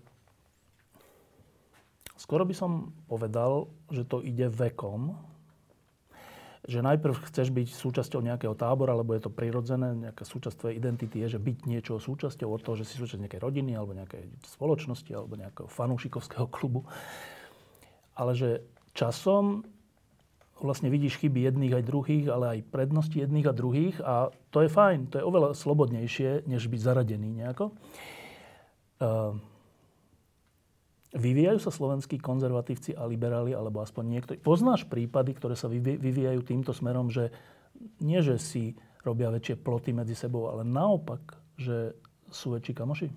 [2.15, 5.17] skoro by som povedal, že to ide vekom,
[6.63, 11.19] že najprv chceš byť súčasťou nejakého tábora, lebo je to prirodzené, nejaká súčasť tvojej identity
[11.27, 15.11] je, že byť niečo súčasťou od toho, že si súčasť nejakej rodiny alebo nejakej spoločnosti
[15.11, 16.87] alebo nejakého fanúšikovského klubu.
[18.15, 18.63] Ale že
[18.95, 19.67] časom
[20.63, 24.69] vlastne vidíš chyby jedných aj druhých, ale aj prednosti jedných a druhých a to je
[24.71, 27.75] fajn, to je oveľa slobodnejšie, než byť zaradený nejako.
[29.03, 29.35] Uh,
[31.13, 34.37] Vyvíjajú sa slovenskí konzervatívci a liberáli, alebo aspoň niektorí.
[34.41, 37.29] Poznáš prípady, ktoré sa vyvíjajú týmto smerom, že
[38.01, 38.73] nie, že si
[39.05, 41.93] robia väčšie ploty medzi sebou, ale naopak, že
[42.33, 43.07] sú väčší kamoši?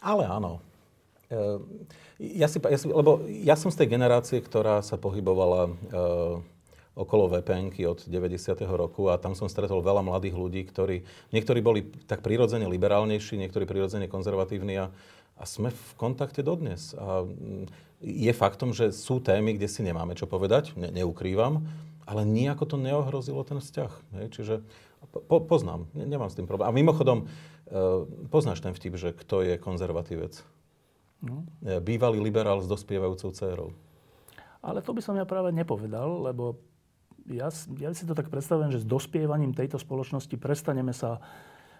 [0.00, 0.64] Ale áno.
[1.30, 1.38] E,
[2.18, 5.72] ja si, ja si, lebo ja som z tej generácie, ktorá sa pohybovala e,
[6.98, 8.60] okolo vpn od 90.
[8.66, 13.64] roku a tam som stretol veľa mladých ľudí, ktorí, niektorí boli tak prirodzene liberálnejší, niektorí
[13.64, 14.86] prirodzene konzervatívni a,
[15.38, 16.92] a sme v kontakte dodnes.
[16.98, 17.70] A mm,
[18.02, 21.62] je faktom, že sú témy, kde si nemáme čo povedať, ne, neukrývam,
[22.10, 23.92] ale nejako to neohrozilo ten vzťah.
[24.18, 24.26] Hej?
[24.34, 24.54] Čiže
[25.30, 26.66] po, poznám, ne, nemám s tým problém.
[26.66, 27.26] A mimochodom, e,
[28.28, 30.42] poznáš ten vtip, že kto je konzervatívec?
[31.20, 31.44] No.
[31.60, 33.70] E, bývalý liberál s dospievajúcou dcérou.
[34.60, 36.60] Ale to by som ja práve nepovedal, lebo
[37.28, 37.48] ja,
[37.80, 41.20] ja si to tak predstavujem, že s dospievaním tejto spoločnosti prestaneme sa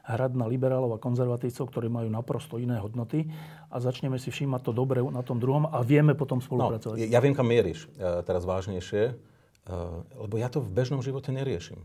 [0.01, 3.29] hrať na liberálov a konzervatívcov, ktorí majú naprosto iné hodnoty
[3.69, 6.97] a začneme si všímať to dobre na tom druhom a vieme potom spolupracovať.
[6.97, 9.15] No, ja viem, kam mieríš e, teraz vážnejšie, e,
[10.17, 11.85] lebo ja to v bežnom živote neriešim.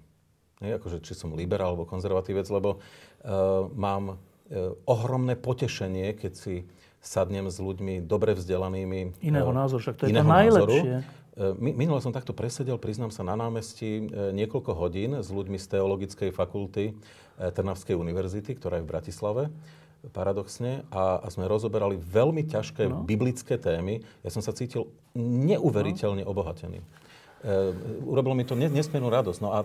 [0.63, 6.63] Nie, akože, či som liberál alebo konzervatívec, lebo uh, mám uh, ohromné potešenie, keď si
[7.05, 9.21] sadnem s ľuďmi dobre vzdelanými.
[9.21, 10.93] Iného uh, názoru, však to je to najlepšie.
[11.05, 11.23] Názoru.
[11.59, 16.95] Minule som takto presedel, priznám sa, na námestí niekoľko hodín s ľuďmi z Teologickej fakulty
[17.35, 19.43] Trnavskej univerzity, ktorá je v Bratislave
[20.13, 23.01] paradoxne, a, a sme rozoberali veľmi ťažké no.
[23.05, 24.05] biblické témy.
[24.21, 26.29] Ja som sa cítil neuveriteľne no.
[26.29, 26.81] obohatený.
[27.45, 27.73] Uh,
[28.05, 29.39] urobilo mi to nesmiernú radosť.
[29.41, 29.59] No a,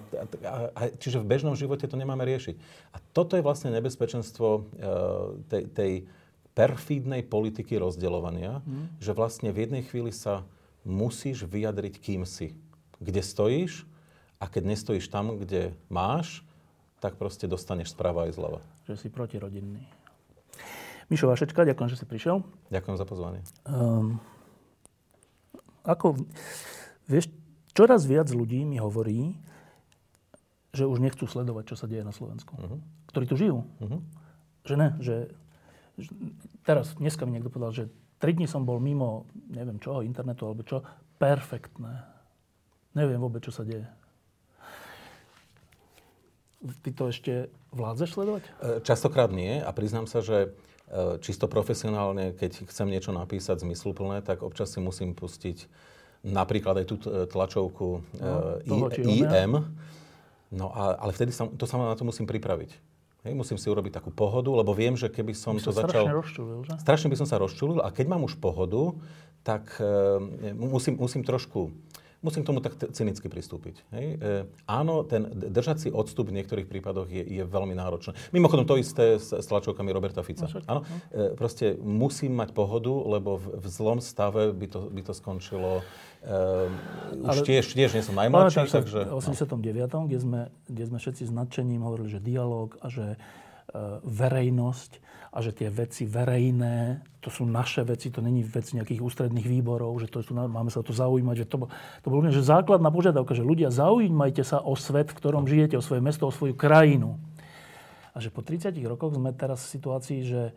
[0.44, 2.56] a, a, čiže v bežnom živote to nemáme riešiť.
[2.92, 4.62] A toto je vlastne nebezpečenstvo uh,
[5.48, 5.92] tej, tej
[6.54, 9.02] perfídnej politiky rozdeľovania, mm.
[9.02, 10.42] že vlastne v jednej chvíli sa
[10.82, 12.56] musíš vyjadriť, kým si.
[13.00, 13.88] Kde stojíš
[14.40, 16.44] a keď nestojíš tam, kde máš,
[17.00, 18.60] tak proste dostaneš správa aj zľava.
[18.84, 19.84] Že si protirodinný.
[21.08, 22.44] Mišo Vašečka, ďakujem, že si prišiel.
[22.70, 23.40] Ďakujem za pozvanie.
[23.66, 24.22] Um,
[25.82, 26.22] ako,
[27.10, 27.32] vieš,
[27.74, 29.34] čoraz viac ľudí mi hovorí,
[30.70, 32.54] že už nechcú sledovať, čo sa deje na Slovensku.
[32.54, 32.78] Uh-huh.
[33.10, 33.66] Ktorí tu žijú.
[33.82, 34.00] Uh-huh.
[34.62, 35.48] Že ne, že, že...
[36.64, 37.84] Teraz, dneska mi niekto povedal, že
[38.20, 40.84] tri dní som bol mimo, neviem čo, internetu alebo čo,
[41.16, 42.04] perfektné.
[42.92, 43.86] Neviem vôbec, čo sa deje.
[46.84, 47.32] Ty to ešte
[47.72, 48.42] vládzeš sledovať?
[48.44, 48.50] E,
[48.84, 50.52] častokrát nie a priznám sa, že
[50.92, 55.64] e, čisto profesionálne, keď chcem niečo napísať zmysluplné, tak občas si musím pustiť
[56.20, 56.96] napríklad aj tú
[57.32, 59.72] tlačovku no, uh, I, IM.
[60.52, 62.89] No a, ale vtedy sa, to sa na to musím pripraviť.
[63.20, 66.08] Hej, musím si urobiť takú pohodu, lebo viem, že keby som by to začal...
[66.08, 66.72] Strašne rozčulil, že?
[66.80, 68.96] Strašne by som sa rozčulil a keď mám už pohodu,
[69.44, 70.16] tak uh,
[70.56, 71.68] musím, musím trošku
[72.20, 73.80] musím k tomu tak cynicky pristúpiť.
[73.96, 74.06] Hej?
[74.16, 74.26] E,
[74.68, 78.12] áno, ten držať si odstup v niektorých prípadoch je, je veľmi náročné.
[78.36, 80.44] Mimochodom to isté s, s tlačovkami Roberta Fica.
[80.44, 80.80] No, áno,
[81.12, 85.80] e, proste musím mať pohodu, lebo v, v zlom stave by to, by to skončilo
[86.20, 86.68] Uh,
[87.32, 89.08] už tiež, tiež nie som najmladší, takže...
[89.08, 89.56] V 89.,
[89.88, 90.04] no.
[90.04, 93.16] kde, sme, kde sme všetci s nadšením hovorili, že dialog a že
[94.04, 99.46] verejnosť a že tie veci verejné, to sú naše veci, to není vec nejakých ústredných
[99.46, 101.46] výborov, že to sú, máme sa o to zaujímať.
[101.46, 101.56] Že to,
[102.02, 105.86] to bolo že základná požiadavka, že ľudia zaujímajte sa o svet, v ktorom žijete, o
[105.86, 107.14] svoje mesto, o svoju krajinu.
[108.10, 110.50] A že po 30 rokoch sme teraz v situácii, že,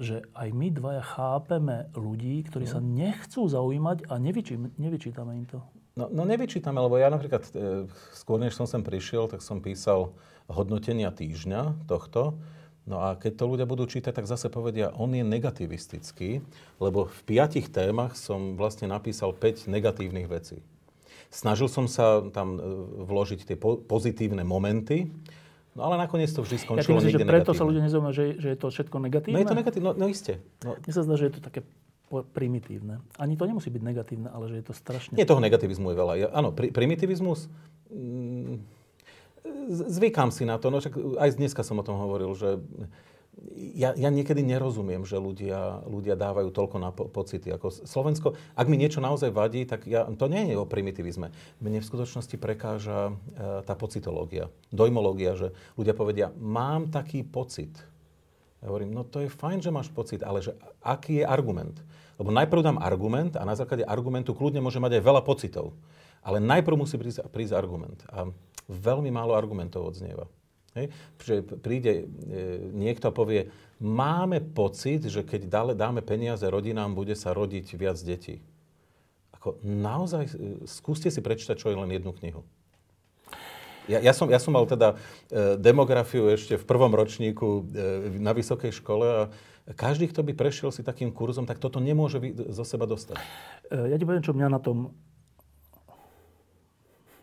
[0.00, 5.60] že aj my dvaja chápeme ľudí, ktorí sa nechcú zaujímať a nevyčí, nevyčítame im to.
[5.94, 7.86] No, no nevyčítame, lebo ja napríklad e,
[8.18, 10.10] skôr než som sem prišiel, tak som písal
[10.50, 12.34] hodnotenia týždňa tohto.
[12.84, 16.44] No a keď to ľudia budú čítať, tak zase povedia, on je negativistický,
[16.82, 20.60] lebo v piatich témach som vlastne napísal 5 negatívnych vecí.
[21.30, 22.60] Snažil som sa tam e,
[23.06, 25.08] vložiť tie pozitívne momenty,
[25.74, 27.58] No ale nakoniec to vždy skončilo ja myslím, že preto negatívne.
[27.58, 29.34] sa ľudia nezaujímajú, že, že je to všetko negatívne?
[29.34, 30.38] No je to negatívne, no, no iste.
[30.62, 30.78] No.
[30.78, 31.60] Mne sa zdá, že je to také
[32.22, 33.02] primitívne.
[33.18, 35.18] Ani to nemusí byť negatívne, ale že je to strašne...
[35.18, 36.12] Nie, toho negativizmu je veľa.
[36.30, 37.50] Áno, pri, primitivizmus...
[37.90, 38.62] Mm,
[39.68, 42.60] zvykám si na to, no však aj dneska som o tom hovoril, že
[43.74, 47.50] ja, ja niekedy nerozumiem, že ľudia, ľudia dávajú toľko na po, pocity.
[47.50, 51.34] Ako Slovensko, ak mi niečo naozaj vadí, tak ja, to nie je o primitivizme.
[51.58, 53.12] Mne v skutočnosti prekáža e,
[53.66, 57.74] tá pocitológia, dojmológia, že ľudia povedia, mám taký pocit.
[58.62, 61.76] Ja hovorím, no to je fajn, že máš pocit, ale že aký je argument?
[62.14, 65.74] Lebo najprv dám argument a na základe argumentu kľudne môže mať aj veľa pocitov.
[66.24, 68.00] Ale najprv musí prísť, prísť argument.
[68.08, 68.30] A
[68.70, 70.30] veľmi málo argumentov odznieva.
[70.78, 70.90] Hej?
[71.20, 72.04] Že príde e,
[72.72, 73.50] niekto a povie,
[73.82, 78.40] máme pocit, že keď dále, dáme peniaze rodinám, bude sa rodiť viac detí.
[79.36, 80.32] Ako naozaj, e,
[80.64, 82.42] skúste si prečítať čo je len jednu knihu.
[83.84, 84.96] Ja, ja, som, ja som mal teda
[85.28, 89.22] e, demografiu ešte v prvom ročníku e, na vysokej škole a
[89.72, 92.20] každý, kto by prešiel si takým kurzom, tak toto nemôže
[92.52, 93.16] zo seba dostať.
[93.72, 94.92] E, ja ti poviem, čo mňa na tom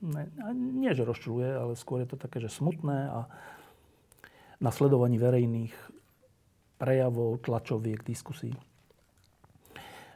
[0.01, 0.25] ne,
[0.57, 3.29] nie že rozčuluje, ale skôr je to také, že smutné a
[4.57, 5.73] na sledovaní verejných
[6.81, 8.57] prejavov, tlačoviek, diskusí.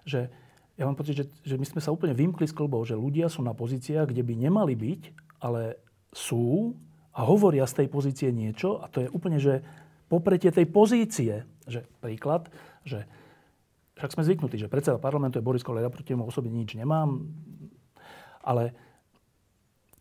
[0.06, 0.30] Že
[0.76, 3.46] ja mám pocit, že, že my sme sa úplne vymkli z klbov, že ľudia sú
[3.46, 5.02] na pozíciách, kde by nemali byť,
[5.46, 5.78] ale
[6.10, 6.74] sú
[7.16, 9.64] a hovoria z tej pozície niečo a to je úplne, že
[10.12, 11.48] popretie tej pozície.
[11.66, 12.50] Že príklad,
[12.86, 13.06] Že
[13.96, 17.32] však sme zvyknutí, že predseda parlamentu je Boris Kolár, ja proti nemu osobne nič nemám,
[18.44, 18.76] ale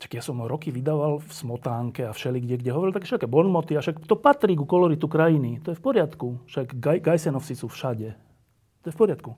[0.03, 3.31] čak ja som ho roky vydával v Smotánke a všeli kde, kde hovoril tak všaké
[3.31, 5.63] bonmoty a však to patrí ku koloritu krajiny.
[5.63, 6.43] To je v poriadku.
[6.51, 8.19] Však Gajsenovci sú všade.
[8.83, 9.33] To je v poriadku.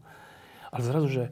[0.73, 1.25] Ale zrazu, že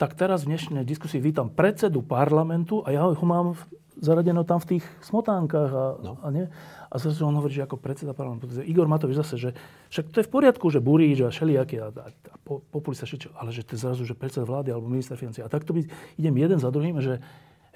[0.00, 3.52] tak teraz v dnešnej diskusii vítam predsedu parlamentu a ja ho mám
[4.00, 6.16] zaradené tam v tých smotánkach a, no.
[6.24, 6.48] a nie.
[6.88, 8.48] A zase on hovorí, že ako predseda parlamentu.
[8.64, 9.50] Igor Matovič zase, že
[9.92, 13.52] však to je v poriadku, že burí, že všelijaké a, a, a populista všetko, ale
[13.52, 15.44] že to zrazu, že predseda vlády alebo minister financí.
[15.44, 15.84] A takto by,
[16.16, 17.20] idem jeden za druhým, že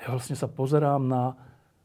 [0.00, 1.36] ja vlastne sa pozerám na,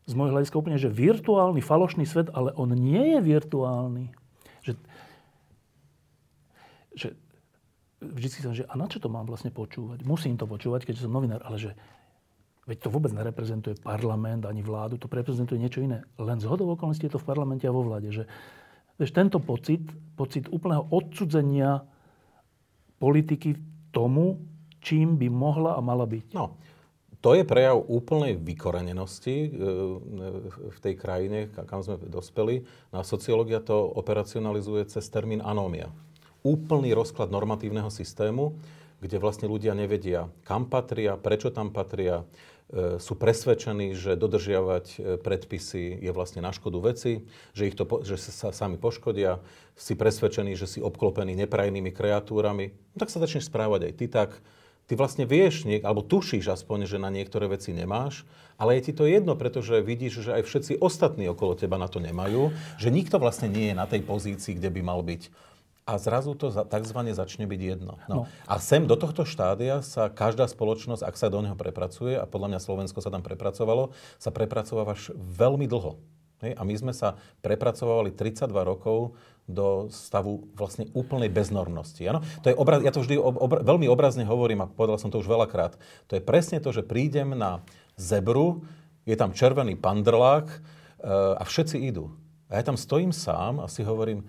[0.08, 4.16] z môjho hľadiska úplne, že virtuálny, falošný svet, ale on nie je virtuálny.
[4.64, 4.72] Že,
[6.96, 7.08] že
[8.00, 10.04] vždycky som, že a na čo to mám vlastne počúvať?
[10.08, 11.72] Musím to počúvať, keďže som novinár, ale že
[12.70, 16.06] Veď to vôbec nereprezentuje parlament ani vládu, to reprezentuje niečo iné.
[16.22, 18.14] Len z hodou okolností je to v parlamente a vo vláde.
[18.14, 18.30] Že,
[19.02, 19.82] vieš, tento pocit,
[20.14, 21.82] pocit úplného odsudzenia
[23.02, 23.58] politiky
[23.90, 24.38] tomu,
[24.86, 26.38] čím by mohla a mala byť.
[26.38, 26.62] No,
[27.26, 29.50] to je prejav úplnej vykorenenosti e,
[30.70, 32.70] v tej krajine, kam sme dospeli.
[32.94, 35.90] No sociológia to operacionalizuje cez termín anómia.
[36.42, 38.56] Úplný rozklad normatívneho systému,
[39.00, 42.28] kde vlastne ľudia nevedia, kam patria, prečo tam patria,
[42.70, 47.26] E, sú presvedčení, že dodržiavať e, predpisy je vlastne na škodu veci,
[47.58, 49.42] že, ich to, že sa sami poškodia,
[49.74, 54.38] si presvedčení, že si obklopený neprajnými kreatúrami, no tak sa začneš správať aj ty tak.
[54.86, 58.26] Ty vlastne vieš, alebo tušíš aspoň, že na niektoré veci nemáš,
[58.58, 62.02] ale je ti to jedno, pretože vidíš, že aj všetci ostatní okolo teba na to
[62.02, 65.30] nemajú, že nikto vlastne nie je na tej pozícii, kde by mal byť
[65.90, 67.00] a zrazu to tzv.
[67.18, 67.98] začne byť jedno.
[68.06, 68.14] No.
[68.14, 68.22] No.
[68.46, 72.54] A sem do tohto štádia sa každá spoločnosť, ak sa do neho prepracuje, a podľa
[72.54, 73.90] mňa Slovensko sa tam prepracovalo,
[74.22, 75.98] sa prepracováva veľmi dlho.
[76.46, 76.54] Hej?
[76.54, 79.18] A my sme sa prepracovali 32 rokov
[79.50, 82.06] do stavu vlastne úplnej beznormnosti.
[82.06, 82.22] Ano?
[82.46, 85.26] To je obraz, ja to vždy obra, veľmi obrazne hovorím a povedal som to už
[85.26, 85.74] veľakrát.
[86.06, 87.66] To je presne to, že prídem na
[87.98, 88.62] zebru,
[89.10, 90.58] je tam červený pandrlák e,
[91.34, 92.14] a všetci idú.
[92.46, 94.22] A ja tam stojím sám a si hovorím,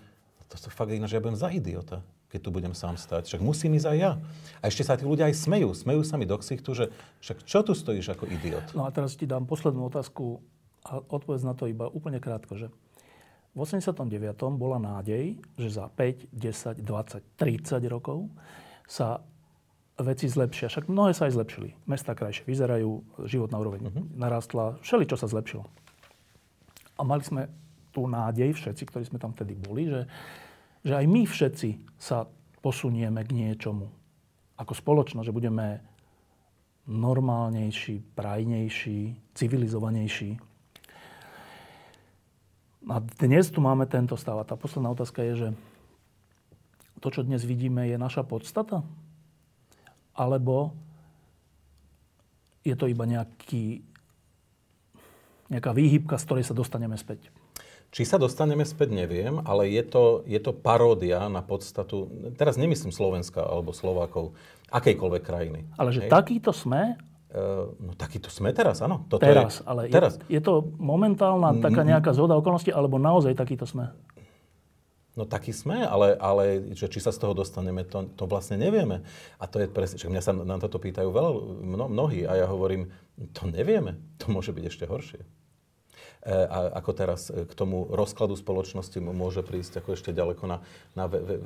[0.51, 3.31] to sa fakt ináč, ja budem za idiota, keď tu budem sám stať.
[3.31, 4.12] Však musím ísť aj ja.
[4.59, 5.70] A ešte sa tí ľudia aj smejú.
[5.70, 6.85] Smejú sa mi do ksichtu, že
[7.22, 8.74] však čo tu stojíš ako idiot?
[8.74, 10.43] No a teraz ti dám poslednú otázku
[10.82, 12.66] a odpovedz na to iba úplne krátko, že
[13.55, 14.06] v 89.
[14.55, 18.31] bola nádej, že za 5, 10, 20, 30 rokov
[18.86, 19.22] sa
[19.98, 20.70] veci zlepšia.
[20.70, 21.74] Však mnohé sa aj zlepšili.
[21.86, 24.06] Mesta krajšie vyzerajú, životná úroveň uh-huh.
[24.16, 25.66] narastla, všeli, čo sa zlepšilo.
[26.97, 27.51] A mali sme
[27.90, 30.06] tú nádej všetci, ktorí sme tam vtedy boli, že,
[30.86, 32.26] že aj my všetci sa
[32.60, 33.90] posunieme k niečomu.
[34.56, 35.80] Ako spoločnosť, že budeme
[36.90, 40.40] normálnejší, prajnejší, civilizovanejší.
[42.88, 44.40] A dnes tu máme tento stav.
[44.40, 45.48] A tá posledná otázka je, že
[47.00, 48.84] to, čo dnes vidíme, je naša podstata?
[50.12, 50.76] Alebo
[52.60, 53.80] je to iba nejaký,
[55.48, 57.32] nejaká výhybka, z ktorej sa dostaneme späť?
[57.90, 62.06] Či sa dostaneme späť, neviem, ale je to, je to paródia na podstatu,
[62.38, 64.38] teraz nemyslím Slovenska alebo Slovákov,
[64.70, 65.60] akejkoľvek krajiny.
[65.74, 66.10] Ale že Hej.
[66.14, 66.94] takýto sme?
[67.30, 69.06] Uh, no takýto sme teraz, áno.
[69.10, 70.22] Toto teraz, je, ale teraz.
[70.30, 73.90] Je, je to momentálna taká nejaká zhoda okolností, alebo naozaj takýto sme?
[75.18, 79.02] No taký sme, ale, ale že či sa z toho dostaneme, to, to vlastne nevieme.
[79.42, 81.30] A to je presne, že mňa sa na toto pýtajú veľa,
[81.66, 82.86] mno, mnohí a ja hovorím,
[83.34, 85.26] to nevieme, to môže byť ešte horšie.
[86.20, 90.61] E, a ako teraz e, k tomu rozkladu spoločnosti môže prísť ako ešte ďaleko na,
[90.93, 91.37] na ve, ve,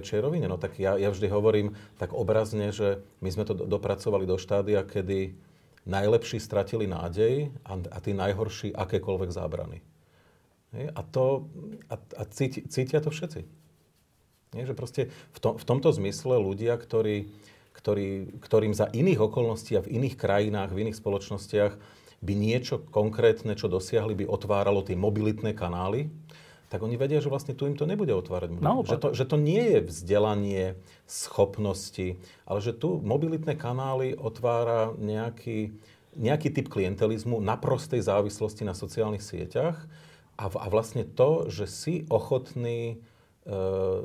[0.00, 0.48] väčšej rovine.
[0.48, 4.88] No tak ja, ja vždy hovorím tak obrazne, že my sme to dopracovali do štádia,
[4.88, 5.36] kedy
[5.84, 9.84] najlepší stratili nádej a, a tí najhorší akékoľvek zábrany.
[10.72, 11.52] A, to,
[11.92, 13.44] a, a cíti, cítia to všetci.
[14.56, 17.28] Nie, že proste v, to, v tomto zmysle ľudia, ktorí,
[17.76, 21.72] ktorí, ktorým za iných okolností a v iných krajinách, v iných spoločnostiach
[22.22, 26.08] by niečo konkrétne, čo dosiahli, by otváralo tie mobilitné kanály,
[26.72, 28.56] tak oni vedia, že vlastne tu im to nebude otvárať.
[28.88, 30.64] Že to, že to nie je vzdelanie,
[31.04, 32.16] schopnosti,
[32.48, 35.76] ale že tu mobilitné kanály otvára nejaký,
[36.16, 39.84] nejaký typ klientelizmu na prostej závislosti na sociálnych sieťach
[40.40, 43.54] a, a vlastne to, že si ochotný e,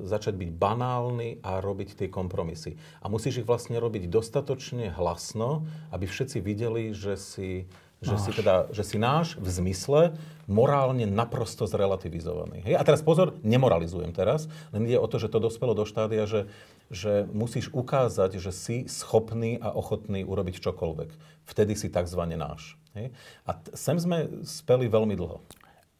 [0.03, 2.75] začať byť banálny a robiť tie kompromisy.
[2.99, 5.63] A musíš ich vlastne robiť dostatočne hlasno,
[5.95, 10.01] aby všetci videli, že si že si, teda, že si náš v zmysle
[10.45, 12.61] morálne naprosto zrelativizovaný.
[12.63, 12.77] Hej?
[12.77, 16.45] A teraz pozor, nemoralizujem teraz, len ide o to, že to dospelo do štádia, že,
[16.93, 21.09] že musíš ukázať, že si schopný a ochotný urobiť čokoľvek.
[21.49, 22.21] Vtedy si tzv.
[22.37, 22.77] náš.
[22.93, 23.11] Hej?
[23.49, 25.41] A t- sem sme speli veľmi dlho.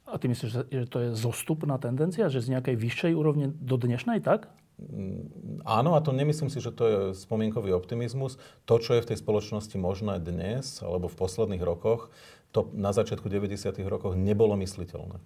[0.08, 4.24] A ty myslíš, že to je zostupná tendencia, že z nejakej vyššej úrovne do dnešnej,
[4.24, 4.48] tak?
[4.78, 8.38] Mm, áno, a to nemyslím si, že to je spomienkový optimizmus.
[8.70, 12.14] To, čo je v tej spoločnosti možné dnes, alebo v posledných rokoch,
[12.54, 13.74] to na začiatku 90.
[13.90, 15.18] rokov nebolo mysliteľné.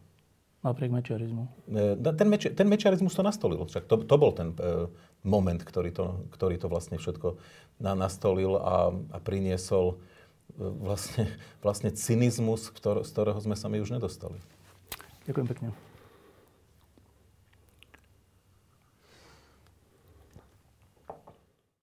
[0.62, 1.44] Napriek mečiarizmu.
[1.68, 3.66] E, ten, meči, ten mečiarizmus to nastolil.
[3.66, 4.88] Však to, to bol ten e,
[5.26, 7.36] moment, ktorý to, ktorý to vlastne všetko
[7.82, 11.28] na, nastolil a, a priniesol e, vlastne,
[11.66, 14.38] vlastne cynizmus, ktor, z ktorého sme sa my už nedostali.
[15.26, 15.91] Ďakujem pekne.